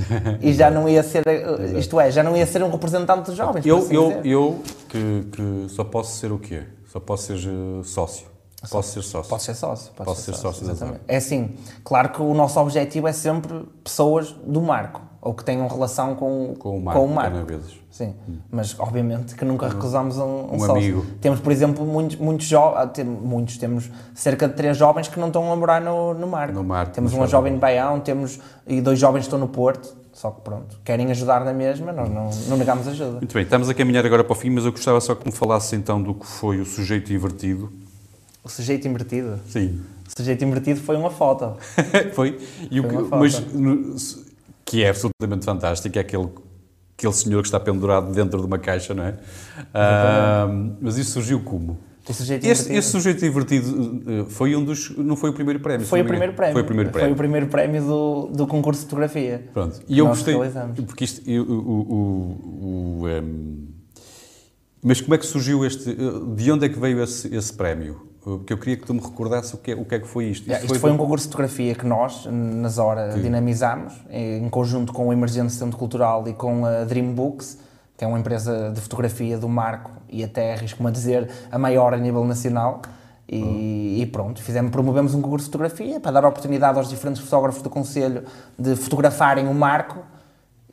e 0.42 0.54
já 0.54 0.72
não 0.72 0.88
ia 0.88 1.04
ser, 1.04 1.26
isto 1.78 2.00
é, 2.00 2.10
já 2.12 2.24
não 2.24 2.36
ia 2.38 2.46
ser 2.46 2.64
um 2.64 2.72
representante 2.72 3.24
dos 3.24 3.36
jovens. 3.36 3.66
Eu, 3.66 3.80
assim 3.80 3.94
eu, 3.94 4.08
dizer. 4.08 4.26
eu 4.26 4.64
que, 4.88 5.28
que 5.34 5.66
só 5.68 5.84
posso 5.84 6.18
ser 6.18 6.32
o 6.32 6.40
quê? 6.40 6.64
Só 6.86 7.02
posso 7.02 7.24
ser 7.24 7.40
eh, 7.40 7.84
sócio. 7.84 8.28
Posso 8.72 8.94
ser 8.94 9.02
sócio. 9.02 9.30
Pode 9.30 9.44
ser 9.44 9.54
sócio. 9.54 9.92
Pode 9.98 10.08
Posso 10.08 10.22
ser 10.22 10.34
sócio 10.34 10.66
da 10.66 10.72
exatamente. 10.72 11.04
É 11.10 11.18
assim, 11.18 11.56
claro 11.84 12.10
que 12.10 12.22
o 12.22 12.34
nosso 12.34 12.58
objetivo 12.58 13.06
é 13.06 13.12
sempre 13.12 13.66
pessoas 13.84 14.32
do 14.32 14.62
marco, 14.62 15.02
ou 15.28 15.34
que 15.34 15.44
tenham 15.44 15.68
relação 15.68 16.16
com, 16.16 16.56
Com 16.58 16.78
o 16.78 16.82
Marco, 16.82 17.02
com 17.02 17.06
o 17.06 17.14
marco. 17.14 17.32
Canaveses. 17.36 17.76
Sim, 17.92 18.14
mas 18.50 18.80
obviamente 18.80 19.36
que 19.36 19.44
nunca 19.44 19.68
recusamos 19.68 20.18
um, 20.18 20.22
um 20.24 20.54
Um 20.56 20.60
sócio. 20.60 20.74
amigo. 20.76 21.06
Temos, 21.20 21.40
por 21.42 21.52
exemplo, 21.52 21.86
muitos, 21.86 22.16
muitos 22.18 22.46
jovens, 22.46 22.92
muitos, 23.06 23.58
temos 23.58 23.90
cerca 24.16 24.48
de 24.48 24.54
três 24.54 24.78
jovens 24.78 25.08
que 25.10 25.20
não 25.20 25.28
estão 25.28 25.52
a 25.52 25.56
morar 25.56 25.82
no, 25.82 26.14
no 26.14 26.28
Marco. 26.28 26.54
No 26.54 26.64
Marco, 26.64 26.94
Temos 26.94 27.12
uma 27.14 27.28
jovem 27.28 27.54
de 27.54 27.60
Baião, 27.60 28.00
temos 28.00 28.40
e 28.66 28.80
dois 28.80 28.98
jovens 29.00 29.22
que 29.22 29.26
estão 29.28 29.40
no 29.40 29.48
Porto, 29.50 29.94
só 30.14 30.32
que 30.32 30.42
pronto, 30.42 30.80
querem 30.86 31.12
ajudar 31.12 31.44
na 31.44 31.52
mesma, 31.54 31.92
nós 31.92 32.10
não, 32.10 32.30
não 32.48 32.56
negamos 32.58 32.88
ajuda. 32.88 33.18
Muito 33.20 33.34
bem, 33.34 33.44
estamos 33.44 33.68
a 33.68 33.74
caminhar 33.74 34.06
agora 34.06 34.24
para 34.24 34.32
o 34.32 34.36
fim, 34.36 34.50
mas 34.52 34.64
eu 34.64 34.72
gostava 34.72 35.02
só 35.02 35.14
que 35.14 35.26
me 35.26 35.32
falasse 35.34 35.76
então 35.76 36.02
do 36.02 36.14
que 36.14 36.26
foi 36.26 36.62
o 36.62 36.66
sujeito 36.66 37.12
invertido. 37.12 37.70
O 38.44 38.50
sujeito 38.50 38.88
invertido. 38.88 39.40
Sim. 39.50 39.82
O 40.08 40.18
sujeito 40.18 40.46
invertido 40.46 40.80
foi 40.80 40.96
uma 40.96 41.10
foto. 41.10 41.58
foi. 42.14 42.40
E 42.72 42.80
o 42.80 42.84
Foi 42.84 42.90
que, 42.92 42.96
uma 42.98 43.06
foto. 43.10 43.20
mas 43.20 43.54
no- 43.54 43.96
que 44.68 44.84
é 44.84 44.90
absolutamente 44.90 45.46
fantástico, 45.46 45.98
é 45.98 46.02
aquele, 46.02 46.28
aquele 46.98 47.14
senhor 47.14 47.42
que 47.42 47.48
está 47.48 47.60
pendurado 47.60 48.12
dentro 48.14 48.38
de 48.40 48.46
uma 48.46 48.60
caixa, 48.60 48.94
não 48.94 49.04
é? 49.04 49.16
Ah, 49.74 50.46
mas 50.82 50.98
isso 50.98 51.12
surgiu 51.12 51.40
como? 51.42 51.80
Esse, 52.10 52.82
sujeito 52.84 53.26
invertido 53.26 54.02
eh, 54.08 54.26
foi 54.30 54.56
um 54.56 54.64
dos. 54.64 54.96
Não 54.98 55.18
foi 55.18 55.30
o 55.30 55.34
primeiro 55.34 55.60
prémio. 55.60 55.86
Foi 55.86 56.02
o 56.02 56.06
primeiro 56.06 56.34
prémio. 56.34 56.54
Foi 56.54 56.62
o 56.62 56.66
primeiro 56.66 56.90
prémio. 56.90 57.08
Foi 57.10 57.14
o 57.14 57.18
primeiro 57.18 57.48
prémio 57.48 57.82
do, 57.84 58.28
do 58.28 58.48
concurso 58.48 58.80
de 58.80 58.86
fotografia. 58.86 59.46
Pronto. 59.54 59.82
E 59.90 60.00
eu 60.00 60.08
gostei. 60.08 60.34
realizamos. 60.34 60.80
Porque 60.86 61.04
isto. 61.04 61.30
eu- 61.30 61.44
o, 61.44 61.60
o, 61.60 63.02
o, 63.02 63.10
em, 63.10 63.68
mas 64.82 65.02
como 65.02 65.16
é 65.16 65.18
que 65.18 65.26
surgiu 65.26 65.66
este. 65.66 65.90
eh, 65.90 65.96
De 66.36 66.50
onde 66.50 66.66
é 66.66 66.70
que 66.70 66.80
veio 66.80 67.04
esse, 67.04 67.34
esse 67.36 67.52
prémio? 67.52 68.08
Porque 68.28 68.52
eu 68.52 68.58
queria 68.58 68.76
que 68.76 68.86
tu 68.86 68.94
me 68.94 69.00
recordasse 69.00 69.56
o 69.56 69.58
que 69.58 69.72
é, 69.72 69.76
o 69.76 69.86
que, 69.86 69.96
é 69.96 70.00
que 70.00 70.06
foi 70.06 70.26
isto. 70.26 70.46
Yeah, 70.48 70.66
isto 70.66 70.78
foi 70.82 70.92
um 70.92 70.98
concurso 70.98 71.28
de 71.28 71.32
fotografia 71.32 71.74
que 71.74 71.86
nós, 71.86 72.26
na 72.26 72.68
Zora, 72.68 73.18
dinamizámos, 73.18 73.94
em 74.10 74.50
conjunto 74.50 74.92
com 74.92 75.08
o 75.08 75.14
Emergente 75.14 75.54
Centro 75.54 75.78
Cultural 75.78 76.28
e 76.28 76.34
com 76.34 76.66
a 76.66 76.84
Dream 76.84 77.14
Books, 77.14 77.58
que 77.96 78.04
é 78.04 78.08
uma 78.08 78.20
empresa 78.20 78.70
de 78.76 78.82
fotografia 78.82 79.38
do 79.38 79.48
Marco 79.48 79.92
e 80.10 80.26
até, 80.26 80.52
arrisco-me 80.56 80.90
a 80.90 80.92
dizer, 80.92 81.30
a 81.50 81.58
maior 81.58 81.94
a 81.94 81.98
nível 81.98 82.26
nacional. 82.26 82.82
E, 83.30 84.02
e 84.02 84.06
pronto, 84.08 84.42
fizemos, 84.42 84.72
promovemos 84.72 85.14
um 85.14 85.22
concurso 85.22 85.46
de 85.46 85.52
fotografia 85.54 85.98
para 86.02 86.12
dar 86.12 86.26
oportunidade 86.26 86.78
aos 86.78 86.90
diferentes 86.90 87.22
fotógrafos 87.22 87.62
do 87.62 87.70
Conselho 87.70 88.26
de 88.60 88.76
fotografarem 88.76 89.48
o 89.48 89.54
Marco, 89.54 90.04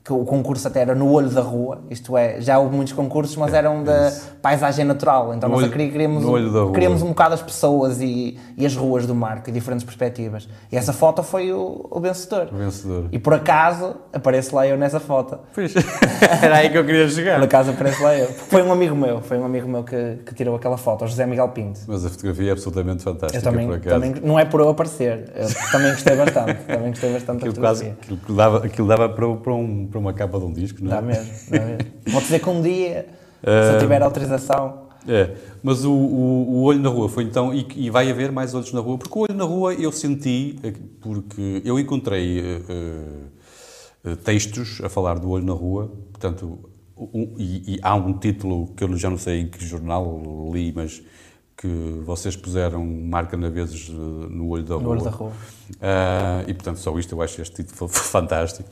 que 0.05 0.13
o 0.13 0.23
concurso 0.25 0.69
até 0.69 0.81
era 0.83 0.95
no 0.95 1.11
olho 1.11 1.31
da 1.31 1.41
rua, 1.41 1.81
isto 1.89 2.15
é, 2.15 2.39
já 2.39 2.59
houve 2.59 2.77
muitos 2.77 2.93
concursos, 2.93 3.35
mas 3.37 3.55
eram 3.55 3.83
da 3.83 4.13
paisagem 4.43 4.85
natural, 4.85 5.33
então 5.33 5.49
No 5.49 5.55
nós 5.55 5.65
olho- 5.65 5.73
queríamos, 5.73 6.23
da 6.53 6.61
rua. 6.61 6.73
queríamos 6.73 7.01
um 7.01 7.09
bocado 7.09 7.33
as 7.33 7.41
pessoas 7.41 8.03
e, 8.03 8.39
e 8.55 8.67
as 8.67 8.77
ruas 8.77 9.07
do 9.07 9.15
Marco 9.15 9.49
e 9.49 9.53
diferentes 9.53 9.83
perspectivas. 9.83 10.47
E 10.71 10.77
essa 10.77 10.93
foto 10.93 11.23
foi 11.23 11.51
o, 11.55 11.87
o 11.91 12.01
vencedor. 12.01 12.49
O 12.53 12.57
vencedor. 12.57 13.07
E 13.13 13.19
por 13.19 13.33
acaso 13.33 13.97
apareço 14.13 14.55
lá 14.55 14.67
eu 14.67 14.77
nessa 14.77 15.01
foto. 15.01 15.39
Era 16.43 16.57
aí 16.57 16.69
que 16.71 16.77
eu 16.79 16.85
queria 16.85 17.09
chegar. 17.09 17.39
Por 17.39 17.45
acaso 17.45 17.71
aparece 17.71 18.03
lá 18.03 18.15
eu. 18.15 18.27
Foi 18.29 18.63
um 18.63 18.73
amigo 18.73 18.95
meu, 18.95 19.21
foi 19.23 19.39
um 19.39 19.45
amigo 19.45 19.67
meu 19.69 19.85
que, 19.85 20.19
que 20.27 20.35
tirou 20.35 20.55
aquela 20.57 20.77
foto, 20.77 21.05
o 21.05 21.09
José 21.09 21.25
Miguel 21.27 21.49
Pinto. 21.49 21.81
Mas 21.89 22.05
a 22.05 22.11
fotografia 22.11 22.49
é 22.51 22.53
absolutamente 22.53 23.03
fantástica, 23.03 23.39
Eu 23.39 23.43
também, 23.43 23.67
por 23.67 23.77
acaso. 23.77 23.95
também, 23.95 24.15
não 24.23 24.39
é 24.39 24.45
por 24.45 24.61
eu 24.61 24.69
aparecer, 24.69 25.33
eu 25.35 25.47
também 25.73 25.93
gostei 25.93 26.17
bastante, 26.17 26.55
também 26.65 26.91
gostei 26.91 27.13
bastante 27.13 27.41
da 27.41 27.47
Aquilo, 27.49 27.55
quase, 27.63 27.85
fotografia. 27.85 28.15
aquilo, 28.23 28.37
dava, 28.37 28.67
aquilo 28.67 28.89
dava 28.89 29.09
para, 29.09 29.35
para, 29.37 29.53
um, 29.55 29.87
para 29.95 30.01
uma 30.01 30.13
capa 30.13 30.41
de 30.41 30.45
um 30.45 30.53
disco, 30.53 30.81
não 30.83 30.91
é? 30.91 30.95
Dá 30.97 31.01
mesmo, 31.03 31.31
dá 31.49 31.61
mesmo. 31.61 31.79
Vou 32.09 32.21
dizer 32.21 32.41
que 32.41 32.49
um 32.51 32.61
dia, 32.61 33.07
se 33.41 33.75
eu 33.75 33.79
tiver 33.79 34.03
autorização, 34.03 34.89
É, 35.07 35.37
mas 35.63 35.85
o, 35.85 35.93
o, 35.93 36.51
o 36.51 36.63
olho 36.63 36.81
na 36.81 36.89
rua 36.89 37.09
foi 37.09 37.23
então, 37.23 37.55
e, 37.55 37.65
e 37.77 37.91
vai 37.91 38.11
haver 38.11 38.33
mais 38.33 38.55
olhos 38.55 38.73
na 38.73 38.81
rua, 38.81 38.99
porque 38.99 39.17
o 39.17 39.23
olho 39.23 39.35
na 39.35 39.45
rua 39.45 39.73
eu 39.75 39.93
senti, 39.93 40.59
eh, 40.65 40.73
porque 41.01 41.63
eu 41.65 41.79
encontrei 41.79 42.41
eh, 42.41 42.61
eh, 44.05 44.17
textos 44.17 44.81
a 44.83 44.89
falar 44.89 45.19
do 45.21 45.31
olho 45.31 45.45
na 45.45 45.53
rua, 45.53 45.93
portanto, 46.11 46.59
um- 46.97 47.35
e, 47.39 47.75
e 47.77 47.79
há 47.83 47.95
um 47.95 48.15
título 48.19 48.69
que 48.77 48.83
eu 48.83 48.97
já 48.97 49.09
não 49.11 49.19
sei 49.19 49.43
em 49.43 49.47
que 49.49 49.65
jornal 49.65 50.21
li, 50.53 50.73
mas 50.75 51.01
que 51.57 51.69
vocês 52.05 52.35
puseram 52.35 52.85
marca 52.85 53.37
na 53.37 53.49
vezes 53.49 53.89
no 53.89 54.49
olho 54.49 54.65
da 54.65 54.75
No 54.75 54.81
rua. 54.81 54.91
olho 54.91 55.03
da 55.05 55.11
rua. 55.11 55.33
Ah, 55.81 56.43
e 56.49 56.53
portanto, 56.53 56.79
só 56.81 56.99
isto 56.99 57.15
eu 57.15 57.23
acho 57.23 57.41
este 57.41 57.63
título 57.65 57.89
fantástico. 57.93 58.69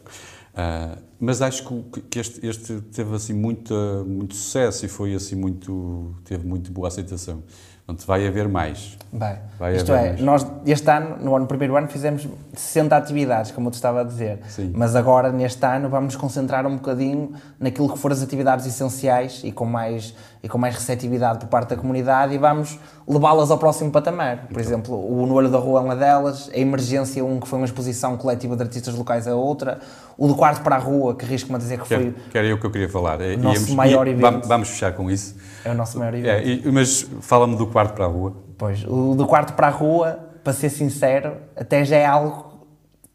Ah, 0.55 0.99
mas 1.19 1.41
acho 1.41 1.65
que 2.11 2.19
este, 2.19 2.47
este 2.47 2.81
teve 2.81 3.15
assim 3.15 3.33
muita, 3.33 3.75
muito 4.05 4.35
sucesso 4.35 4.85
e 4.85 4.89
foi 4.89 5.15
assim 5.15 5.37
muito 5.37 6.15
teve 6.25 6.47
muito 6.47 6.71
boa 6.73 6.89
aceitação. 6.89 7.43
Portanto, 7.87 8.07
vai 8.07 8.27
haver 8.27 8.49
mais. 8.49 8.97
Vai. 9.13 9.41
Vai 9.59 9.77
Isto 9.77 9.93
é, 9.93 10.09
mais. 10.09 10.21
nós 10.21 10.47
este 10.65 10.89
ano, 10.89 11.17
no, 11.17 11.35
ano, 11.35 11.41
no 11.41 11.47
primeiro 11.47 11.77
ano, 11.77 11.89
fizemos 11.89 12.27
60 12.55 12.97
atividades, 12.97 13.51
como 13.51 13.67
eu 13.67 13.71
te 13.73 13.75
estava 13.75 14.01
a 14.01 14.05
dizer. 14.05 14.39
Sim. 14.49 14.73
Mas 14.75 14.95
agora, 14.95 15.33
neste 15.33 15.65
ano, 15.67 15.89
vamos 15.89 16.15
nos 16.15 16.17
concentrar 16.17 16.65
um 16.65 16.77
bocadinho 16.77 17.33
naquilo 17.59 17.93
que 17.93 17.99
foram 17.99 18.15
as 18.15 18.23
atividades 18.23 18.67
essenciais 18.67 19.43
e 19.43 19.51
com 19.51 19.65
mais, 19.65 20.15
e 20.43 20.49
com 20.49 20.59
mais 20.59 20.77
receptividade 20.77 21.41
por 21.41 21.49
parte 21.49 21.71
da 21.71 21.77
comunidade 21.77 22.35
e 22.35 22.39
vamos 22.39 22.79
levá-las 23.07 23.51
ao 23.51 23.59
próximo 23.59 23.91
patamar. 23.91 24.47
Por 24.47 24.61
exemplo, 24.61 24.95
o 24.95 25.27
No 25.27 25.35
Olho 25.35 25.51
da 25.51 25.59
Rua 25.59 25.81
é 25.81 25.83
uma 25.83 25.97
delas, 25.97 26.51
a 26.55 26.57
Emergência 26.57 27.25
1, 27.25 27.41
que 27.41 27.49
foi 27.49 27.59
uma 27.59 27.67
exposição 27.67 28.17
coletiva 28.17 28.55
de 28.55 28.63
artistas 28.63 28.95
locais, 28.95 29.27
é 29.27 29.35
outra, 29.35 29.81
o 30.19 30.29
do 30.29 30.35
Quarto 30.35 30.63
para 30.63 30.77
a 30.77 30.79
Rua, 30.79 31.15
que 31.15 31.25
arrisco-me 31.25 31.57
a 31.57 31.59
dizer 31.59 31.77
que 31.79 31.83
Que, 31.83 31.95
foi 31.95 32.05
era- 32.07 32.15
que 32.31 32.39
era 32.39 32.47
eu 32.47 32.59
que 32.59 32.67
eu 32.67 32.71
queria 32.71 32.89
falar. 32.89 33.21
É, 33.21 33.37
nosso 33.37 33.75
maior 33.75 34.07
evento. 34.07 34.47
Vamos, 34.47 34.69
fechar 34.71 34.93
com 34.93 35.11
isso. 35.11 35.37
é 35.65 35.71
o 35.71 35.75
nosso 35.75 35.99
maior 35.99 36.15
evento. 36.15 36.67
É, 36.69 36.71
mas 36.71 37.07
fala-me 37.21 37.57
do 37.57 37.67
quarto 37.67 37.95
para 37.95 38.05
a 38.05 38.09
rua. 38.09 38.35
Pois, 38.59 38.85
o 38.87 39.15
do 39.15 39.27
quarto 39.27 39.55
para 39.55 39.67
a 39.69 39.71
rua, 39.71 40.19
para 40.45 40.53
ser 40.53 40.71
sincero, 40.71 41.37
até 41.57 41.85
já 41.85 41.97
é 41.97 42.07
algo 42.07 42.67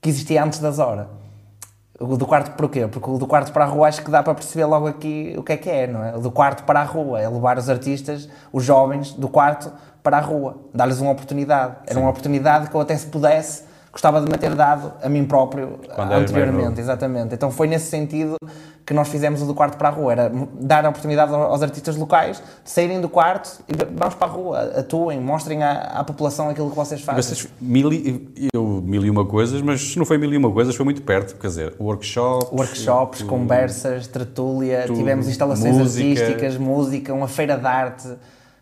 que 0.02 0.10
existia 0.10 0.44
antes 0.44 0.60
das 0.60 0.80
horas. 0.80 1.08
O 2.00 2.16
do 2.16 2.28
quarto 2.28 2.52
porquê? 2.56 2.86
Porque 2.88 3.10
o 3.10 3.18
do 3.18 3.26
quarto 3.26 3.52
para 3.52 3.64
a 3.64 3.68
rua 3.68 3.88
acho 3.88 4.04
que 4.04 4.12
dá 4.12 4.22
para 4.22 4.36
perceber 4.36 4.66
logo 4.66 4.86
aqui 4.88 5.34
o 5.36 5.42
que 5.42 5.54
é 5.54 5.58
que 5.58 5.70
é, 5.70 5.88
não 5.88 6.04
é? 6.04 6.16
O 6.16 6.20
do 6.20 6.30
quarto 6.30 6.64
para 6.64 6.80
a 6.82 6.84
rua 6.84 7.20
é 7.20 7.28
levar 7.28 7.58
os 7.58 7.70
artistas, 7.70 8.30
os 8.54 8.64
jovens, 8.64 9.14
do 9.14 9.28
quarto 9.28 9.72
para 10.04 10.18
a 10.18 10.22
rua, 10.22 10.58
dar-lhes 10.74 11.00
uma 11.02 11.12
oportunidade. 11.12 11.76
Era 11.88 12.00
uma 12.00 12.10
oportunidade 12.12 12.70
que 12.70 12.76
eu 12.76 12.82
até 12.82 12.96
se 12.96 13.08
pudesse, 13.08 13.64
gostava 13.98 14.22
de 14.22 14.32
me 14.32 14.38
ter 14.38 14.54
dado 14.54 14.94
a 15.02 15.10
mim 15.10 15.26
próprio 15.26 15.80
Quando 15.96 16.10
mais 16.10 16.22
anteriormente, 16.22 16.80
exatamente. 16.80 17.34
Então 17.34 17.50
foi 17.50 17.68
nesse 17.68 17.88
sentido 17.88 18.36
que 18.86 18.94
nós 18.94 19.08
fizemos 19.08 19.42
o 19.42 19.46
do 19.48 19.56
quarto 19.56 19.76
para 19.76 19.90
a 19.90 19.92
rua, 19.92 20.12
era 20.12 20.32
dar 20.62 20.86
a 20.86 20.90
oportunidade 20.90 21.34
aos 21.34 21.64
artistas 21.64 21.98
locais 21.98 22.42
de 22.64 22.70
saírem 22.70 23.02
do 23.02 23.10
quarto 23.10 23.60
e 23.68 23.74
vamos 23.96 24.14
para 24.14 24.28
a 24.28 24.30
rua, 24.30 24.60
atuem, 24.78 25.20
mostrem 25.20 25.64
à, 25.64 26.00
à 26.00 26.04
população 26.04 26.48
aquilo 26.48 26.70
que 26.70 26.76
vocês 26.76 27.02
fazem. 27.02 27.22
Vocês, 27.22 27.48
mil 27.60 27.92
e, 27.92 28.50
eu, 28.54 28.82
mil 28.86 29.04
e 29.04 29.10
uma 29.10 29.26
coisas, 29.26 29.62
mas 29.64 29.96
não 29.96 30.06
foi 30.06 30.20
mil 30.20 30.32
e 30.32 30.38
uma 30.38 30.52
coisas, 30.52 30.76
foi 30.76 30.86
muito 30.86 31.02
perto. 31.02 31.36
Quer 31.36 31.48
dizer, 31.48 31.74
workshops. 31.80 32.52
Workshops, 32.52 33.20
tudo. 33.20 33.30
conversas, 33.30 34.06
tertúlia, 34.06 34.84
tudo, 34.86 34.98
tivemos 34.98 35.28
instalações 35.28 35.76
música. 35.76 36.22
artísticas, 36.22 36.58
música, 36.58 37.14
uma 37.14 37.28
feira 37.28 37.58
de 37.58 37.66
arte. 37.66 38.08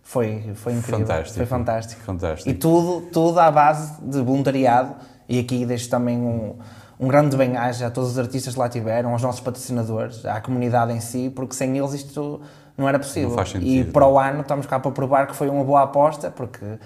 Foi, 0.01 0.43
foi 0.55 0.73
incrível. 0.73 0.99
Fantástico. 0.99 1.37
Foi 1.37 1.45
fantástico. 1.45 2.01
Fantástico. 2.03 2.49
E 2.49 2.53
tudo, 2.53 3.07
tudo 3.11 3.39
à 3.39 3.51
base 3.51 3.91
de 4.01 4.21
voluntariado. 4.21 4.95
E 5.27 5.39
aqui 5.39 5.65
deixo 5.65 5.89
também 5.89 6.17
um, 6.17 6.55
um 6.99 7.07
grande 7.07 7.35
bem-aja 7.35 7.87
a 7.87 7.91
todos 7.91 8.11
os 8.11 8.19
artistas 8.19 8.53
que 8.53 8.59
lá 8.59 8.69
tiveram, 8.69 9.11
aos 9.11 9.21
nossos 9.21 9.41
patrocinadores, 9.41 10.25
à 10.25 10.39
comunidade 10.39 10.91
em 10.93 10.99
si, 10.99 11.31
porque 11.35 11.55
sem 11.55 11.77
eles 11.77 11.93
isto 11.93 12.41
não 12.77 12.87
era 12.87 12.99
possível. 12.99 13.29
Não 13.29 13.35
faz 13.35 13.49
sentido. 13.49 13.69
E 13.69 13.83
para 13.83 14.07
o 14.07 14.19
ano 14.19 14.41
estamos 14.41 14.65
cá 14.65 14.79
para 14.79 14.91
provar 14.91 15.27
que 15.27 15.35
foi 15.35 15.49
uma 15.49 15.63
boa 15.63 15.83
aposta, 15.83 16.29
porque 16.31 16.77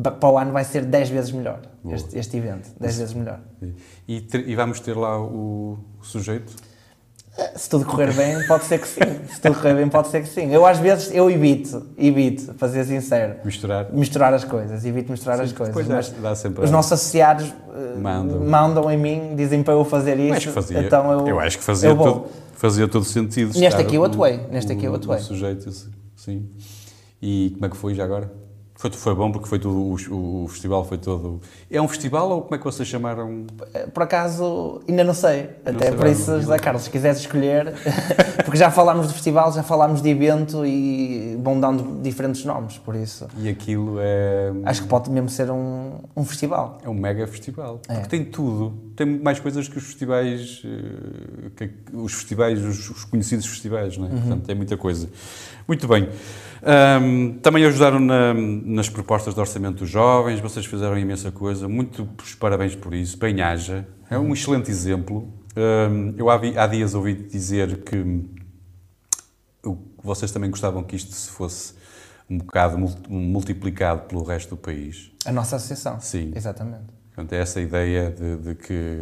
para 0.00 0.28
o 0.28 0.38
ano 0.38 0.52
vai 0.52 0.64
ser 0.64 0.84
10 0.84 1.10
vezes 1.10 1.32
melhor 1.32 1.60
este, 1.90 2.18
este 2.18 2.36
evento. 2.36 2.70
10 2.80 2.98
vezes 2.98 3.14
melhor. 3.14 3.40
E, 4.08 4.26
e 4.46 4.56
vamos 4.56 4.80
ter 4.80 4.96
lá 4.96 5.20
o, 5.20 5.78
o 6.00 6.04
sujeito. 6.04 6.54
Se 7.56 7.68
tudo 7.68 7.86
correr 7.86 8.12
bem, 8.12 8.46
pode 8.46 8.64
ser 8.64 8.78
que 8.78 8.86
sim. 8.86 9.00
Se 9.32 9.40
tudo 9.40 9.54
correr 9.54 9.74
bem, 9.74 9.88
pode 9.88 10.08
ser 10.08 10.20
que 10.22 10.28
sim. 10.28 10.52
Eu 10.52 10.66
às 10.66 10.78
vezes, 10.78 11.10
eu 11.14 11.30
evito, 11.30 11.86
evito, 11.96 12.52
para 12.54 12.68
ser 12.68 12.84
sincero. 12.84 13.36
Misturar. 13.42 13.86
Misturar 13.90 14.34
as 14.34 14.44
coisas, 14.44 14.84
evito 14.84 15.10
misturar 15.10 15.40
as 15.40 15.50
coisas. 15.50 15.88
mas 15.88 16.10
dá 16.10 16.34
sempre 16.34 16.62
os 16.64 16.68
a- 16.68 16.72
nossos 16.72 16.92
associados 16.92 17.46
eh, 17.74 17.98
Mandam. 17.98 18.40
mandam 18.44 18.90
em 18.90 18.98
mim, 18.98 19.34
dizem 19.34 19.62
para 19.62 19.72
eu 19.74 19.84
fazer 19.84 20.18
isso. 20.18 20.28
Eu 20.28 20.34
acho 20.34 20.48
que 20.48 20.52
fazia, 20.54 20.80
então 20.80 21.26
eu, 21.26 21.40
acho 21.40 21.58
que 21.58 21.64
fazia, 21.64 21.88
eu 21.88 21.96
todo, 21.96 22.26
fazia 22.54 22.86
todo 22.86 23.04
sentido. 23.04 23.58
Neste 23.58 23.80
aqui 23.80 23.94
eu 23.94 24.04
atuei, 24.04 24.36
neste 24.50 24.70
aqui 24.72 24.84
eu 24.84 24.94
atuei. 24.94 25.18
O 25.18 25.22
sujeito, 25.22 25.70
sim. 26.14 26.50
E 27.20 27.50
como 27.54 27.64
é 27.66 27.68
que 27.70 27.76
foi 27.76 27.94
já 27.94 28.04
agora? 28.04 28.30
Foi, 28.82 28.90
foi 28.90 29.14
bom 29.14 29.30
porque 29.30 29.48
foi 29.48 29.60
tudo, 29.60 29.78
o, 30.12 30.42
o 30.42 30.48
festival 30.48 30.84
foi 30.84 30.98
todo... 30.98 31.40
É 31.70 31.80
um 31.80 31.86
festival 31.86 32.28
ou 32.30 32.42
como 32.42 32.56
é 32.56 32.58
que 32.58 32.64
vocês 32.64 32.88
chamaram? 32.88 33.46
Por 33.94 34.02
acaso, 34.02 34.80
ainda 34.88 35.04
não 35.04 35.14
sei. 35.14 35.50
Até 35.64 35.86
sei 35.86 35.96
por 35.96 36.06
isso, 36.08 36.32
não. 36.32 36.40
José 36.40 36.58
Carlos, 36.58 36.82
se 36.82 36.90
quiseres 36.90 37.18
escolher, 37.20 37.74
porque 38.44 38.56
já 38.58 38.72
falámos 38.72 39.06
de 39.06 39.12
festival, 39.14 39.52
já 39.52 39.62
falámos 39.62 40.02
de 40.02 40.08
evento 40.08 40.66
e 40.66 41.38
vão 41.40 41.60
dando 41.60 42.02
diferentes 42.02 42.44
nomes, 42.44 42.76
por 42.78 42.96
isso. 42.96 43.28
E 43.38 43.48
aquilo 43.48 43.98
é... 44.00 44.52
Acho 44.64 44.82
que 44.82 44.88
pode 44.88 45.08
mesmo 45.10 45.28
ser 45.28 45.48
um, 45.48 46.00
um 46.16 46.24
festival. 46.24 46.78
É 46.82 46.88
um 46.88 46.94
mega 46.94 47.24
festival. 47.28 47.80
É. 47.88 47.94
Porque 47.94 48.08
tem 48.08 48.24
tudo. 48.24 48.72
Tem 48.96 49.06
mais 49.06 49.38
coisas 49.38 49.68
que 49.68 49.78
os 49.78 49.84
festivais, 49.84 50.60
eh, 50.64 51.50
que 51.56 51.70
os 51.96 52.14
festivais, 52.14 52.60
os, 52.60 52.90
os 52.90 53.04
conhecidos 53.04 53.46
festivais, 53.46 53.96
não 53.96 54.06
é? 54.06 54.10
Portanto, 54.10 54.42
tem 54.44 54.56
muita 54.56 54.76
coisa. 54.76 55.08
Muito 55.68 55.86
bem. 55.86 56.08
Ahm, 56.64 57.38
também 57.42 57.64
ajudaram 57.64 57.98
na- 57.98 58.34
nas 58.72 58.88
propostas 58.88 59.34
de 59.34 59.40
orçamento 59.40 59.78
dos 59.78 59.88
jovens, 59.90 60.40
vocês 60.40 60.64
fizeram 60.66 60.98
imensa 60.98 61.30
coisa. 61.30 61.68
Muitos 61.68 62.34
parabéns 62.34 62.74
por 62.74 62.94
isso. 62.94 63.18
Bem-haja. 63.18 63.86
É 64.10 64.18
um 64.18 64.32
excelente 64.32 64.70
exemplo. 64.70 65.32
Ahm, 65.56 66.14
eu 66.16 66.30
há, 66.30 66.66
dias 66.66 66.94
ouvi 66.94 67.14
dizer 67.14 67.82
que 67.84 68.24
vocês 70.02 70.30
também 70.32 70.50
gostavam 70.50 70.82
que 70.82 70.96
isto 70.96 71.12
se 71.12 71.30
fosse 71.30 71.74
um 72.28 72.38
bocado 72.38 72.78
mul- 72.78 72.96
multiplicado 73.08 74.02
pelo 74.08 74.22
resto 74.24 74.50
do 74.50 74.56
país. 74.56 75.12
A 75.24 75.32
nossa 75.32 75.56
associação. 75.56 76.00
Sim. 76.00 76.32
Exatamente. 76.34 76.84
Portanto, 77.14 77.32
é 77.34 77.38
essa 77.38 77.60
ideia 77.60 78.10
de, 78.10 78.36
de 78.38 78.54
que. 78.54 78.98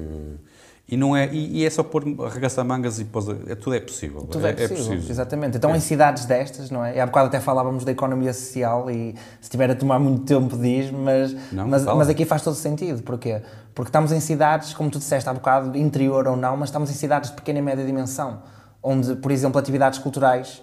E, 0.91 0.97
não 0.97 1.17
é, 1.17 1.29
e, 1.33 1.59
e 1.59 1.65
é 1.65 1.71
só 1.71 1.85
pôr, 1.85 2.03
arregaçar 2.27 2.65
mangas 2.65 2.99
e 2.99 3.05
pôs, 3.05 3.29
é, 3.29 3.55
tudo 3.55 3.77
é 3.77 3.81
possível. 3.81 4.23
Tudo 4.23 4.45
é 4.45 4.53
possível, 4.53 5.09
exatamente. 5.09 5.57
Então, 5.57 5.75
em 5.75 5.79
cidades 5.79 6.25
destas, 6.25 6.69
não 6.69 6.85
é? 6.85 6.97
E 6.97 7.01
há 7.01 7.07
bocado 7.07 7.29
até 7.29 7.39
falávamos 7.39 7.85
da 7.85 7.93
economia 7.93 8.33
social 8.33 8.91
e 8.91 9.15
se 9.41 9.49
tiver 9.49 9.71
a 9.71 9.75
tomar 9.77 10.01
muito 10.01 10.25
tempo 10.25 10.57
diz, 10.59 10.91
mas, 10.91 11.37
Não, 11.53 11.69
mas, 11.69 11.85
mas 11.85 12.09
aqui 12.09 12.25
faz 12.25 12.43
todo 12.43 12.57
sentido. 12.57 13.03
Porquê? 13.03 13.41
Porque 13.73 13.89
estamos 13.89 14.11
em 14.11 14.19
cidades, 14.19 14.75
como 14.75 14.91
tu 14.91 14.99
disseste 14.99 15.31
há 15.31 15.33
bocado, 15.33 15.79
interior 15.79 16.27
ou 16.27 16.37
não, 16.37 16.57
mas 16.57 16.71
estamos 16.71 16.91
em 16.91 16.95
cidades 16.95 17.31
de 17.31 17.37
pequena 17.37 17.61
e 17.61 17.63
média 17.63 17.85
dimensão, 17.85 18.43
onde, 18.83 19.15
por 19.15 19.31
exemplo, 19.31 19.61
atividades 19.61 20.01
culturais, 20.01 20.61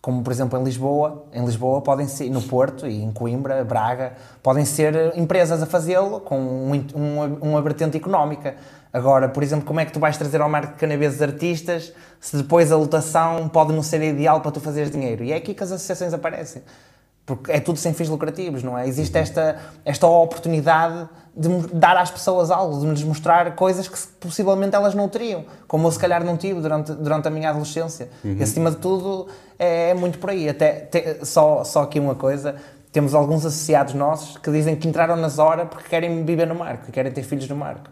como 0.00 0.22
por 0.22 0.32
exemplo 0.32 0.58
em 0.58 0.64
Lisboa, 0.64 1.26
em 1.32 1.44
Lisboa 1.44 1.82
podem 1.82 2.06
ser, 2.06 2.30
no 2.30 2.40
Porto 2.40 2.86
e 2.86 3.02
em 3.02 3.10
Coimbra, 3.10 3.62
Braga, 3.64 4.12
podem 4.42 4.64
ser 4.64 5.12
empresas 5.16 5.62
a 5.62 5.66
fazê-lo 5.66 6.20
com 6.20 6.38
um, 6.38 6.72
um, 6.94 7.50
uma 7.50 7.60
vertente 7.60 7.96
económica. 7.96 8.56
Agora, 8.92 9.28
por 9.28 9.42
exemplo, 9.42 9.64
como 9.66 9.80
é 9.80 9.84
que 9.84 9.92
tu 9.92 10.00
vais 10.00 10.16
trazer 10.16 10.40
ao 10.40 10.48
Marco 10.48 10.72
de 10.74 10.78
Canaveses 10.78 11.20
artistas 11.20 11.92
se 12.20 12.36
depois 12.36 12.72
a 12.72 12.76
lotação 12.76 13.48
pode 13.48 13.72
não 13.72 13.82
ser 13.82 14.02
ideal 14.02 14.40
para 14.40 14.50
tu 14.50 14.60
fazeres 14.60 14.90
dinheiro? 14.90 15.22
E 15.24 15.32
é 15.32 15.36
aqui 15.36 15.52
que 15.54 15.62
as 15.62 15.70
associações 15.72 16.14
aparecem. 16.14 16.62
Porque 17.26 17.52
é 17.52 17.60
tudo 17.60 17.78
sem 17.78 17.92
fins 17.92 18.08
lucrativos, 18.08 18.62
não 18.62 18.78
é? 18.78 18.88
Existe 18.88 19.18
esta, 19.18 19.58
esta 19.84 20.06
oportunidade 20.06 21.06
de 21.36 21.48
dar 21.74 21.96
às 21.98 22.10
pessoas 22.10 22.50
algo, 22.50 22.80
de 22.80 22.86
lhes 22.86 23.02
mostrar 23.04 23.54
coisas 23.54 23.86
que 23.86 23.98
possivelmente 24.18 24.74
elas 24.74 24.94
não 24.94 25.08
teriam, 25.08 25.44
como 25.68 25.86
eu 25.86 25.92
se 25.92 25.98
calhar 25.98 26.24
não 26.24 26.36
tive 26.38 26.60
durante, 26.62 26.92
durante 26.94 27.28
a 27.28 27.30
minha 27.30 27.50
adolescência. 27.50 28.08
E 28.24 28.42
acima 28.42 28.70
de 28.70 28.78
tudo 28.78 29.28
é, 29.58 29.90
é 29.90 29.94
muito 29.94 30.18
por 30.18 30.30
aí. 30.30 30.48
Até, 30.48 30.72
te- 30.80 31.24
só, 31.26 31.62
só 31.64 31.82
aqui 31.82 32.00
uma 32.00 32.14
coisa, 32.14 32.56
temos 32.90 33.14
alguns 33.14 33.44
associados 33.44 33.92
nossos 33.92 34.38
que 34.38 34.50
dizem 34.50 34.74
que 34.74 34.88
entraram 34.88 35.14
nas 35.14 35.38
horas 35.38 35.68
porque 35.68 35.86
querem 35.90 36.24
viver 36.24 36.46
no 36.46 36.54
Marco, 36.54 36.90
querem 36.90 37.12
ter 37.12 37.22
filhos 37.22 37.46
no 37.46 37.54
Marco. 37.56 37.90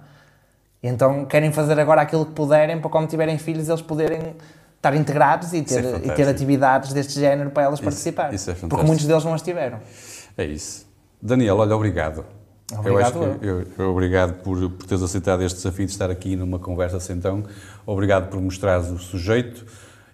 E 0.82 0.88
então 0.88 1.24
querem 1.24 1.52
fazer 1.52 1.78
agora 1.80 2.02
aquilo 2.02 2.26
que 2.26 2.32
puderem 2.32 2.80
para 2.80 2.90
quando 2.90 3.08
tiverem 3.08 3.38
filhos 3.38 3.68
eles 3.68 3.82
poderem 3.82 4.34
estar 4.76 4.94
integrados 4.94 5.52
e 5.52 5.62
Isso 5.64 5.78
é 5.78 5.82
ter, 5.82 6.06
e 6.06 6.10
ter 6.14 6.28
atividades 6.28 6.92
deste 6.92 7.14
género 7.18 7.50
para 7.50 7.64
elas 7.64 7.80
participar. 7.80 8.32
isso 8.32 8.50
é 8.50 8.54
porque 8.54 8.84
muitos 8.84 9.06
deles 9.06 9.24
não 9.24 9.34
as 9.34 9.42
tiveram. 9.42 9.80
É 10.36 10.44
isso. 10.44 10.86
Daniel, 11.20 11.56
olha, 11.58 11.74
obrigado. 11.74 12.24
eu 12.70 12.98
acho 12.98 13.18
Obrigado 13.18 13.38
que, 13.40 13.46
eu, 13.46 13.66
eu- 13.78 13.90
obrigado 13.90 14.34
por, 14.42 14.70
por 14.70 14.86
teres 14.86 15.02
aceitado 15.02 15.42
este 15.42 15.56
desafio 15.56 15.86
de 15.86 15.92
estar 15.92 16.10
aqui 16.10 16.36
numa 16.36 16.58
conversa 16.58 16.98
assim 16.98 17.14
então. 17.14 17.42
Obrigado 17.86 18.28
por 18.28 18.40
mostrares 18.40 18.88
o 18.90 18.98
sujeito 18.98 19.64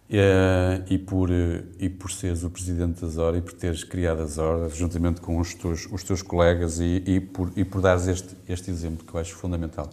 eh, 0.09 0.81
e, 0.89 0.97
por, 0.97 1.31
eh, 1.31 1.65
e 1.81 1.89
por 1.89 2.11
seres 2.11 2.45
o 2.45 2.51
presidente 2.51 3.01
da 3.03 3.09
Zora 3.09 3.37
e 3.37 3.43
por 3.43 3.53
teres 3.53 3.83
criado 3.85 4.23
a 4.23 4.27
Zora 4.27 4.69
juntamente 4.71 5.21
com 5.21 5.39
os 5.39 5.55
teus, 5.55 5.89
os 5.91 6.03
teus 6.05 6.23
colegas 6.23 6.79
e, 6.79 7.03
e 7.05 7.21
por, 7.21 7.51
e 7.57 7.65
por 7.65 7.81
dares 7.83 8.07
este, 8.07 8.37
este 8.49 8.71
exemplo 8.71 9.05
que 9.05 9.13
eu 9.15 9.21
acho 9.21 9.35
fundamental. 9.35 9.91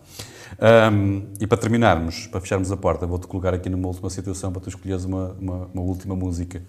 Ahm, 0.62 1.28
e 1.40 1.48
para 1.48 1.58
terminarmos, 1.58 2.28
para 2.28 2.42
fecharmos 2.42 2.72
a 2.72 2.78
porta, 2.78 3.06
vou-te 3.08 3.28
colocar 3.28 3.54
aqui 3.54 3.70
numa 3.70 3.88
última 3.88 4.10
situação 4.10 4.52
para 4.52 4.62
tu 4.62 4.70
escolheres 4.70 5.06
uma, 5.06 5.36
uma, 5.40 5.66
uma 5.74 5.82
última 5.84 6.16
música. 6.16 6.62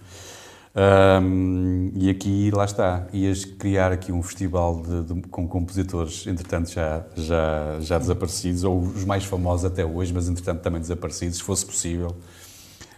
Ahm, 0.74 1.90
e 1.96 2.08
aqui, 2.08 2.50
lá 2.52 2.64
está, 2.64 3.06
ias 3.12 3.44
criar 3.44 3.90
aqui 3.90 4.12
um 4.12 4.22
festival 4.22 4.80
de- 4.82 5.14
de- 5.14 5.22
com 5.28 5.48
compositores, 5.48 6.26
entretanto 6.28 6.70
já, 6.70 7.04
já, 7.16 7.78
já 7.80 7.98
desaparecidos, 7.98 8.62
ou 8.62 8.78
os 8.80 9.04
mais 9.04 9.24
famosos 9.24 9.64
até 9.64 9.84
hoje, 9.84 10.12
mas 10.12 10.28
entretanto 10.28 10.60
também 10.62 10.80
desaparecidos, 10.80 11.38
se 11.38 11.42
fosse 11.42 11.66
possível. 11.66 12.16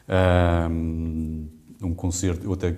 Ahm, 0.09 1.47
um 1.82 1.95
concerto, 1.95 2.45
eu 2.47 2.53
até 2.53 2.76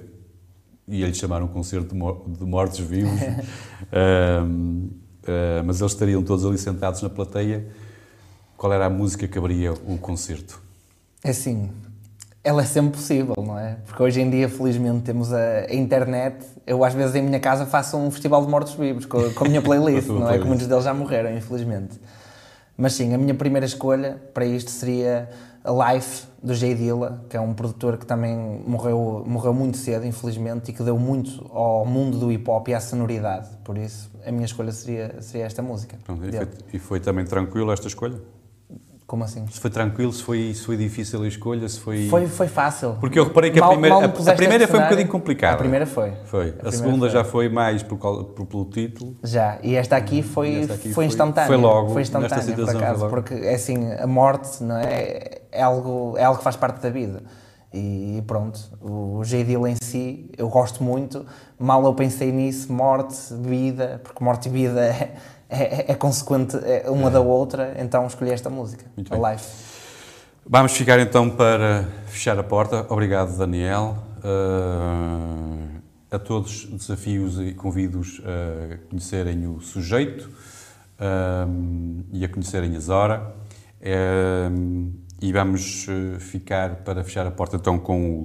ia-lhe 0.89 1.15
chamar 1.15 1.43
um 1.43 1.49
concerto 1.49 1.89
de, 1.89 1.95
mor- 1.95 2.25
de 2.29 2.45
mortos-vivos, 2.45 3.21
Ahm, 3.93 4.89
ah, 5.27 5.63
mas 5.65 5.81
eles 5.81 5.93
estariam 5.93 6.23
todos 6.23 6.45
ali 6.45 6.59
sentados 6.59 7.03
na 7.03 7.11
plateia. 7.11 7.67
Qual 8.65 8.73
era 8.73 8.87
a 8.87 8.89
música 8.89 9.29
que 9.29 9.37
abriria 9.37 9.75
o 9.75 9.99
concerto? 9.99 10.59
É 11.23 11.29
assim, 11.29 11.69
ela 12.43 12.63
é 12.63 12.65
sempre 12.65 12.93
possível, 12.93 13.35
não 13.37 13.59
é? 13.59 13.77
Porque 13.85 14.03
hoje 14.03 14.23
em 14.23 14.31
dia, 14.31 14.49
felizmente, 14.49 15.03
temos 15.03 15.35
a, 15.35 15.67
a 15.69 15.75
internet. 15.75 16.47
Eu, 16.67 16.83
às 16.83 16.95
vezes, 16.95 17.15
em 17.15 17.21
minha 17.21 17.39
casa 17.39 17.67
faço 17.67 17.99
um 17.99 18.11
festival 18.11 18.43
de 18.43 18.51
mortos-vivos 18.51 19.05
com, 19.05 19.35
com 19.35 19.45
a 19.45 19.49
minha 19.49 19.61
playlist, 19.61 20.09
não 20.09 20.31
é? 20.31 20.39
Que 20.39 20.47
muitos 20.47 20.67
deles 20.67 20.83
já 20.83 20.95
morreram, 20.95 21.37
infelizmente. 21.37 22.01
Mas 22.75 22.95
sim, 22.95 23.13
a 23.13 23.19
minha 23.19 23.35
primeira 23.35 23.67
escolha 23.67 24.19
para 24.33 24.47
isto 24.47 24.71
seria 24.71 25.29
a 25.63 25.93
Life, 25.93 26.27
do 26.43 26.55
Jay 26.55 26.75
Dilla, 26.75 27.23
que 27.29 27.37
é 27.37 27.41
um 27.43 27.53
produtor 27.53 27.99
que 27.99 28.07
também 28.07 28.63
morreu, 28.67 29.25
morreu 29.27 29.53
muito 29.53 29.77
cedo, 29.77 30.07
infelizmente, 30.07 30.71
e 30.71 30.73
que 30.73 30.83
deu 30.83 30.99
muito 30.99 31.51
ao 31.53 31.85
mundo 31.85 32.19
do 32.19 32.29
hip-hop 32.29 32.67
e 32.69 32.73
à 32.73 32.81
sonoridade. 32.81 33.47
Por 33.63 33.77
isso, 33.77 34.11
a 34.27 34.33
minha 34.33 34.47
escolha 34.47 34.73
seria, 34.73 35.21
seria 35.21 35.45
esta 35.45 35.61
música. 35.61 35.99
Pronto, 36.03 36.25
e, 36.25 36.33
foi, 36.33 36.49
e 36.73 36.79
foi 36.79 37.01
também 37.01 37.27
tranquilo 37.27 37.71
esta 37.71 37.89
escolha? 37.89 38.19
Como 39.07 39.23
assim? 39.23 39.47
Se 39.49 39.61
foi 39.61 39.71
tranquilo, 39.71 40.11
se 40.13 40.23
foi, 40.23 40.55
se 40.55 40.63
foi 40.65 40.79
difícil 40.79 41.23
a 41.23 41.29
escolha, 41.29 41.69
se 41.69 41.79
foi... 41.79 42.09
Foi, 42.09 42.27
foi 42.27 42.49
fácil. 42.49 42.97
Porque 42.99 43.19
eu 43.19 43.25
reparei 43.25 43.51
que 43.51 43.59
a 43.59 43.63
Mal- 43.63 43.73
primeira, 43.73 43.95
mal 43.95 44.03
me 44.09 44.29
a- 44.29 44.33
a, 44.33 44.35
primeira 44.35 44.67
foi 44.67 44.81
um 44.81 44.83
bocadinho 44.83 45.09
complicada. 45.09 45.55
A 45.55 45.59
primeira 45.59 45.85
foi. 45.87 46.13
Foi. 46.25 46.49
A, 46.49 46.53
primeira 46.53 46.73
segunda 46.73 46.99
foi. 47.01 47.11
já 47.11 47.23
foi 47.23 47.49
mais 47.51 47.83
por, 47.83 47.99
por- 47.99 48.47
pelo 48.47 48.65
título. 48.65 49.15
Já, 49.23 49.59
e 49.63 49.75
esta 49.77 49.95
aqui 49.97 50.23
foi, 50.23 50.63
esta 50.63 50.75
aqui 50.75 50.91
foi 50.95 51.05
instantânea. 51.05 51.47
foi 51.47 51.57
logo, 51.59 51.89
Foi 51.91 51.97
nesta 52.01 52.19
instantânea, 52.19 52.45
por 52.45 52.51
situação 52.51 52.81
foi 52.81 52.89
acaso, 52.89 53.09
porque 53.11 53.35
é 53.35 53.55
assim, 53.55 53.93
a 53.93 54.07
morte 54.07 54.63
não 54.65 54.77
é, 54.79 55.43
é, 55.53 55.63
algo, 55.63 56.15
é 56.17 56.25
algo 56.25 56.39
que 56.39 56.45
faz 56.45 56.57
parte 56.57 56.81
da 56.81 56.89
vida. 56.89 57.23
E 57.77 58.23
pronto, 58.27 58.59
o 58.81 59.21
J. 59.25 59.43
Em 59.69 59.75
si, 59.83 60.31
eu 60.39 60.49
gosto 60.49 60.83
muito. 60.83 61.27
Mal 61.59 61.85
eu 61.85 61.93
pensei 61.93 62.31
nisso, 62.33 62.73
morte, 62.73 63.17
vida, 63.43 64.01
porque 64.03 64.23
morte 64.23 64.49
e 64.49 64.53
vida 64.53 64.81
é, 64.81 65.15
é, 65.63 65.85
é 65.93 65.95
consequente 65.95 66.57
é 66.65 66.89
uma 66.91 67.11
da 67.11 67.21
outra, 67.21 67.75
então 67.79 68.07
escolhi 68.07 68.31
esta 68.31 68.51
música, 68.51 68.85
Muito 68.97 69.13
a. 69.15 69.33
Life. 69.33 69.47
Vamos 70.47 70.73
ficar 70.73 70.99
então 71.01 71.31
para 71.31 71.89
fechar 72.07 72.39
a 72.39 72.43
porta. 72.43 72.87
Obrigado, 72.91 73.37
Daniel. 73.37 73.97
Uh, 74.19 75.81
a 76.11 76.19
todos 76.19 76.67
desafios 76.67 77.41
e 77.41 77.53
convidos 77.53 78.21
a 78.25 78.77
conhecerem 78.89 79.47
o 79.47 79.61
sujeito 79.61 80.31
um, 81.49 82.05
e 82.13 82.25
a 82.25 82.29
conhecerem 82.29 82.77
a 82.77 82.81
Zora. 82.81 83.35
Um, 84.51 84.93
e 85.21 85.33
vamos 85.33 85.87
uh, 85.89 86.21
ficar 86.21 86.77
para 86.77 87.03
fechar 87.03 87.27
a 87.27 87.31
porta 87.31 87.57
então 87.57 87.79
com 87.79 88.11
o. 88.11 88.25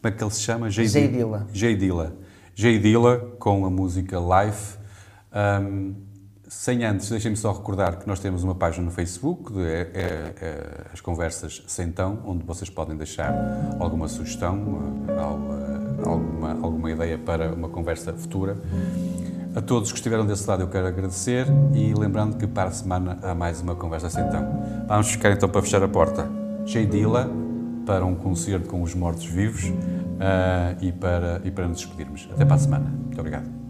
Como 0.00 0.04
é 0.04 0.10
que 0.10 0.22
ele 0.22 0.30
se 0.30 0.40
chama? 0.40 0.70
Jay 0.70 0.86
Jay 0.86 1.06
Di- 1.08 1.16
Dilla. 1.18 1.46
Jay 1.52 1.76
Dilla. 1.76 2.16
Jay 2.54 2.78
Dilla 2.78 3.18
com 3.38 3.66
a 3.66 3.70
música 3.70 4.16
Life. 4.18 4.76
Um, 5.62 5.94
sem 6.48 6.84
antes, 6.84 7.08
deixem-me 7.10 7.36
só 7.36 7.52
recordar 7.52 7.98
que 7.98 8.06
nós 8.08 8.18
temos 8.20 8.42
uma 8.42 8.54
página 8.54 8.84
no 8.86 8.90
Facebook, 8.90 9.52
é, 9.60 9.90
é- 9.94 10.34
é 10.40 10.80
as 10.92 11.00
Conversas 11.00 11.62
Sentão, 11.66 12.18
onde 12.26 12.42
vocês 12.44 12.70
podem 12.70 12.96
deixar 12.96 13.34
alguma 13.78 14.08
sugestão, 14.08 15.04
eh, 15.08 15.12
al- 15.20 16.10
alguma, 16.10 16.52
alguma 16.62 16.90
ideia 16.90 17.18
para 17.18 17.52
uma 17.52 17.68
conversa 17.68 18.12
futura. 18.12 18.56
A 19.54 19.60
todos 19.60 19.90
que 19.90 19.98
estiveram 19.98 20.24
desse 20.26 20.48
lado 20.48 20.62
eu 20.62 20.68
quero 20.68 20.86
agradecer 20.86 21.46
e 21.74 21.92
lembrando 21.92 22.36
que 22.36 22.46
para 22.46 22.68
a 22.68 22.72
semana 22.72 23.18
há 23.22 23.34
mais 23.34 23.60
uma 23.60 23.74
Conversa 23.74 24.08
Sentão. 24.08 24.62
Vamos 24.86 25.10
ficar 25.10 25.30
então 25.32 25.48
para 25.48 25.60
fechar 25.62 25.82
a 25.82 25.88
porta. 25.88 26.28
Jay 26.64 26.86
Dilla, 26.86 27.28
para 27.84 28.04
um 28.04 28.14
concerto 28.14 28.68
com 28.68 28.82
os 28.82 28.94
mortos-vivos 28.94 29.64
uh, 29.64 30.76
e, 30.80 30.92
para, 30.92 31.40
e 31.44 31.50
para 31.50 31.66
nos 31.66 31.78
despedirmos. 31.78 32.28
Até 32.32 32.44
para 32.44 32.54
a 32.54 32.58
semana. 32.58 32.90
Muito 32.90 33.18
obrigado. 33.18 33.67